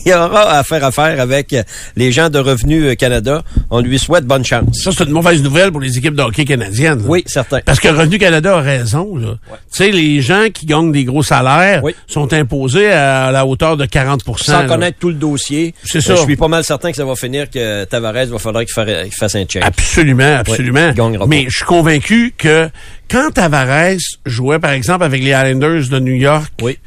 aura 0.12 0.59
à 0.59 0.62
faire 0.62 0.85
affaire 0.85 1.20
avec 1.20 1.55
les 1.96 2.12
gens 2.12 2.29
de 2.29 2.38
Revenu 2.38 2.96
Canada. 2.96 3.42
On 3.70 3.81
lui 3.81 3.99
souhaite 3.99 4.27
bonne 4.27 4.44
chance. 4.44 4.81
Ça, 4.85 4.90
c'est 4.92 5.05
une 5.05 5.12
mauvaise 5.12 5.42
nouvelle 5.42 5.70
pour 5.70 5.81
les 5.81 5.96
équipes 5.96 6.14
de 6.14 6.23
hockey 6.23 6.44
là. 6.57 7.05
Oui, 7.07 7.23
certain. 7.27 7.61
Parce 7.65 7.81
que 7.81 7.89
Revenu 7.89 8.19
Canada 8.19 8.57
a 8.57 8.61
raison. 8.61 9.17
là. 9.17 9.35
Tu 9.51 9.55
sais, 9.71 9.91
les 9.91 10.21
gens 10.21 10.47
qui 10.53 10.67
gagnent 10.67 10.93
des 10.93 11.05
gros 11.05 11.23
salaires 11.23 11.83
Oui. 11.85 11.95
sont 12.07 12.33
imposés 12.33 12.91
à 12.91 13.31
la 13.31 13.47
hauteur 13.47 13.77
de 13.77 13.87
40 13.87 14.23
Sans 14.39 14.63
là. 14.63 14.67
connaître 14.69 14.99
tout 14.99 15.09
le 15.09 15.15
dossier, 15.15 15.75
C'est 15.85 15.99
euh, 15.99 16.01
ça. 16.01 16.15
je 16.17 16.21
suis 16.23 16.37
pas 16.37 16.49
mal 16.49 16.65
certain 16.65 16.91
que 16.91 16.97
ça 16.97 17.05
va 17.05 17.15
finir 17.17 17.49
que 17.51 17.85
Tavares 17.85 18.27
va 18.27 18.39
falloir 18.39 18.65
qu'il 18.65 18.73
fa- 18.73 18.85
qu'il 19.05 19.15
fasse 19.15 19.35
un 19.35 19.45
check. 19.45 19.63
Absolument, 19.65 20.37
absolument. 20.39 20.93
Mais 21.29 21.45
je 21.49 21.57
suis 21.57 21.65
convaincu 21.67 22.35
que 22.37 22.69
quand 23.11 23.31
Tavares 23.35 23.97
jouait, 24.27 24.59
par 24.59 24.73
exemple, 24.73 25.05
avec 25.05 25.23
les 25.23 25.31
Islanders 25.31 25.89
de 25.91 25.99
New 25.99 26.15
York, 26.15 26.53
Oui. 26.63 26.79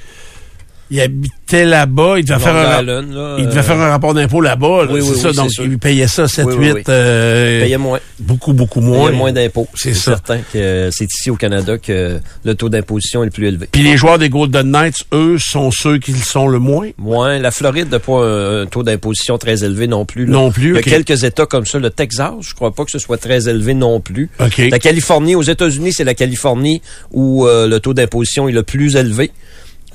Il 0.93 1.01
habitait 1.01 1.65
là-bas, 1.65 2.19
il 2.19 2.25
devait, 2.25 2.39
faire 2.39 2.55
un, 2.55 2.81
Island, 2.81 3.13
là, 3.13 3.35
il 3.39 3.47
devait 3.47 3.59
euh, 3.59 3.63
faire 3.63 3.79
un 3.79 3.89
rapport 3.89 4.13
d'impôt 4.13 4.41
là-bas. 4.41 4.85
là, 4.85 4.91
Oui, 4.93 5.01
c'est 5.03 5.09
oui, 5.11 5.17
ça, 5.19 5.29
oui, 5.29 5.35
donc 5.35 5.51
sûr. 5.51 5.65
il 5.65 5.79
payait 5.79 6.07
ça 6.07 6.27
7, 6.27 6.45
Oui, 6.45 6.53
oui, 6.57 6.65
8, 6.67 6.73
oui. 6.73 6.81
euh, 6.89 7.61
payait 7.63 7.77
moins. 7.77 7.99
beaucoup, 8.19 8.53
beaucoup 8.53 8.79
Il 8.79 8.85
y 8.85 8.89
moins. 8.89 9.11
moins 9.11 9.31
d'impôts. 9.31 9.67
C'est 9.73 9.95
certain 9.95 10.39
que 10.53 10.89
c'est 10.91 11.05
ici 11.05 11.31
au 11.31 11.35
Canada 11.35 11.77
que 11.79 12.19
le 12.43 12.55
taux 12.55 12.69
d'imposition 12.69 13.23
est 13.23 13.27
le 13.27 13.31
plus 13.31 13.47
élevé. 13.47 13.67
Puis 13.71 13.81
les 13.81 13.97
joueurs 13.97 14.19
des 14.19 14.29
Golden 14.29 14.69
Knights, 14.69 15.03
eux, 15.13 15.37
sont 15.39 15.71
ceux 15.71 15.97
qui 15.97 16.11
le 16.11 16.19
sont 16.19 16.47
le 16.47 16.59
moins? 16.59 16.89
Moins. 16.99 17.39
La 17.39 17.49
Floride 17.49 17.91
n'a 17.91 17.99
pas 17.99 18.13
un, 18.23 18.61
un 18.61 18.65
taux 18.67 18.83
d'imposition 18.83 19.39
très 19.39 19.63
élevé 19.63 19.87
non 19.87 20.05
plus. 20.05 20.25
là. 20.25 20.31
Non 20.33 20.51
plus, 20.51 20.69
Il 20.69 20.75
y 20.75 20.77
a 20.77 20.81
quelques 20.83 21.23
États 21.23 21.47
comme 21.47 21.65
ça. 21.65 21.79
Le 21.79 21.89
Texas, 21.89 22.33
je 22.41 22.53
crois 22.53 22.71
pas 22.71 22.85
que 22.85 22.91
ce 22.91 22.99
soit 22.99 23.17
très 23.17 23.49
élevé 23.49 23.73
non 23.73 23.99
plus. 23.99 24.29
OK. 24.39 24.61
La 24.69 24.77
Californie, 24.79 25.35
aux 25.35 25.41
États-Unis, 25.41 25.93
c'est 25.93 26.03
la 26.03 26.13
Californie 26.13 26.81
où 27.11 27.47
euh, 27.47 27.67
le 27.67 27.79
taux 27.79 27.93
d'imposition 27.95 28.47
est 28.47 28.51
le 28.51 28.63
plus 28.63 28.95
élevé. 28.95 29.31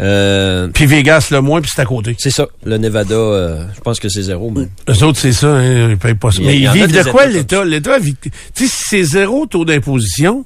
Euh, 0.01 0.69
Puis 0.73 0.87
Vegas, 0.87 1.29
le 1.33 1.41
moins, 1.41 1.61
puis 1.61 1.71
c'est 1.75 1.83
à 1.83 1.85
côté. 1.85 2.15
c'est 2.19 2.31
ça. 2.31 2.47
Le 2.65 2.79
Nevada, 2.79 3.15
euh, 3.15 3.65
je 3.75 3.81
pense 3.81 3.99
que 3.99 4.09
c'est 4.09 4.23
zéro. 4.23 4.51
Mais... 4.51 4.69
Eux 4.93 5.03
autres, 5.03 5.19
c'est 5.19 5.33
ça, 5.33 5.49
hein, 5.49 5.91
ils 5.91 5.97
payent 5.99 6.15
pas 6.15 6.31
ça. 6.31 6.39
Il 6.41 6.47
Mais 6.47 6.57
ils 6.59 6.71
vivent 6.71 6.93
de 6.93 7.03
quoi, 7.11 7.27
l'État? 7.27 7.65
L'État, 7.65 7.99
vit- 7.99 8.15
tu 8.23 8.31
sais, 8.55 8.67
si 8.67 8.83
c'est 8.89 9.03
zéro 9.03 9.47
taux 9.47 9.65
d'imposition, 9.65 10.45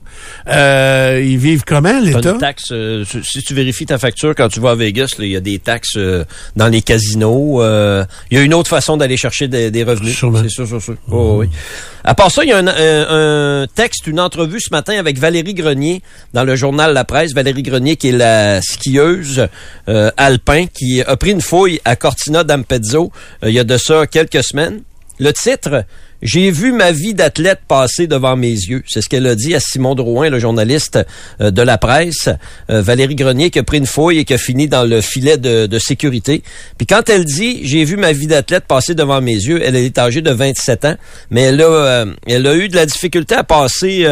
euh, 0.48 1.22
ils 1.22 1.36
vivent 1.38 1.64
comment, 1.66 2.00
l'État? 2.00 2.32
taxe, 2.34 2.70
euh, 2.72 3.04
si- 3.22 3.42
tu 3.42 3.54
vérifies 3.54 3.86
ta 3.86 3.98
facture 3.98 4.34
quand 4.34 4.48
tu 4.48 4.60
vas 4.60 4.70
à 4.70 4.74
Vegas, 4.74 5.08
il 5.18 5.26
y 5.26 5.36
a 5.36 5.40
des 5.40 5.58
taxes 5.58 5.96
euh, 5.96 6.24
dans 6.56 6.68
les 6.68 6.80
casinos. 6.82 7.60
euh, 7.62 8.04
il 8.30 8.38
y 8.38 8.40
a 8.40 8.44
une 8.44 8.54
autre 8.54 8.70
façon 8.70 8.96
d'aller 8.96 9.16
chercher 9.16 9.48
des, 9.48 9.70
des 9.70 9.84
revenus. 9.84 10.16
Sûrement. 10.16 10.40
C'est 10.42 10.48
sûr, 10.48 10.66
sûr, 10.66 10.80
sûr. 10.80 10.96
Oh, 11.10 11.36
oui. 11.40 11.48
À 12.04 12.14
part 12.14 12.30
ça, 12.30 12.42
il 12.42 12.48
y 12.48 12.52
a 12.52 12.58
un, 12.58 12.66
un- 12.66 13.62
un 13.62 13.66
texte, 13.72 14.06
une 14.06 14.18
entrevue 14.18 14.60
ce 14.60 14.70
matin 14.72 14.94
avec 14.98 15.18
Valérie 15.18 15.54
Grenier 15.54 16.02
dans 16.34 16.42
le 16.44 16.56
journal 16.56 16.92
La 16.94 17.04
Presse. 17.04 17.32
Valérie 17.34 17.62
Grenier 17.62 17.96
qui 17.96 18.08
est 18.08 18.12
la 18.12 18.60
skieuse 18.62 19.41
euh, 19.88 20.10
alpin 20.16 20.66
qui 20.66 21.02
a 21.02 21.16
pris 21.16 21.30
une 21.30 21.40
fouille 21.40 21.80
à 21.84 21.96
Cortina 21.96 22.44
d'Ampezzo 22.44 23.12
euh, 23.42 23.50
il 23.50 23.54
y 23.54 23.58
a 23.58 23.64
de 23.64 23.76
ça 23.76 24.06
quelques 24.06 24.42
semaines. 24.42 24.82
Le 25.18 25.32
titre, 25.32 25.84
J'ai 26.22 26.52
vu 26.52 26.70
ma 26.70 26.92
vie 26.92 27.14
d'athlète 27.14 27.58
passer 27.66 28.06
devant 28.06 28.36
mes 28.36 28.52
yeux. 28.52 28.84
C'est 28.86 29.00
ce 29.00 29.08
qu'elle 29.08 29.26
a 29.26 29.34
dit 29.34 29.56
à 29.56 29.60
Simon 29.60 29.96
Drouin, 29.96 30.30
le 30.30 30.38
journaliste 30.38 31.00
euh, 31.40 31.50
de 31.50 31.62
la 31.62 31.78
presse. 31.78 32.28
Euh, 32.70 32.80
Valérie 32.80 33.16
Grenier 33.16 33.50
qui 33.50 33.58
a 33.58 33.64
pris 33.64 33.78
une 33.78 33.86
fouille 33.86 34.18
et 34.18 34.24
qui 34.24 34.32
a 34.32 34.38
fini 34.38 34.68
dans 34.68 34.84
le 34.84 35.00
filet 35.00 35.36
de, 35.36 35.66
de 35.66 35.78
sécurité. 35.80 36.44
Puis 36.78 36.86
quand 36.86 37.10
elle 37.10 37.24
dit 37.24 37.66
j'ai 37.66 37.82
vu 37.82 37.96
ma 37.96 38.12
vie 38.12 38.28
d'athlète 38.28 38.66
passer 38.68 38.94
devant 38.94 39.20
mes 39.20 39.34
yeux, 39.34 39.60
elle 39.64 39.74
est 39.74 39.98
âgée 39.98 40.22
de 40.22 40.30
27 40.30 40.84
ans, 40.84 40.94
mais 41.30 41.42
elle 41.42 41.60
a, 41.60 41.64
euh, 41.64 42.14
elle 42.28 42.46
a 42.46 42.54
eu 42.54 42.68
de 42.68 42.76
la 42.76 42.86
difficulté 42.86 43.34
à 43.34 43.42
passer 43.42 44.06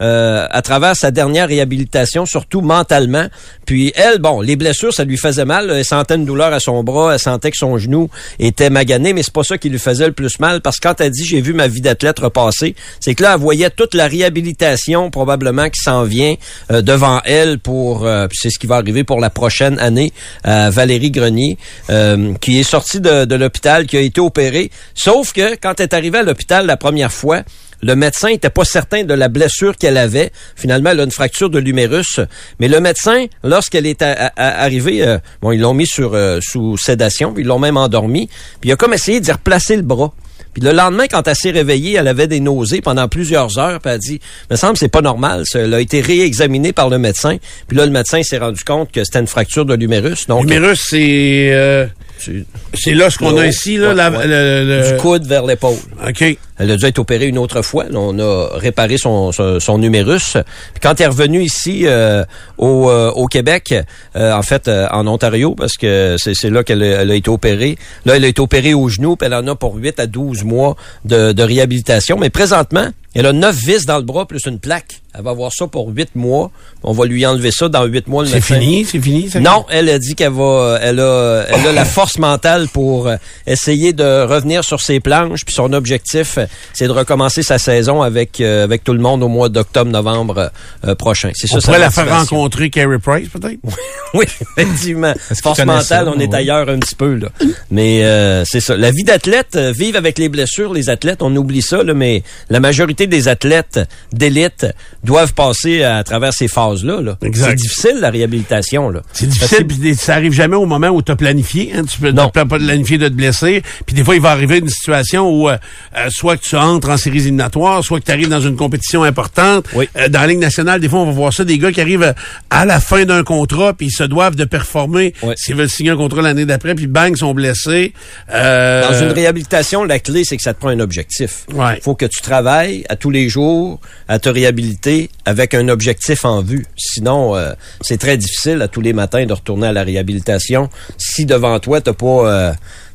à 0.00 0.62
travers 0.62 0.96
sa 0.96 1.10
dernière 1.10 1.48
réhabilitation, 1.48 2.24
surtout 2.24 2.62
mentalement. 2.62 3.26
Puis 3.66 3.92
elle, 3.94 4.20
bon, 4.20 4.40
les 4.40 4.56
blessures, 4.56 4.94
ça 4.94 5.04
lui 5.04 5.18
faisait 5.18 5.44
mal. 5.44 5.70
Elle 5.70 5.84
sentait 5.84 6.14
une 6.14 6.24
douleur 6.24 6.52
à 6.52 6.60
son 6.60 6.82
bras, 6.82 7.12
elle 7.12 7.18
sentait 7.18 7.50
que 7.50 7.58
son 7.58 7.76
genou 7.76 8.08
était 8.38 8.70
magané, 8.70 9.12
mais 9.12 9.22
c'est 9.22 9.32
pas 9.34 9.44
ça 9.44 9.58
qui 9.58 9.68
lui 9.68 9.78
faisait 9.78 10.06
le 10.06 10.12
plus 10.12 10.40
mal 10.40 10.62
parce 10.62 10.78
que 10.78 10.88
quand 10.88 11.00
elle 11.00 11.10
dit 11.10 11.24
j'ai 11.24 11.41
vu 11.42 11.52
ma 11.52 11.68
vie 11.68 11.80
d'athlète 11.80 12.18
repasser, 12.20 12.74
c'est 13.00 13.14
que 13.14 13.22
là, 13.22 13.34
elle 13.34 13.40
voyait 13.40 13.70
toute 13.70 13.94
la 13.94 14.06
réhabilitation 14.06 15.10
probablement 15.10 15.68
qui 15.68 15.80
s'en 15.80 16.04
vient 16.04 16.34
euh, 16.70 16.82
devant 16.82 17.20
elle 17.24 17.58
pour, 17.58 18.06
euh, 18.06 18.26
c'est 18.32 18.50
ce 18.50 18.58
qui 18.58 18.66
va 18.66 18.76
arriver 18.76 19.04
pour 19.04 19.20
la 19.20 19.30
prochaine 19.30 19.78
année 19.78 20.12
à 20.44 20.70
Valérie 20.70 21.10
Grenier, 21.10 21.58
euh, 21.90 22.34
qui 22.40 22.58
est 22.58 22.62
sortie 22.62 23.00
de, 23.00 23.24
de 23.24 23.34
l'hôpital, 23.34 23.86
qui 23.86 23.96
a 23.96 24.00
été 24.00 24.20
opérée. 24.20 24.70
Sauf 24.94 25.32
que 25.32 25.56
quand 25.56 25.80
elle 25.80 25.84
est 25.84 25.94
arrivée 25.94 26.18
à 26.18 26.22
l'hôpital 26.22 26.66
la 26.66 26.76
première 26.76 27.12
fois, 27.12 27.42
le 27.82 27.96
médecin 27.96 28.28
était 28.28 28.50
pas 28.50 28.64
certain 28.64 29.02
de 29.02 29.12
la 29.12 29.28
blessure 29.28 29.76
qu'elle 29.76 29.96
avait. 29.96 30.30
Finalement, 30.54 30.90
elle 30.90 31.00
a 31.00 31.04
une 31.04 31.10
fracture 31.10 31.50
de 31.50 31.58
l'humérus. 31.58 32.20
Mais 32.60 32.68
le 32.68 32.80
médecin, 32.80 33.26
lorsqu'elle 33.42 33.86
est 33.86 34.02
arrivée, 34.02 35.04
euh, 35.04 35.18
bon, 35.40 35.50
ils 35.50 35.60
l'ont 35.60 35.74
mis 35.74 35.86
sur 35.86 36.14
euh, 36.14 36.38
sous 36.40 36.76
sédation, 36.76 37.32
puis 37.32 37.42
ils 37.42 37.46
l'ont 37.46 37.58
même 37.58 37.76
endormi. 37.76 38.28
Puis 38.60 38.70
il 38.70 38.72
a 38.72 38.76
comme 38.76 38.94
essayé 38.94 39.20
d'y 39.20 39.32
replacer 39.32 39.74
le 39.74 39.82
bras. 39.82 40.12
Puis 40.52 40.62
le 40.62 40.72
lendemain, 40.72 41.06
quand 41.08 41.26
elle 41.26 41.36
s'est 41.36 41.50
réveillée, 41.50 41.96
elle 41.96 42.08
avait 42.08 42.26
des 42.26 42.40
nausées 42.40 42.80
pendant 42.80 43.08
plusieurs 43.08 43.58
heures. 43.58 43.80
Puis 43.80 43.90
elle 43.90 43.94
a 43.94 43.98
dit, 43.98 44.20
me 44.50 44.56
semble 44.56 44.76
c'est 44.76 44.88
pas 44.88 45.00
normal. 45.00 45.44
Ça. 45.46 45.60
Elle 45.60 45.74
a 45.74 45.80
été 45.80 46.00
réexaminée 46.00 46.72
par 46.72 46.88
le 46.88 46.98
médecin. 46.98 47.38
Puis 47.68 47.76
là, 47.76 47.86
le 47.86 47.92
médecin 47.92 48.22
s'est 48.22 48.38
rendu 48.38 48.62
compte 48.64 48.90
que 48.92 49.02
c'était 49.04 49.20
une 49.20 49.26
fracture 49.26 49.64
de 49.64 49.74
l'humérus. 49.74 50.26
Donc, 50.26 50.42
L'humérus, 50.42 50.80
c'est 50.88 51.50
euh, 51.52 51.86
c'est 52.24 52.44
c'est 52.74 52.94
là 52.94 53.10
ce 53.10 53.18
qu'on 53.18 53.36
a 53.36 53.46
ici, 53.46 53.76
là. 53.76 53.88
Ouais, 53.88 53.94
la- 53.94 54.10
ouais. 54.10 54.26
le- 54.26 54.64
le- 54.82 54.90
du 54.92 54.96
coude 54.98 55.26
vers 55.26 55.44
l'épaule. 55.46 55.76
OK. 56.06 56.24
Elle 56.58 56.70
a 56.70 56.76
dû 56.76 56.84
être 56.86 56.98
opérée 57.00 57.26
une 57.26 57.38
autre 57.38 57.60
fois. 57.62 57.84
Là, 57.84 57.98
on 57.98 58.16
a 58.20 58.50
réparé 58.56 58.96
son, 58.96 59.32
son, 59.32 59.58
son 59.58 59.82
humérus. 59.82 60.34
Puis 60.34 60.80
quand 60.80 61.00
elle 61.00 61.06
est 61.06 61.08
revenue 61.08 61.42
ici 61.42 61.82
euh, 61.86 62.24
au, 62.56 62.88
euh, 62.88 63.10
au 63.10 63.26
Québec, 63.26 63.74
euh, 64.14 64.32
en 64.32 64.42
fait 64.42 64.68
euh, 64.68 64.86
en 64.92 65.06
Ontario, 65.08 65.54
parce 65.56 65.74
que 65.76 66.16
c'est 66.18 66.34
c'est 66.34 66.50
là 66.50 66.62
qu'elle 66.62 66.82
a, 66.82 67.02
elle 67.02 67.10
a 67.10 67.14
été 67.14 67.30
opérée. 67.30 67.76
Là, 68.04 68.16
elle 68.16 68.24
a 68.24 68.28
été 68.28 68.40
opérée 68.40 68.74
au 68.74 68.88
genou, 68.88 69.16
puis 69.16 69.26
elle 69.26 69.34
en 69.34 69.46
a 69.48 69.54
pour 69.56 69.74
8 69.74 69.98
à 69.98 70.06
12 70.06 70.44
mois 70.44 70.76
de, 71.04 71.32
de 71.32 71.42
réhabilitation. 71.42 72.16
Mais 72.18 72.30
présentement, 72.30 72.86
elle 73.14 73.26
a 73.26 73.32
9 73.32 73.54
vis 73.56 73.84
dans 73.86 73.96
le 73.98 74.04
bras 74.04 74.26
plus 74.26 74.46
une 74.46 74.60
plaque. 74.60 75.01
Elle 75.14 75.22
va 75.24 75.30
avoir 75.30 75.50
ça 75.52 75.66
pour 75.66 75.88
8 75.88 76.10
mois. 76.14 76.50
On 76.82 76.92
va 76.92 77.04
lui 77.06 77.24
enlever 77.26 77.50
ça 77.52 77.68
dans 77.68 77.84
8 77.84 78.06
mois. 78.08 78.22
le 78.24 78.28
C'est 78.30 78.40
fini, 78.40 78.84
c'est 78.84 79.00
fini. 79.00 79.28
Non, 79.40 79.64
elle 79.70 79.88
a 79.90 79.98
dit 79.98 80.14
qu'elle 80.14 80.32
va, 80.32 80.78
elle 80.80 81.00
a, 81.00 81.44
elle 81.48 81.66
a 81.66 81.72
la 81.72 81.84
force 81.96 82.18
mentale 82.18 82.68
pour 82.68 83.08
euh, 83.08 83.16
essayer 83.46 83.92
de 83.92 84.24
revenir 84.24 84.64
sur 84.64 84.80
ses 84.80 85.00
planches. 85.00 85.44
Puis 85.44 85.54
son 85.54 85.72
objectif, 85.72 86.38
euh, 86.38 86.46
c'est 86.72 86.86
de 86.86 86.92
recommencer 86.92 87.42
sa 87.42 87.58
saison 87.58 88.02
avec 88.02 88.40
euh, 88.40 88.64
avec 88.64 88.84
tout 88.84 88.92
le 88.94 89.00
monde 89.00 89.22
au 89.22 89.28
mois 89.28 89.48
d'octobre-novembre 89.48 90.50
euh, 90.86 90.94
prochain. 90.94 91.30
C'est 91.34 91.46
ça. 91.46 91.58
On 91.58 91.60
pourrait 91.60 91.78
la 91.78 91.90
faire 91.90 92.08
rencontrer 92.08 92.70
Carey 92.70 92.98
Price, 92.98 93.28
peut-être? 93.28 93.58
Oui, 94.14 94.26
effectivement. 94.58 95.14
Force 95.42 95.58
mentale, 95.60 95.82
ça? 95.84 96.04
on 96.14 96.20
est 96.20 96.28
Ouais. 96.28 96.36
ailleurs 96.36 96.68
un 96.68 96.78
petit 96.78 96.94
peu 96.94 97.14
là. 97.14 97.28
Mais 97.70 98.04
euh, 98.04 98.44
c'est 98.44 98.60
ça. 98.60 98.76
La 98.76 98.90
vie 98.90 99.04
d'athlète, 99.04 99.56
euh, 99.56 99.72
vivre 99.72 99.96
avec 99.96 100.18
les 100.18 100.28
blessures, 100.28 100.74
les 100.74 100.90
athlètes, 100.90 101.22
on 101.22 101.34
oublie 101.34 101.62
ça 101.62 101.82
là, 101.82 101.94
mais 101.94 102.22
la 102.50 102.60
majorité 102.60 103.06
des 103.06 103.28
athlètes 103.28 103.80
d'élite 104.12 104.66
doivent 105.04 105.34
passer 105.34 105.82
à 105.82 106.02
travers 106.04 106.32
ces 106.32 106.48
phases-là. 106.48 107.00
Là. 107.00 107.18
C'est 107.34 107.54
difficile 107.54 107.98
la 108.00 108.10
réhabilitation 108.10 108.88
là. 108.90 109.02
C'est 109.12 109.28
difficile, 109.28 109.66
puis 109.66 109.94
ça 109.96 110.14
arrive 110.14 110.32
jamais 110.32 110.56
au 110.56 110.66
moment 110.66 110.88
où 110.88 111.02
tu 111.02 111.10
as 111.12 111.16
planifié. 111.16 111.72
Hein, 111.74 111.84
tu 111.90 111.98
peux 111.98 112.10
Non. 112.12 112.28
pas 112.30 112.44
planifié 112.44 112.98
de 112.98 113.08
te 113.08 113.12
blesser. 113.14 113.62
Puis 113.86 113.94
des 113.94 114.04
fois, 114.04 114.14
il 114.14 114.20
va 114.20 114.30
arriver 114.30 114.58
une 114.58 114.68
situation 114.68 115.28
où 115.30 115.48
euh, 115.48 115.56
euh, 115.96 116.08
soit 116.10 116.36
que 116.36 116.42
tu 116.44 116.56
entres 116.56 116.88
en 116.90 116.96
séries 116.96 117.18
éliminatoires, 117.18 117.82
soit 117.82 118.00
que 118.00 118.04
tu 118.06 118.12
arrives 118.12 118.28
dans 118.28 118.40
une 118.40 118.56
compétition 118.56 119.02
importante. 119.02 119.66
Oui. 119.74 119.88
Euh, 119.96 120.08
dans 120.08 120.20
la 120.20 120.26
Ligue 120.28 120.38
nationale, 120.38 120.80
des 120.80 120.88
fois, 120.88 121.00
on 121.00 121.06
va 121.06 121.12
voir 121.12 121.32
ça, 121.32 121.44
des 121.44 121.58
gars 121.58 121.72
qui 121.72 121.80
arrivent 121.80 122.02
euh, 122.02 122.12
à 122.50 122.64
la 122.64 122.78
fin 122.80 123.04
d'un 123.04 123.24
contrat, 123.24 123.72
puis 123.74 123.86
ils 123.88 123.92
se 123.96 124.04
doivent 124.04 124.36
de 124.36 124.44
performer 124.44 125.14
Oui. 125.22 125.34
s'ils 125.36 125.56
veulent 125.56 125.68
signer 125.68 125.90
un 125.90 125.96
contrat 125.96 126.22
l'année 126.22 126.44
d'après, 126.46 126.74
puis 126.74 126.86
bang, 126.86 127.12
ils 127.14 127.18
sont 127.18 127.34
blessés. 127.34 127.92
Euh, 128.32 128.88
Dans 128.88 129.00
une 129.00 129.12
réhabilitation, 129.12 129.84
la 129.84 129.98
clé, 129.98 130.22
c'est 130.24 130.36
que 130.36 130.42
ça 130.42 130.54
te 130.54 130.60
prend 130.60 130.68
un 130.68 130.80
objectif. 130.80 131.44
Il 131.50 131.56
Ouais. 131.56 131.80
faut 131.82 131.94
que 131.94 132.06
tu 132.06 132.20
travailles 132.22 132.84
à 132.88 132.96
tous 132.96 133.10
les 133.10 133.28
jours 133.28 133.80
à 134.08 134.18
te 134.18 134.28
réhabiliter 134.28 134.91
avec 135.24 135.54
un 135.54 135.68
objectif 135.68 136.24
en 136.24 136.42
vue. 136.42 136.66
Sinon, 136.76 137.36
euh, 137.36 137.52
c'est 137.80 137.98
très 137.98 138.16
difficile 138.16 138.62
à 138.62 138.68
tous 138.68 138.80
les 138.80 138.92
matins 138.92 139.24
de 139.26 139.32
retourner 139.32 139.68
à 139.68 139.72
la 139.72 139.82
réhabilitation 139.82 140.68
si 140.98 141.26
devant 141.26 141.58
toi, 141.60 141.80
t'as 141.80 141.92
pas... 141.92 142.06
euh, 142.06 142.52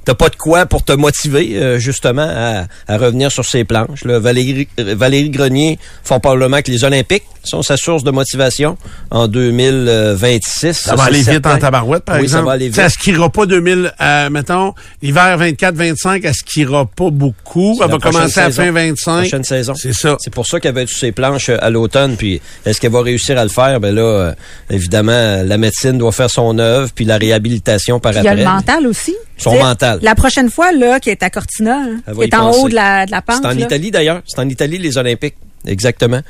T'as 0.08 0.14
pas 0.16 0.30
de 0.30 0.38
quoi 0.38 0.66
pour 0.66 0.86
te 0.86 0.94
motiver 0.94 1.58
euh, 1.58 1.80
justement 1.80 2.26
à, 2.26 2.64
à 2.88 2.98
revenir 2.98 3.30
sur 3.30 3.44
ces 3.44 3.66
planches. 3.66 4.06
Là. 4.06 4.20
Valérie, 4.20 4.70
Valérie 4.78 5.30
Grenier 5.30 5.80
font 6.02 6.22
probablement 6.22 6.62
que 6.62 6.72
les 6.72 6.86
Olympiques 6.86 7.26
sont 7.44 7.62
sa 7.62 7.76
source 7.76 8.04
de 8.06 8.12
motivation 8.12 8.78
en 9.12 9.28
2026. 9.28 10.74
Ça 10.74 10.96
va 10.96 11.04
aller 11.04 11.22
vite 11.24 11.46
en 11.46 11.58
tabarouette, 11.58 12.04
par 12.04 12.16
oui, 12.18 12.24
exemple. 12.24 12.42
ça 12.44 12.46
va 12.46 12.52
aller 12.54 12.68
vite. 12.70 12.78
Elle 12.78 12.90
skiera 12.90 13.30
pas 13.30 13.46
2000, 13.46 13.94
euh, 14.00 14.30
mettons, 14.30 14.74
l'hiver 15.02 15.38
24-25, 15.40 16.22
elle 16.24 16.34
skiera 16.34 16.86
pas 16.86 17.10
beaucoup. 17.10 17.74
Elle 17.74 17.88
la 17.90 17.98
va 17.98 18.00
commencer 18.00 18.40
à 18.40 18.46
fin 18.52 18.64
saison. 18.64 18.74
25. 18.74 19.18
Prochaine 19.20 19.44
saison. 19.44 19.74
C'est 19.76 19.94
ça. 19.94 20.18
C'est 20.20 20.34
pour 20.34 20.46
ça 20.46 20.60
qu'elle 20.60 20.74
va 20.74 20.82
être 20.82 20.90
sur 20.90 21.00
ses 21.00 21.12
planches 21.12 21.50
euh, 21.50 21.58
à 21.62 21.70
l'automne. 21.70 22.16
Puis 22.18 22.42
est-ce 22.66 22.80
qu'elle 22.80 22.92
va 22.92 23.02
réussir 23.02 23.38
à 23.38 23.44
le 23.44 23.50
faire? 23.50 23.80
Ben 23.80 23.94
là, 23.94 24.02
euh, 24.02 24.34
évidemment, 24.70 25.44
la 25.44 25.58
médecine 25.58 25.98
doit 25.98 26.12
faire 26.12 26.30
son 26.30 26.58
œuvre, 26.60 26.92
puis 26.94 27.06
la 27.06 27.18
réhabilitation 27.18 28.00
par 28.00 28.12
Puis 28.12 28.22
il 28.22 28.26
y 28.26 28.28
a 28.28 28.32
après. 28.32 28.44
le 28.44 28.50
mental 28.50 28.88
aussi. 28.88 29.16
Son 29.38 29.52
Tu 29.52 29.97
La 30.02 30.16
prochaine 30.16 30.50
fois, 30.50 30.72
là, 30.72 31.00
qui 31.00 31.10
est 31.10 31.24
à 31.24 31.30
Cortina, 31.30 31.78
hein, 31.78 32.02
Elle 32.08 32.16
qui 32.16 32.24
est 32.24 32.36
en 32.36 32.52
haut 32.52 32.70
de 32.70 32.76
la, 32.76 33.06
de 33.06 33.12
la 33.12 33.22
pente. 33.22 33.38
C'est 33.42 33.48
en 33.48 33.56
là. 33.56 33.66
Italie 33.66 33.92
d'ailleurs. 33.92 34.22
C'est 34.26 34.40
en 34.40 34.50
Italie 34.50 34.78
les 34.78 34.98
Olympiques. 34.98 35.36
Exactement. 35.66 36.22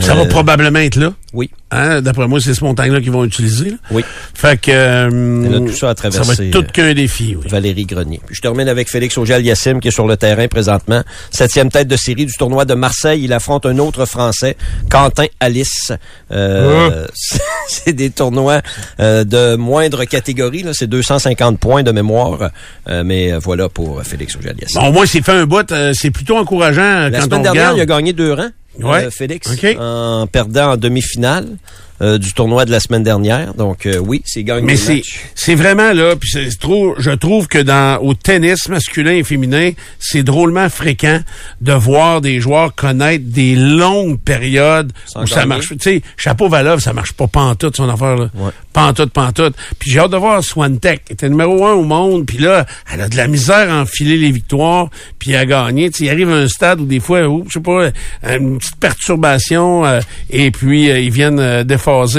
Ça 0.00 0.14
va 0.14 0.22
Euh, 0.22 0.26
probablement 0.26 0.80
être 0.80 0.96
là. 0.96 1.12
Oui. 1.32 1.50
Hein? 1.70 2.00
D'après 2.02 2.26
moi, 2.28 2.40
c'est 2.40 2.54
ce 2.54 2.62
montagne-là 2.64 3.00
qu'ils 3.00 3.10
vont 3.12 3.24
utiliser. 3.24 3.70
là. 3.70 3.76
Oui. 3.92 4.04
Fait 4.34 4.60
que... 4.60 4.70
euh, 4.72 5.48
là, 5.50 5.58
tout 5.60 5.68
ça 5.68 5.72
à 5.72 5.78
Ça 5.78 5.86
va 5.86 5.94
traverser, 5.94 6.46
être 6.48 6.50
tout 6.52 6.58
euh, 6.60 6.72
qu'un 6.72 6.94
défi, 6.94 7.36
oui. 7.36 7.48
Valérie 7.48 7.86
Grenier. 7.86 8.20
Puis 8.26 8.34
je 8.36 8.40
termine 8.40 8.68
avec 8.68 8.88
Félix 8.90 9.16
Auger-Aliassime 9.18 9.80
qui 9.80 9.88
est 9.88 9.92
sur 9.92 10.06
le 10.08 10.16
terrain 10.16 10.46
présentement. 10.48 11.02
Septième 11.30 11.70
tête 11.70 11.86
de 11.88 11.96
série 11.96 12.26
du 12.26 12.32
tournoi 12.36 12.64
de 12.64 12.74
Marseille. 12.74 13.22
Il 13.24 13.32
affronte 13.32 13.66
un 13.66 13.78
autre 13.78 14.04
Français, 14.06 14.56
Quentin 14.90 15.26
Alice. 15.40 15.92
Euh, 16.32 17.06
C'est 17.68 17.92
des 17.92 18.10
tournois 18.10 18.60
euh, 19.00 19.24
de 19.24 19.54
moindre 19.56 20.04
catégorie. 20.04 20.64
C'est 20.72 20.86
250 20.88 21.58
points 21.58 21.82
de 21.84 21.92
mémoire. 21.92 22.50
Euh, 22.88 23.02
mais 23.04 23.32
voilà 23.38 23.68
pour 23.68 24.02
Félix 24.02 24.36
Auger-Aliassime. 24.36 24.80
Bon, 24.80 24.88
au 24.88 24.92
moins, 24.92 25.06
s'il 25.06 25.22
fait 25.22 25.32
un 25.32 25.46
bout, 25.46 25.72
c'est 25.94 26.10
plutôt 26.10 26.36
encourageant 26.36 27.08
La 27.08 27.10
quand 27.18 27.24
semaine 27.26 27.40
on 27.40 27.42
dernière, 27.42 27.72
regarde. 27.72 27.76
il 27.78 27.80
a 27.80 27.86
gagné 27.86 28.12
deux 28.12 28.32
rangs. 28.32 28.50
Ouais. 28.78 29.04
euh, 29.04 29.10
Félix, 29.10 29.50
OK. 29.52 29.76
en 29.78 30.26
perdant 30.26 30.72
en 30.72 30.76
demi-finale. 30.76 31.56
Euh, 32.04 32.18
du 32.18 32.34
tournoi 32.34 32.66
de 32.66 32.70
la 32.70 32.80
semaine 32.80 33.02
dernière. 33.02 33.54
Donc 33.54 33.86
euh, 33.86 33.96
oui, 33.96 34.20
c'est 34.26 34.44
gagne 34.44 34.64
Mais 34.64 34.76
c'est 34.76 35.02
c'est 35.34 35.54
vraiment 35.54 35.92
là, 35.92 36.16
puis 36.16 36.28
c'est 36.30 36.58
trop. 36.58 36.94
Je 36.98 37.10
trouve 37.10 37.48
que 37.48 37.58
dans 37.58 37.98
au 38.02 38.12
tennis 38.12 38.68
masculin 38.68 39.12
et 39.12 39.24
féminin, 39.24 39.70
c'est 39.98 40.22
drôlement 40.22 40.68
fréquent 40.68 41.20
de 41.62 41.72
voir 41.72 42.20
des 42.20 42.40
joueurs 42.40 42.74
connaître 42.74 43.24
des 43.26 43.54
longues 43.54 44.20
périodes 44.20 44.92
Sans 45.06 45.22
où 45.22 45.26
ça 45.26 45.46
marche. 45.46 45.68
Tu 45.68 45.76
sais, 45.80 46.02
chapeau 46.18 46.48
Valov, 46.48 46.80
ça 46.80 46.92
marche 46.92 47.14
pas 47.14 47.26
pantoute 47.26 47.76
son 47.76 47.88
affaire 47.88 48.16
là. 48.16 48.30
Ouais. 48.34 48.50
Pantoute, 48.74 49.12
pantoute. 49.12 49.54
Puis 49.78 49.90
j'ai 49.90 50.00
hâte 50.00 50.10
de 50.10 50.16
voir 50.16 50.42
Swantek, 50.42 51.04
qui 51.04 51.12
était 51.12 51.28
numéro 51.28 51.64
un 51.64 51.72
au 51.72 51.84
monde, 51.84 52.26
puis 52.26 52.38
là, 52.38 52.66
elle 52.92 53.00
a 53.00 53.08
de 53.08 53.16
la 53.16 53.28
misère 53.28 53.72
à 53.72 53.80
enfiler 53.80 54.16
les 54.16 54.32
victoires, 54.32 54.90
puis 55.18 55.36
à 55.36 55.46
gagner. 55.46 55.90
Tu 55.90 55.98
sais, 55.98 56.04
il 56.06 56.10
arrive 56.10 56.28
à 56.28 56.34
un 56.34 56.48
stade 56.48 56.80
où 56.80 56.84
des 56.84 56.98
fois, 56.98 57.26
oups, 57.28 57.46
je 57.48 57.54
sais 57.54 57.60
pas, 57.60 57.90
une 58.36 58.58
petite 58.58 58.76
perturbation, 58.76 59.86
euh, 59.86 60.00
et 60.28 60.50
puis 60.50 60.90
euh, 60.90 60.98
ils 60.98 61.12
viennent 61.12 61.62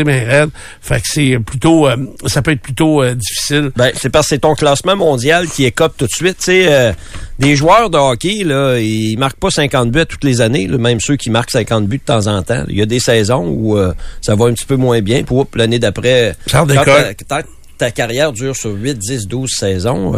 ben. 0.04 0.50
Fait 0.82 1.02
que 1.02 1.08
c'est 1.08 1.40
plutôt, 1.40 1.88
euh, 1.88 1.96
ça 2.26 2.42
peut 2.42 2.52
être 2.52 2.62
plutôt 2.62 3.02
euh, 3.02 3.16
difficile. 3.16 3.72
Ben, 3.76 3.92
c'est 3.96 4.10
parce 4.10 4.28
que 4.28 4.36
c'est 4.36 4.40
ton 4.40 4.56
classement 4.56 4.96
mondial 4.96 5.48
qui 5.48 5.66
écope 5.66 5.96
tout 5.98 6.06
de 6.06 6.12
suite. 6.12 6.38
Tu 6.38 6.46
sais, 6.46 6.66
euh, 6.68 6.94
des 7.40 7.56
joueurs 7.56 7.90
de 7.90 7.98
hockey, 7.98 8.44
là, 8.44 8.78
ils 8.78 9.18
marquent 9.18 9.40
pas 9.40 9.52
50 9.52 9.92
buts 9.92 10.06
toutes 10.08 10.24
les 10.24 10.42
années, 10.42 10.68
là, 10.68 10.78
même 10.78 11.00
ceux 11.00 11.16
qui 11.16 11.30
marquent 11.30 11.52
50 11.52 11.88
buts 11.88 11.98
de 11.98 12.04
temps 12.04 12.28
en 12.28 12.42
temps. 12.44 12.64
Il 12.70 12.78
y 12.78 12.82
a 12.82 12.86
des 12.86 13.00
saisons 13.00 13.46
où 13.48 13.78
ça 14.22 14.36
va 14.36 14.46
un 14.46 14.54
petit 14.54 14.66
peu 14.66 14.76
moins 14.76 15.02
bien, 15.02 15.24
oups, 15.30 15.56
l'année 15.56 15.80
d'après, 15.80 16.36
quand 16.50 16.66
ta, 17.28 17.42
ta- 17.78 17.92
carrière 17.92 18.32
dure 18.32 18.56
sur 18.56 18.72
8, 18.72 18.98
10, 18.98 19.28
12 19.28 19.50
saisons, 19.52 20.14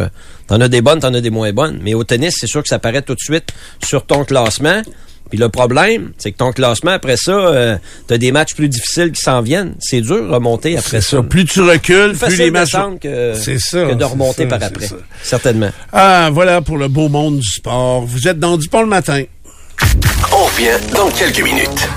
t'en 0.47 0.61
as 0.61 0.67
des 0.67 0.81
bonnes, 0.81 0.99
t'en 0.99 1.13
as 1.13 1.21
des 1.21 1.31
moins 1.31 1.51
bonnes. 1.53 1.79
Mais 1.81 1.93
au 1.95 2.03
tennis, 2.03 2.35
c'est 2.39 2.47
sûr 2.47 2.61
que 2.61 2.69
ça 2.69 2.79
paraît 2.79 3.01
tout 3.01 3.15
de 3.15 3.19
suite 3.19 3.49
sur 3.83 4.05
ton 4.05 4.23
classement. 4.23 4.81
Puis 5.29 5.37
le 5.37 5.49
problème, 5.49 6.11
c'est 6.17 6.31
que 6.31 6.37
ton 6.37 6.51
classement, 6.51 6.91
après 6.91 7.17
ça, 7.17 7.31
euh, 7.31 7.77
t'as 8.07 8.17
des 8.17 8.31
matchs 8.31 8.55
plus 8.55 8.69
difficiles 8.69 9.11
qui 9.11 9.21
s'en 9.21 9.41
viennent. 9.41 9.75
C'est 9.79 10.01
dur 10.01 10.27
de 10.27 10.33
remonter 10.33 10.77
après 10.77 11.01
ça. 11.01 11.17
ça. 11.17 11.23
Plus 11.23 11.45
tu 11.45 11.61
recules, 11.61 12.13
Plus 12.17 12.27
plus 12.27 12.37
les 12.37 12.51
matchs. 12.51 12.75
que, 13.01 13.33
C'est 13.35 13.59
ça, 13.59 13.85
que 13.85 13.93
de 13.93 14.03
remonter 14.03 14.43
ça, 14.43 14.57
par 14.57 14.63
après. 14.67 14.87
Certainement. 15.23 15.69
Ah, 15.91 16.29
voilà 16.31 16.61
pour 16.61 16.77
le 16.77 16.87
beau 16.87 17.09
monde 17.09 17.39
du 17.39 17.47
sport. 17.49 18.01
Vous 18.05 18.27
êtes 18.27 18.39
dans 18.39 18.57
Dupont 18.57 18.81
le 18.81 18.87
matin. 18.87 19.23
On 20.31 20.45
revient 20.45 20.77
dans 20.95 21.09
quelques 21.09 21.41
minutes. 21.41 21.87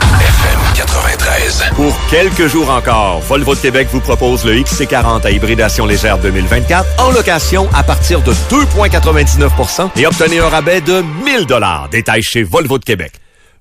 FM 0.90 1.18
93. 1.18 1.62
Pour 1.76 1.96
quelques 2.10 2.46
jours 2.48 2.70
encore, 2.70 3.20
Volvo 3.20 3.54
de 3.54 3.60
Québec 3.60 3.88
vous 3.92 4.00
propose 4.00 4.44
le 4.44 4.54
XC40 4.54 5.24
à 5.24 5.30
hybridation 5.30 5.86
légère 5.86 6.18
2024 6.18 7.00
en 7.00 7.12
location 7.12 7.68
à 7.72 7.82
partir 7.82 8.22
de 8.22 8.32
2,99% 8.32 9.90
et 9.96 10.06
obtenez 10.06 10.38
un 10.40 10.48
rabais 10.48 10.80
de 10.80 11.02
1000 11.24 11.46
dollars. 11.46 11.88
Détail 11.90 12.22
chez 12.22 12.42
Volvo 12.42 12.78
de 12.78 12.84
Québec. 12.84 13.12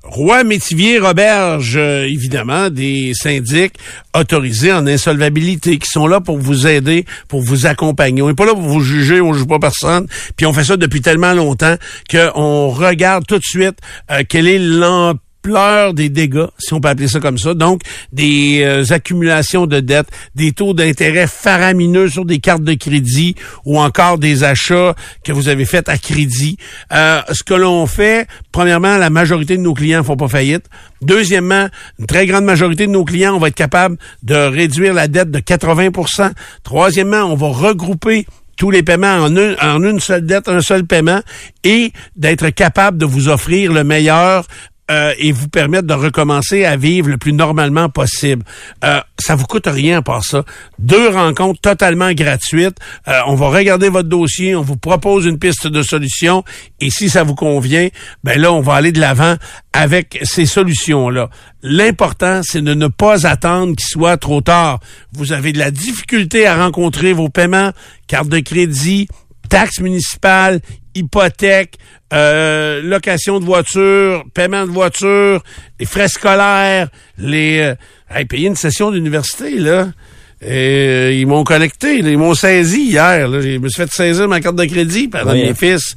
Roi 0.04 0.44
Métivier 0.44 0.98
Roberge, 0.98 1.76
euh, 1.76 2.06
évidemment, 2.06 2.70
des 2.70 3.12
syndics 3.14 3.76
autorisés 4.16 4.72
en 4.72 4.88
insolvabilité 4.88 5.78
qui 5.78 5.90
sont 5.90 6.08
là 6.08 6.22
pour 6.22 6.40
vous 6.40 6.68
aider, 6.68 7.06
pour 7.28 7.42
vous 7.42 7.68
accompagner. 7.68 8.22
On 8.22 8.28
n'est 8.28 8.34
pas 8.34 8.46
là 8.46 8.54
pour 8.54 8.64
vous 8.64 8.82
juger, 8.82 9.22
on 9.22 9.34
juge 9.34 9.46
pas 9.46 9.60
personne. 9.60 10.08
Puis 10.36 10.46
on 10.46 10.54
fait 10.54 10.64
ça 10.64 10.78
depuis 10.78 11.02
tellement 11.02 11.34
longtemps 11.34 11.76
qu'on 12.10 12.70
regarde 12.70 13.26
tout 13.28 13.38
de 13.38 13.44
suite 13.44 13.78
euh, 14.10 14.24
quelle 14.28 14.48
est 14.48 14.60
l'ampleur 14.60 15.20
des 15.94 16.10
dégâts, 16.10 16.48
si 16.60 16.74
on 16.74 16.80
peut 16.80 16.90
appeler 16.90 17.08
ça 17.08 17.20
comme 17.20 17.38
ça. 17.38 17.54
Donc, 17.54 17.82
des 18.12 18.62
euh, 18.64 18.84
accumulations 18.92 19.66
de 19.66 19.80
dettes, 19.80 20.10
des 20.36 20.52
taux 20.52 20.74
d'intérêt 20.74 21.28
faramineux 21.28 22.10
sur 22.10 22.26
des 22.26 22.40
cartes 22.40 22.64
de 22.64 22.74
crédit 22.74 23.36
ou 23.66 23.80
encore 23.80 24.20
des 24.20 24.44
achats 24.44 24.94
que 25.24 25.32
vous 25.32 25.48
avez 25.50 25.66
faits 25.66 25.90
à 25.90 25.98
crédit. 25.98 26.58
Euh, 26.94 27.22
ce 27.32 27.44
que 27.44 27.56
l'on 27.56 27.88
fait, 27.88 28.28
premièrement, 28.52 28.98
la 28.98 29.10
majorité 29.10 29.58
de 29.58 29.62
nos 29.62 29.74
clients 29.74 30.04
font 30.04 30.18
pas 30.18 30.28
faillite. 30.28 30.66
Deuxièmement, 31.02 31.68
une 31.98 32.06
très 32.06 32.26
grande 32.28 32.46
majorité 32.46 32.86
de 32.86 32.92
nos 32.92 33.06
clients, 33.06 33.34
on 33.36 33.40
va 33.40 33.48
être 33.48 33.56
capable 33.56 33.98
de 34.22 34.36
réduire 34.36 34.94
la 34.94 35.08
dette 35.08 35.32
de 35.32 35.40
80% 35.40 36.32
Troisièmement, 36.64 37.24
on 37.24 37.36
va 37.36 37.48
regrouper 37.48 38.26
tous 38.60 38.72
les 38.72 38.84
paiements 38.84 39.16
en 39.16 39.36
une, 39.36 39.56
en 39.62 39.82
une 39.82 40.02
seule 40.02 40.26
dette, 40.26 40.50
un 40.50 40.62
seul 40.62 40.86
paiement, 40.86 41.22
et 41.64 41.94
d'être 42.18 42.50
capable 42.50 42.98
de 42.98 43.06
vous 43.06 43.30
offrir 43.30 43.72
le 43.72 43.86
meilleur 43.86 44.46
euh, 44.90 45.14
et 45.18 45.32
vous 45.32 45.48
permettre 45.48 45.88
de 45.88 45.94
recommencer 45.94 46.66
à 46.66 46.76
vivre 46.76 47.10
le 47.10 47.18
plus 47.18 47.34
normalement 47.34 47.90
possible. 47.90 48.44
Euh, 48.84 49.00
ça 49.18 49.36
vous 49.36 49.46
coûte 49.46 49.68
rien 49.68 50.00
à 50.00 50.02
part 50.02 50.24
ça. 50.24 50.44
Deux 50.80 51.10
rencontres 51.10 51.62
totalement 51.62 52.12
gratuites. 52.14 52.78
Euh, 53.08 53.20
on 53.28 53.36
va 53.36 53.50
regarder 53.50 53.90
votre 53.90 54.10
dossier, 54.10 54.56
on 54.56 54.62
vous 54.62 54.78
propose 54.78 55.26
une 55.26 55.40
piste 55.40 55.68
de 55.68 55.84
solution 55.84 56.44
et 56.80 56.90
si 56.90 57.10
ça 57.10 57.24
vous 57.24 57.36
convient, 57.36 57.90
ben 58.24 58.40
là 58.40 58.52
on 58.52 58.62
va 58.62 58.76
aller 58.76 58.92
de 58.92 59.00
l'avant 59.00 59.36
avec 59.74 60.20
ces 60.24 60.46
solutions-là. 60.46 61.30
L'important, 61.62 62.42
c'est 62.44 62.62
de 62.62 62.74
ne 62.74 62.88
pas 62.88 63.28
attendre 63.28 63.76
qu'il 63.76 63.88
soit 63.88 64.18
trop 64.18 64.42
tard. 64.42 64.80
Vous 65.14 65.34
avez 65.34 65.54
de 65.54 65.60
la 65.60 65.72
difficulté 65.72 66.48
à 66.48 66.64
rencontrer 66.64 67.14
vos 67.14 67.30
paiements, 67.30 67.72
carte 68.08 68.30
de 68.30 68.40
crédit, 68.40 69.08
taxes 69.50 69.82
municipales, 69.82 70.62
hypothèque, 70.96 71.78
euh, 72.14 72.82
location 72.82 73.40
de 73.40 73.46
voiture, 73.46 74.24
paiement 74.34 74.66
de 74.66 74.72
voiture, 74.72 75.44
les 75.80 75.86
frais 75.86 76.08
scolaires, 76.08 76.90
les 77.18 77.60
euh, 77.60 77.76
hey, 78.10 78.26
payer 78.26 78.48
une 78.48 78.56
session 78.56 78.92
d'université 78.92 79.52
là. 79.60 79.90
Euh, 80.46 81.12
ils 81.14 81.28
m'ont 81.28 81.44
connecté, 81.44 82.02
là, 82.02 82.10
ils 82.12 82.18
m'ont 82.18 82.34
saisi 82.34 82.84
hier. 82.92 83.28
Là. 83.28 83.42
Je 83.42 83.58
me 83.58 83.68
suis 83.68 83.82
fait 83.84 83.92
saisir 83.92 84.26
ma 84.30 84.40
carte 84.40 84.56
de 84.56 84.64
crédit 84.64 85.10
par 85.10 85.28
Oui, 85.28 85.44
mes 85.44 85.54
fils. 85.54 85.96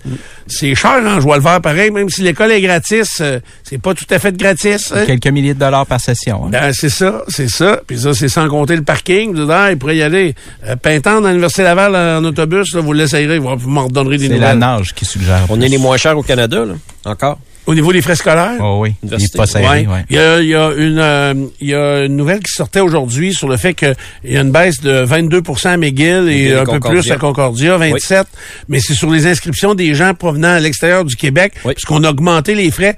C'est 0.48 0.74
cher, 0.74 1.00
hein, 1.06 1.18
je 1.20 1.24
dois 1.24 1.36
le 1.36 1.42
faire 1.42 1.60
pareil, 1.60 1.92
même 1.92 2.10
si 2.10 2.22
l'école 2.22 2.50
est 2.50 2.60
gratis, 2.60 3.18
euh, 3.20 3.38
c'est 3.62 3.80
pas 3.80 3.94
tout 3.94 4.04
à 4.10 4.18
fait 4.18 4.36
gratis. 4.36 4.92
Hein? 4.92 5.04
Quelques 5.06 5.28
milliers 5.28 5.54
de 5.54 5.60
dollars 5.60 5.86
par 5.86 6.00
session. 6.00 6.46
hein. 6.46 6.48
Ben, 6.50 6.72
c'est 6.72 6.88
ça, 6.88 7.22
c'est 7.28 7.48
ça. 7.48 7.80
Puis 7.86 8.00
ça, 8.00 8.14
c'est 8.14 8.28
sans 8.28 8.48
compter 8.48 8.74
le 8.74 8.82
parking. 8.82 9.32
Vous 9.32 9.42
dites, 9.42 9.50
ah, 9.50 9.70
il 9.70 9.78
pourrait 9.78 9.96
y 9.96 10.02
aller. 10.02 10.34
Euh, 10.66 10.74
Pintante, 10.74 11.22
dans 11.22 11.28
l'Université 11.28 11.62
Laval, 11.62 11.94
en 11.94 12.24
autobus, 12.24 12.74
là, 12.74 12.80
vous 12.80 12.92
l'essayerez, 12.92 13.38
vous 13.38 13.56
vous 13.56 13.70
m'en 13.70 13.84
redonnerez 13.84 14.18
des 14.18 14.26
C'est 14.26 14.38
la 14.38 14.54
nouvelles. 14.54 14.58
nage 14.58 14.92
qui 14.94 15.04
suggère. 15.04 15.46
On 15.50 15.60
est 15.60 15.68
les 15.68 15.78
moins 15.78 15.96
chers 15.96 16.18
au 16.18 16.22
Canada, 16.24 16.64
là. 16.64 16.74
Encore. 17.04 17.38
Au 17.66 17.74
niveau 17.74 17.92
des 17.92 18.02
frais 18.02 18.16
scolaires? 18.16 18.56
Oh 18.60 18.78
oui, 18.80 18.94
il 19.02 19.06
est 19.06 19.08
Université. 19.12 19.38
pas 19.38 19.46
serré, 19.46 19.64
Ouais. 19.64 19.86
ouais. 19.86 20.04
Il, 20.10 20.16
y 20.16 20.18
a, 20.18 20.40
il 20.40 20.48
y 20.48 20.54
a 20.54 20.72
une, 20.76 20.98
euh, 20.98 21.34
il 21.60 21.68
y 21.68 21.74
a 21.74 22.04
une 22.04 22.16
nouvelle 22.16 22.40
qui 22.40 22.50
sortait 22.52 22.80
aujourd'hui 22.80 23.34
sur 23.34 23.48
le 23.48 23.56
fait 23.56 23.74
qu'il 23.74 23.94
y 24.24 24.36
a 24.36 24.40
une 24.40 24.50
baisse 24.50 24.80
de 24.80 24.90
22 25.04 25.42
à 25.64 25.76
McGill 25.76 26.28
et 26.28 26.52
un 26.54 26.64
peu 26.64 26.80
plus 26.80 27.10
à 27.12 27.16
Concordia, 27.16 27.76
27. 27.76 28.26
Mais 28.68 28.80
c'est 28.80 28.94
sur 28.94 29.10
les 29.10 29.26
inscriptions 29.26 29.74
des 29.74 29.94
gens 29.94 30.12
provenant 30.14 30.48
à 30.54 30.58
l'extérieur 30.60 31.04
du 31.04 31.14
Québec, 31.14 31.52
Oui. 31.64 31.74
puisqu'on 31.74 32.02
a 32.04 32.10
augmenté 32.10 32.54
les 32.56 32.70
frais. 32.70 32.96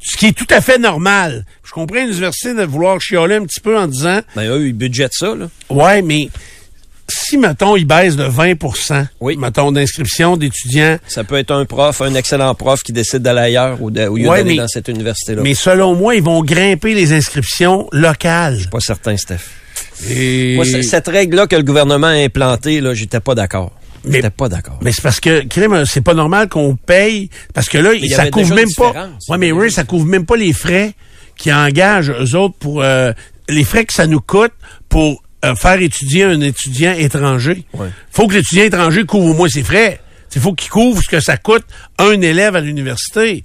Ce 0.00 0.16
qui 0.16 0.26
est 0.26 0.36
tout 0.36 0.46
à 0.50 0.60
fait 0.60 0.78
normal. 0.78 1.44
Je 1.64 1.72
comprends 1.72 1.96
l'université 1.96 2.54
de 2.54 2.62
vouloir 2.62 3.00
chialer 3.00 3.36
un 3.36 3.44
petit 3.44 3.60
peu 3.60 3.76
en 3.76 3.88
disant 3.88 4.20
Ben, 4.36 4.48
eux, 4.50 4.68
ils 4.68 4.72
budgètent 4.72 5.14
ça, 5.14 5.34
là. 5.34 5.48
Ouais, 5.68 6.00
mais 6.02 6.28
si, 7.08 7.38
mettons, 7.38 7.76
il 7.76 7.84
baisse 7.84 8.16
de 8.16 8.24
20% 8.24 9.06
Oui. 9.20 9.36
mettons, 9.36 9.72
d'inscription 9.72 10.36
d'étudiants, 10.36 10.98
Ça 11.06 11.24
peut 11.24 11.36
être 11.36 11.50
un 11.52 11.64
prof, 11.64 12.00
un 12.02 12.14
excellent 12.14 12.54
prof 12.54 12.82
qui 12.82 12.92
décide 12.92 13.20
d'aller 13.20 13.40
ailleurs 13.40 13.80
ou 13.82 13.90
de- 13.90 14.06
au 14.06 14.16
lieu 14.16 14.28
Ouais, 14.28 14.42
d'aller 14.42 14.56
dans 14.56 14.68
cette 14.68 14.88
université-là. 14.88 15.42
mais 15.42 15.54
selon 15.54 15.94
moi, 15.94 16.14
ils 16.16 16.22
vont 16.22 16.42
grimper 16.42 16.94
les 16.94 17.12
inscriptions 17.12 17.88
locales. 17.92 18.58
Pas 18.70 18.80
certain, 18.80 19.16
Steph. 19.16 19.38
Et... 20.08 20.56
Moi, 20.56 20.64
cette 20.82 21.08
règle-là 21.08 21.46
que 21.46 21.56
le 21.56 21.62
gouvernement 21.62 22.06
a 22.08 22.10
implantée, 22.10 22.80
là, 22.80 22.94
j'étais 22.94 23.20
pas 23.20 23.34
d'accord. 23.34 23.72
Mais- 24.04 24.16
J'étais 24.16 24.30
pas 24.30 24.48
d'accord. 24.48 24.78
Mais 24.82 24.92
c'est 24.92 25.02
parce 25.02 25.20
que, 25.20 25.44
crime, 25.46 25.84
c'est 25.84 26.00
pas 26.00 26.14
normal 26.14 26.48
qu'on 26.48 26.76
paye, 26.76 27.28
parce 27.54 27.68
que 27.68 27.78
là, 27.78 27.90
ça 28.14 28.30
couvre 28.30 28.54
même 28.54 28.72
pas. 28.76 29.10
Ouais, 29.28 29.38
mais 29.38 29.52
oui, 29.52 29.70
ça 29.70 29.84
couvre 29.84 30.06
même 30.06 30.24
pas 30.26 30.36
les 30.36 30.52
frais 30.52 30.92
qui 31.36 31.52
engagent 31.52 32.10
eux 32.10 32.36
autres 32.36 32.54
pour 32.58 32.82
euh, 32.82 33.12
les 33.48 33.64
frais 33.64 33.84
que 33.84 33.92
ça 33.92 34.06
nous 34.06 34.20
coûte 34.20 34.52
pour 34.88 35.22
euh, 35.44 35.54
faire 35.54 35.80
étudier 35.80 36.24
un 36.24 36.40
étudiant 36.40 36.92
étranger. 36.92 37.64
Ouais. 37.74 37.88
Faut 38.10 38.26
que 38.26 38.34
l'étudiant 38.34 38.64
étranger 38.64 39.04
couvre 39.04 39.26
au 39.30 39.34
moins 39.34 39.48
ses 39.48 39.62
frais. 39.62 40.00
Il 40.34 40.42
faut 40.42 40.52
qu'il 40.52 40.70
couvre 40.70 41.02
ce 41.02 41.08
que 41.08 41.20
ça 41.20 41.38
coûte 41.38 41.64
un 41.98 42.20
élève 42.20 42.56
à 42.56 42.60
l'université. 42.60 43.44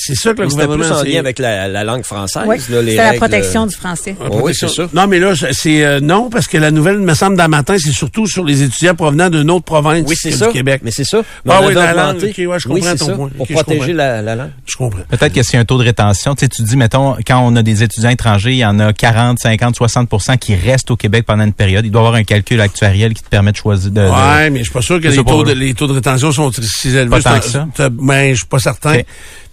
C'est 0.00 0.14
ça 0.14 0.32
que 0.32 0.38
le 0.38 0.44
Mais 0.44 0.50
C'était 0.50 0.62
gouvernement 0.66 0.84
plus 0.88 0.94
en 0.94 1.02
c'est- 1.02 1.08
lien 1.10 1.18
avec 1.18 1.38
la, 1.40 1.66
la 1.68 1.82
langue 1.84 2.04
française, 2.04 2.44
Oui, 2.46 2.56
là, 2.70 2.82
les 2.82 2.92
c'est 2.92 2.96
la 2.98 3.12
protection 3.14 3.64
euh, 3.64 3.66
du 3.66 3.74
français. 3.74 4.14
Ah, 4.20 4.26
Oui, 4.30 4.52
c'est 4.54 4.68
ça. 4.68 4.88
Non, 4.94 5.06
mais 5.08 5.18
là, 5.18 5.32
c'est 5.52 5.84
euh, 5.84 6.00
non, 6.00 6.30
parce 6.30 6.46
que 6.46 6.56
la 6.56 6.70
nouvelle, 6.70 6.98
me 7.00 7.14
semble, 7.14 7.36
d'un 7.36 7.48
matin, 7.48 7.76
c'est 7.78 7.90
surtout 7.90 8.26
sur 8.26 8.44
les 8.44 8.62
étudiants 8.62 8.94
provenant 8.94 9.28
d'une 9.28 9.50
autre 9.50 9.64
province 9.64 10.04
Oui, 10.08 10.14
c'est 10.16 10.30
que 10.30 10.36
ça. 10.36 10.46
du 10.46 10.52
Québec. 10.52 10.82
Mais 10.84 10.90
c'est 10.92 11.04
ça. 11.04 11.18
Ah 11.48 11.58
Mais 11.60 11.66
oui, 11.68 11.74
la 11.74 11.92
langue, 11.94 12.16
augmenté. 12.16 12.28
ok, 12.44 12.50
ouais, 12.52 12.58
je 12.60 12.68
oui, 12.68 12.80
comprends 12.80 12.90
c'est 12.92 12.96
ton 12.98 13.06
ça. 13.06 13.12
point. 13.14 13.30
Pour 13.36 13.46
protéger 13.48 13.92
la, 13.92 14.22
la 14.22 14.36
langue. 14.36 14.50
Je 14.66 14.76
comprends. 14.76 15.00
Peut-être 15.10 15.32
que 15.32 15.42
c'est 15.42 15.56
un 15.56 15.64
taux 15.64 15.78
de 15.78 15.84
rétention. 15.84 16.34
Tu 16.34 16.40
sais, 16.44 16.48
tu 16.48 16.62
dis, 16.62 16.76
mettons, 16.76 17.16
quand 17.26 17.40
on 17.44 17.56
a 17.56 17.62
des 17.62 17.82
étudiants 17.82 18.10
étrangers, 18.10 18.52
il 18.52 18.58
y 18.58 18.64
en 18.64 18.78
a 18.78 18.92
40, 18.92 19.38
50, 19.40 19.76
60% 19.76 20.38
qui 20.38 20.54
restent 20.54 20.90
au 20.90 20.96
Québec 20.96 21.24
pendant 21.26 21.44
une 21.44 21.52
période. 21.52 21.84
Il 21.84 21.90
doit 21.90 22.02
y 22.02 22.04
avoir 22.06 22.14
un 22.14 22.24
calcul 22.24 22.60
actuariel 22.60 23.14
qui 23.14 23.22
te 23.22 23.28
permet 23.28 23.52
de 23.52 23.56
choisir 23.56 23.90
de... 23.90 24.00
de- 24.00 24.08
Ouais, 24.08 24.50
mais 24.50 24.60
je 24.60 24.64
suis 24.64 24.72
pas 24.72 24.82
sûr 24.82 25.00
que 25.00 25.08
les 25.08 25.24
taux, 25.24 25.42
de, 25.44 25.52
les 25.52 25.74
taux 25.74 25.86
de 25.86 25.92
rétention 25.94 26.30
sont 26.32 26.52
si 26.52 26.88
élevés. 26.88 27.08
Pas 27.08 27.20
tant 27.22 27.40
que 27.40 27.46
ça. 27.46 27.66
Ben, 27.90 28.30
je 28.32 28.36
suis 28.38 28.46
pas 28.46 28.58
certain. 28.60 29.00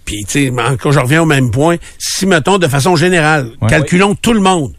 Puis, 0.06 0.24
tu 0.24 0.44
sais, 0.46 0.50
mais 0.50 0.62
encore, 0.62 0.92
je 0.92 0.98
reviens 1.00 1.20
au 1.22 1.26
même 1.26 1.50
point. 1.50 1.76
Si, 1.98 2.24
mettons, 2.26 2.56
de 2.56 2.66
façon 2.68 2.96
générale, 2.96 3.50
Ouais. 3.60 3.68
calculons 3.68 4.14
tout 4.14 4.32
le 4.32 4.40
monde. 4.40 4.72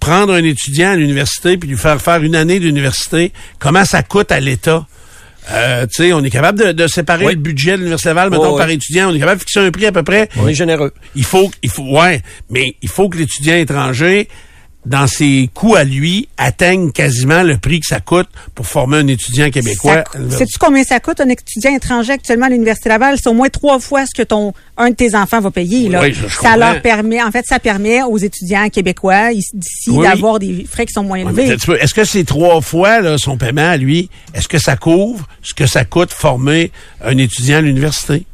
Prendre 0.00 0.34
un 0.34 0.44
étudiant 0.44 0.90
à 0.90 0.96
l'université 0.96 1.56
puis 1.56 1.68
lui 1.70 1.78
faire 1.78 2.02
faire 2.02 2.22
une 2.22 2.36
année 2.36 2.60
d'université, 2.60 3.32
comment 3.58 3.86
ça 3.86 4.02
coûte 4.02 4.30
à 4.32 4.40
l'État? 4.40 4.86
Euh, 5.52 5.86
tu 5.86 6.02
sais, 6.04 6.12
on 6.12 6.22
est 6.24 6.30
capable 6.30 6.58
de, 6.58 6.72
de 6.72 6.86
séparer 6.86 7.24
Oui. 7.26 7.34
le 7.34 7.40
budget 7.40 7.72
de 7.72 7.76
l'Université 7.78 8.08
Laval, 8.10 8.30
mettons, 8.30 8.56
par 8.56 8.66
oui. 8.66 8.74
étudiant. 8.74 9.10
On 9.10 9.14
est 9.14 9.18
capable 9.18 9.36
de 9.38 9.40
fixer 9.44 9.60
un 9.60 9.70
prix 9.70 9.86
à 9.86 9.92
peu 9.92 10.02
près. 10.02 10.28
On 10.36 10.48
est 10.48 10.54
généreux. 10.54 10.92
Il 11.14 11.24
faut, 11.24 11.50
il 11.62 11.70
faut, 11.70 11.84
ouais, 11.84 12.22
mais 12.50 12.74
il 12.82 12.88
faut 12.88 13.08
que 13.08 13.16
l'étudiant 13.18 13.56
étranger 13.56 14.28
dans 14.86 15.06
ses 15.06 15.48
coûts 15.54 15.76
à 15.76 15.84
lui, 15.84 16.28
atteignent 16.36 16.92
quasiment 16.92 17.42
le 17.42 17.56
prix 17.56 17.80
que 17.80 17.86
ça 17.86 18.00
coûte 18.00 18.28
pour 18.54 18.66
former 18.66 18.98
un 18.98 19.06
étudiant 19.06 19.50
québécois. 19.50 20.02
Coûte- 20.02 20.30
Sais-tu 20.32 20.58
combien 20.58 20.84
ça 20.84 21.00
coûte 21.00 21.20
un 21.20 21.28
étudiant 21.28 21.74
étranger 21.74 22.12
actuellement 22.12 22.46
à 22.46 22.50
l'Université 22.50 22.90
Laval? 22.90 23.16
C'est 23.16 23.28
au 23.28 23.32
moins 23.34 23.48
trois 23.48 23.78
fois 23.80 24.04
ce 24.06 24.14
que 24.14 24.22
ton 24.26 24.52
un 24.76 24.90
de 24.90 24.94
tes 24.94 25.14
enfants 25.14 25.40
va 25.40 25.50
payer. 25.50 25.88
Là. 25.88 26.00
Oui, 26.02 26.12
je- 26.12 26.26
je 26.28 26.34
ça 26.34 26.36
comprends. 26.52 26.56
leur 26.56 26.82
permet, 26.82 27.22
en 27.22 27.30
fait, 27.30 27.44
ça 27.48 27.58
permet 27.60 28.02
aux 28.02 28.18
étudiants 28.18 28.68
québécois 28.68 29.32
ici- 29.32 29.50
d'ici 29.54 29.90
Oui. 29.90 30.04
d'avoir 30.06 30.38
des 30.38 30.66
frais 30.70 30.84
qui 30.84 30.92
sont 30.92 31.04
moins 31.04 31.18
élevés. 31.18 31.56
Est-ce 31.80 31.94
que 31.94 32.04
ces 32.04 32.24
trois 32.24 32.60
fois, 32.60 33.00
là, 33.00 33.16
son 33.16 33.36
paiement 33.38 33.70
à 33.70 33.76
lui, 33.76 34.10
est-ce 34.34 34.48
que 34.48 34.58
ça 34.58 34.76
couvre 34.76 35.26
ce 35.42 35.54
que 35.54 35.66
ça 35.66 35.84
coûte 35.84 36.12
former 36.12 36.72
un 37.02 37.16
étudiant 37.18 37.58
à 37.58 37.60
l'université? 37.60 38.24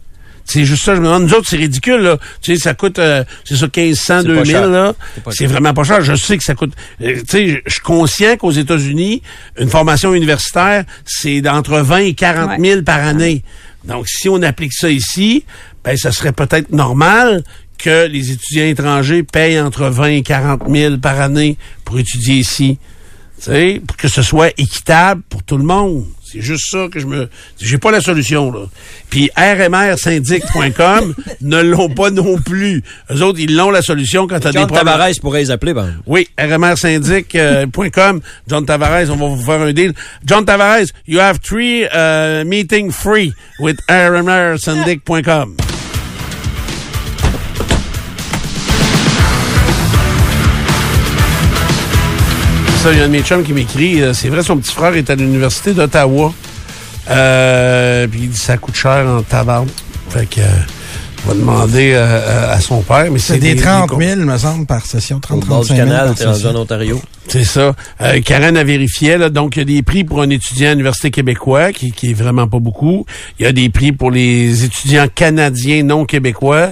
C'est 0.51 0.65
juste 0.65 0.85
ça, 0.85 0.95
je 0.95 1.01
me 1.01 1.07
demande. 1.07 1.25
Nous 1.25 1.35
autres, 1.35 1.49
c'est 1.49 1.57
ridicule, 1.57 2.01
là. 2.01 2.19
Tu 2.43 2.55
sais, 2.55 2.61
ça 2.63 2.75
coûte, 2.75 2.99
euh, 2.99 3.25
c'est 3.45 3.57
ça, 3.57 3.67
1500, 3.67 4.23
C'est 4.23 4.29
pas 4.29 4.35
2000, 4.35 4.47
cher. 4.51 4.67
là. 4.69 4.95
C'est 5.31 5.47
vraiment 5.47 5.73
pas 5.75 5.85
cher. 5.85 6.01
Je 6.03 6.15
sais 6.15 6.37
que 6.39 6.45
ça 6.45 6.55
coûte. 6.55 6.73
euh, 7.03 7.15
tu 7.21 7.25
sais, 7.29 7.47
je 7.49 7.57
je 7.67 7.73
suis 7.75 7.83
conscient 7.83 8.37
qu'aux 8.37 8.51
États-Unis, 8.51 9.23
une 9.59 9.69
formation 9.71 10.15
universitaire, 10.15 10.85
c'est 11.05 11.41
d'entre 11.41 11.79
20 11.81 11.99
et 11.99 12.15
40 12.15 12.61
000 12.61 12.83
par 12.83 12.99
année. 13.01 13.43
Donc, 13.85 14.09
si 14.09 14.29
on 14.29 14.43
applique 14.43 14.73
ça 14.73 14.91
ici, 14.91 15.45
ben, 15.85 15.97
ça 15.97 16.13
serait 16.13 16.33
peut-être 16.33 16.71
normal 16.73 17.43
que 17.79 18.07
les 18.07 18.31
étudiants 18.33 18.67
étrangers 18.67 19.23
payent 19.23 19.59
entre 19.61 19.87
20 19.87 20.07
et 20.09 20.23
40 20.23 20.63
000 20.69 20.97
par 20.99 21.19
année 21.21 21.57
pour 21.85 21.99
étudier 21.99 22.35
ici. 22.37 22.79
Tu 23.39 23.45
sais, 23.47 23.81
pour 23.87 23.97
que 23.97 24.09
ce 24.09 24.21
soit 24.21 24.51
équitable 24.59 25.23
pour 25.31 25.43
tout 25.43 25.57
le 25.57 25.65
monde. 25.65 26.05
C'est 26.33 26.41
juste 26.41 26.71
ça 26.71 26.87
que 26.91 27.01
je 27.01 27.07
me... 27.07 27.29
J'ai 27.61 27.79
pas 27.79 27.91
la 27.91 28.01
solution, 28.01 28.53
là. 28.53 28.61
Puis 29.09 29.31
rmrsyndic.com 29.37 31.15
ne 31.41 31.61
l'ont 31.61 31.89
pas 31.89 32.11
non 32.11 32.39
plus. 32.39 32.83
Eux 33.11 33.23
autres, 33.23 33.41
ils 33.41 33.57
l'ont 33.57 33.71
la 33.71 33.83
solution 33.83 34.27
quand 34.27 34.41
t'as 34.41 34.53
des 34.53 34.59
John 34.59 34.69
problèmes. 34.69 34.87
Tavares 34.87 35.15
pourrait 35.21 35.41
les 35.41 35.51
appeler, 35.51 35.75
ben. 35.75 35.95
Oui, 36.07 36.29
rmrsyndic.com. 36.39 38.21
John 38.49 38.67
Tavares, 38.67 39.11
on 39.11 39.17
va 39.17 39.27
vous 39.29 39.45
faire 39.45 39.61
un 39.61 39.73
deal. 39.73 39.93
John 40.25 40.45
Tavares, 40.45 40.93
you 41.07 41.19
have 41.19 41.41
three 41.41 41.87
uh, 41.87 42.45
meeting 42.45 42.91
free 42.93 43.33
with 43.59 43.79
rmrsyndic.com. 43.89 45.57
Ça, 52.83 52.93
il 52.93 52.99
y 52.99 53.01
a 53.03 53.05
un 53.05 53.09
de 53.09 53.13
mes 53.13 53.23
chums 53.23 53.43
qui 53.43 53.53
m'écrit, 53.53 54.01
euh, 54.03 54.15
c'est 54.15 54.29
vrai, 54.29 54.43
son 54.43 54.57
petit 54.57 54.73
frère 54.73 54.95
est 54.95 55.11
à 55.11 55.15
l'université 55.15 55.75
d'Ottawa. 55.75 56.33
Euh, 57.11 58.07
puis 58.07 58.21
il 58.23 58.31
dit 58.31 58.39
ça 58.39 58.57
coûte 58.57 58.75
cher 58.77 59.05
en 59.07 59.23
tabac. 59.23 59.65
Fait 60.09 60.27
que 60.29 60.41
euh, 60.41 60.45
on 61.25 61.29
va 61.29 61.35
demander 61.35 61.95
à 61.95 62.59
son 62.61 62.81
père, 62.81 63.11
mais 63.11 63.19
c'est 63.19 63.35
C'est 63.35 63.39
des 63.41 63.57
30 63.57 63.91
com- 63.91 64.01
000, 64.01 64.21
me 64.21 64.39
semble, 64.39 64.65
par 64.65 64.87
session. 64.87 65.19
Au 65.19 65.21
30 65.21 65.45
bord 65.47 65.61
du 65.61 65.67
35 65.69 65.77
000 65.77 65.89
canal, 65.89 66.17
session. 66.17 66.51
en 66.51 66.57
Ontario. 66.63 67.03
C'est 67.29 67.45
ça. 67.45 67.75
Euh, 68.01 68.21
Karen 68.23 68.57
a 68.57 68.65
vérifié, 68.65 69.19
là, 69.19 69.29
donc 69.29 69.55
il 69.57 69.59
y 69.59 69.63
a 69.63 69.65
des 69.67 69.83
prix 69.83 70.03
pour 70.03 70.23
un 70.23 70.31
étudiant 70.31 70.69
à 70.69 70.73
l'Université 70.73 71.11
québécois, 71.11 71.73
qui, 71.73 71.93
qui 71.93 72.11
est 72.11 72.15
vraiment 72.15 72.49
pas 72.49 72.59
beaucoup. 72.59 73.05
Il 73.39 73.45
y 73.45 73.47
a 73.47 73.53
des 73.53 73.69
prix 73.69 73.93
pour 73.93 74.11
les 74.11 74.65
étudiants 74.65 75.07
canadiens 75.15 75.83
non 75.83 76.07
québécois. 76.07 76.71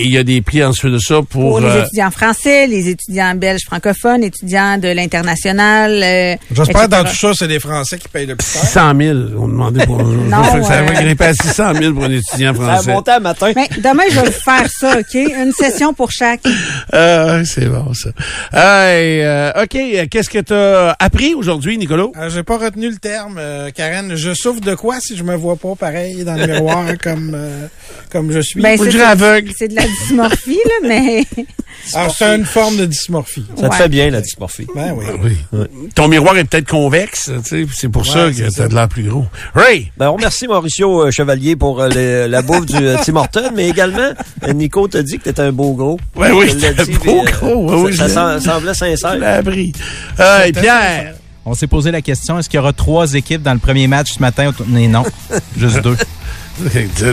Et 0.00 0.04
il 0.04 0.10
y 0.12 0.18
a 0.18 0.22
des 0.22 0.40
prix 0.40 0.64
ensuite 0.64 0.92
de 0.92 0.98
ça 0.98 1.16
pour... 1.28 1.50
Pour 1.50 1.60
les 1.60 1.66
euh, 1.66 1.82
étudiants 1.84 2.10
français, 2.10 2.66
les 2.66 2.88
étudiants 2.88 3.34
belges 3.34 3.64
francophones, 3.66 4.24
étudiants 4.24 4.78
de 4.78 4.88
l'international. 4.88 5.92
euh, 6.02 6.36
J'espère 6.52 6.88
dans 6.88 7.04
tout 7.04 7.14
ça, 7.14 7.32
c'est 7.34 7.48
des 7.48 7.60
Français 7.60 7.98
qui 7.98 8.08
payent 8.08 8.24
le 8.26 8.34
plus 8.36 8.46
cher. 8.50 8.62
600 8.62 8.92
000, 8.98 9.18
on 9.38 9.48
demandait 9.48 9.84
pour... 9.84 10.02
Non, 10.30 10.42
ça 10.44 10.58
va 10.60 10.90
euh, 10.90 10.92
grimper 10.92 11.24
à 11.26 11.34
600 11.34 11.74
000 11.74 11.94
pour 11.94 12.04
un 12.04 12.10
étudiant 12.12 12.54
Ça 12.54 12.62
a 12.62 12.74
français. 12.76 12.92
monté 12.92 13.10
à 13.10 13.20
matin. 13.20 13.52
Mais 13.54 13.68
demain, 13.78 14.04
je 14.10 14.20
vais 14.20 14.26
vous 14.26 14.32
faire 14.32 14.66
ça, 14.70 14.98
OK? 15.00 15.14
Une 15.14 15.52
session 15.52 15.92
pour 15.92 16.10
chaque. 16.10 16.40
Ah, 16.92 17.42
c'est 17.44 17.66
bon, 17.66 17.92
ça. 17.94 18.10
Hey, 18.52 19.20
euh, 19.22 19.52
OK, 19.62 19.76
qu'est-ce 20.10 20.28
que 20.30 20.38
tu 20.40 20.52
as 20.52 20.96
appris 20.98 21.34
aujourd'hui, 21.34 21.78
Nicolo? 21.78 22.12
Euh, 22.18 22.28
J'ai 22.30 22.42
pas 22.42 22.58
retenu 22.58 22.88
le 22.90 22.96
terme, 22.96 23.36
euh, 23.38 23.70
Karen. 23.70 24.14
Je 24.16 24.34
souffre 24.34 24.60
de 24.60 24.74
quoi 24.74 24.96
si 25.00 25.16
je 25.16 25.22
me 25.22 25.34
vois 25.36 25.56
pas 25.56 25.74
pareil 25.78 26.24
dans 26.24 26.34
le 26.34 26.46
miroir 26.46 26.84
comme 27.02 27.32
euh, 27.34 27.66
comme 28.10 28.32
je 28.32 28.40
suis? 28.40 28.60
Ben, 28.60 28.76
dire 28.76 29.08
aveugle. 29.08 29.52
C'est 29.56 29.68
de 29.68 29.76
la 29.76 29.82
dysmorphie, 29.90 30.58
là, 30.66 30.88
mais... 30.88 31.24
Ah, 31.94 32.08
c'est 32.16 32.36
une 32.36 32.44
forme 32.44 32.76
de 32.76 32.84
dysmorphie. 32.84 33.46
Ça 33.56 33.68
te 33.68 33.72
Ouais. 33.72 33.76
fait 33.78 33.88
bien, 33.88 34.10
la 34.10 34.20
dysmorphie. 34.20 34.66
Ben 34.74 34.94
oui. 34.94 35.06
Oui. 35.52 35.60
Ton 35.94 36.08
miroir 36.08 36.36
est 36.36 36.44
peut-être 36.44 36.68
convexe, 36.68 37.30
tu 37.42 37.48
sais, 37.48 37.66
c'est 37.74 37.88
pour 37.88 38.04
ça 38.06 38.26
Ouais, 38.26 38.32
que 38.34 38.50
t'as 38.54 38.68
de 38.68 38.74
l'air 38.74 38.86
plus 38.88 39.04
gros. 39.04 39.24
Ray! 39.54 39.90
Ben, 39.96 40.10
on 40.10 40.14
remercie 40.16 40.46
Mauricio 40.46 41.06
euh, 41.06 41.10
Chevalier 41.10 41.56
pour 41.56 41.80
euh, 41.80 41.88
le- 41.88 42.26
la 42.30 42.42
bouffe 42.42 42.66
du 42.66 42.76
euh, 42.76 42.96
Tim 43.02 43.16
Horton, 43.16 43.50
mais 43.56 43.68
également, 43.70 44.10
Nico 44.54 44.86
t'a 44.88 45.02
dit 45.02 45.18
que 45.18 45.24
t'étais 45.24 45.40
un 45.42 45.52
beau 45.52 45.72
gros. 45.72 45.98
Ouais, 46.16 46.30
oui, 46.32 46.50
Je 46.50 46.54
t'es 46.56 46.80
un 46.80 46.84
beau 47.04 47.24
gros, 47.24 47.70
ouais, 47.70 47.82
oui, 47.90 47.96
ça, 47.96 48.06
je 48.08 48.12
ça 48.12 48.34
l'ai- 48.34 48.40
sem- 48.40 48.50
semblait 48.52 48.74
Je 48.74 48.84
l'ai 48.84 48.96
sincère. 48.96 49.38
appris. 49.38 49.72
Hey, 50.18 50.52
Pierre! 50.52 51.14
On 51.46 51.54
s'est 51.54 51.66
posé 51.66 51.90
la 51.90 52.02
question, 52.02 52.38
est-ce 52.38 52.48
qu'il 52.48 52.58
y 52.58 52.60
aura 52.60 52.72
trois 52.72 53.14
équipes 53.14 53.42
dans 53.42 53.54
le 53.54 53.58
premier 53.58 53.86
match 53.86 54.12
ce 54.12 54.20
matin? 54.20 54.52
Mais 54.68 54.88
non, 54.88 55.04
juste 55.56 55.80
deux. 55.80 55.96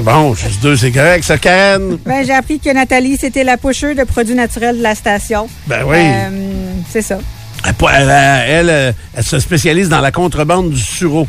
Bon, 0.02 0.36
juste 0.36 0.62
deux, 0.62 0.76
c'est 0.76 0.92
correct, 0.92 1.24
ça, 1.24 1.38
Karen? 1.38 1.98
Ben, 2.06 2.26
j'ai 2.26 2.34
appris 2.34 2.60
que 2.60 2.72
Nathalie, 2.74 3.18
c'était 3.18 3.46
la 3.46 3.56
pusher 3.56 3.96
de 3.96 4.04
produits 4.04 4.36
naturels 4.36 4.78
de 4.78 4.84
la 4.84 4.96
station. 4.96 5.48
Ben 5.68 5.84
oui. 5.86 5.98
Euh, 6.00 6.74
c'est 6.90 7.02
ça. 7.02 7.20
Elle, 7.64 8.10
elle, 8.10 8.96
elle, 9.16 9.24
se 9.24 9.40
spécialise 9.40 9.90
dans 9.90 10.02
la 10.02 10.12
contrebande 10.12 10.72
du 10.72 10.80
sureau. 10.80 11.28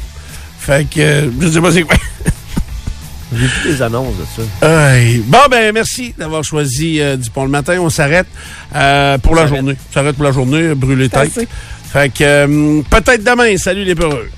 Fait 0.59 0.89
que, 0.89 1.01
euh, 1.01 1.31
je 1.41 1.49
sais 1.49 1.61
pas 1.61 1.73
c'est 1.73 1.83
quoi. 1.83 1.97
J'ai 3.33 3.47
vu 3.47 3.73
des 3.73 3.83
annonces 3.83 4.15
de 4.17 4.25
ça. 4.37 4.95
Bon, 5.27 5.39
ben, 5.51 5.73
merci 5.73 6.15
d'avoir 6.17 6.43
choisi 6.43 6.99
euh, 7.01 7.17
du 7.17 7.29
pont 7.31 7.45
le 7.45 7.51
matin. 7.51 7.79
On 7.81 7.91
s'arrête 7.91 8.27
euh, 8.75 9.19
pour 9.19 9.35
la 9.35 9.43
s'arrête. 9.43 9.57
journée. 9.57 9.77
On 9.91 9.93
s'arrête 9.93 10.17
pour 10.17 10.25
la 10.25 10.33
journée, 10.33 10.75
brûler 10.75 11.09
tête. 11.11 11.47
Fait 11.93 12.13
que, 12.13 12.23
euh, 12.23 12.83
peut-être 12.91 13.25
demain. 13.25 13.57
Salut 13.57 13.85
les 13.85 13.95
peureux. 13.95 14.29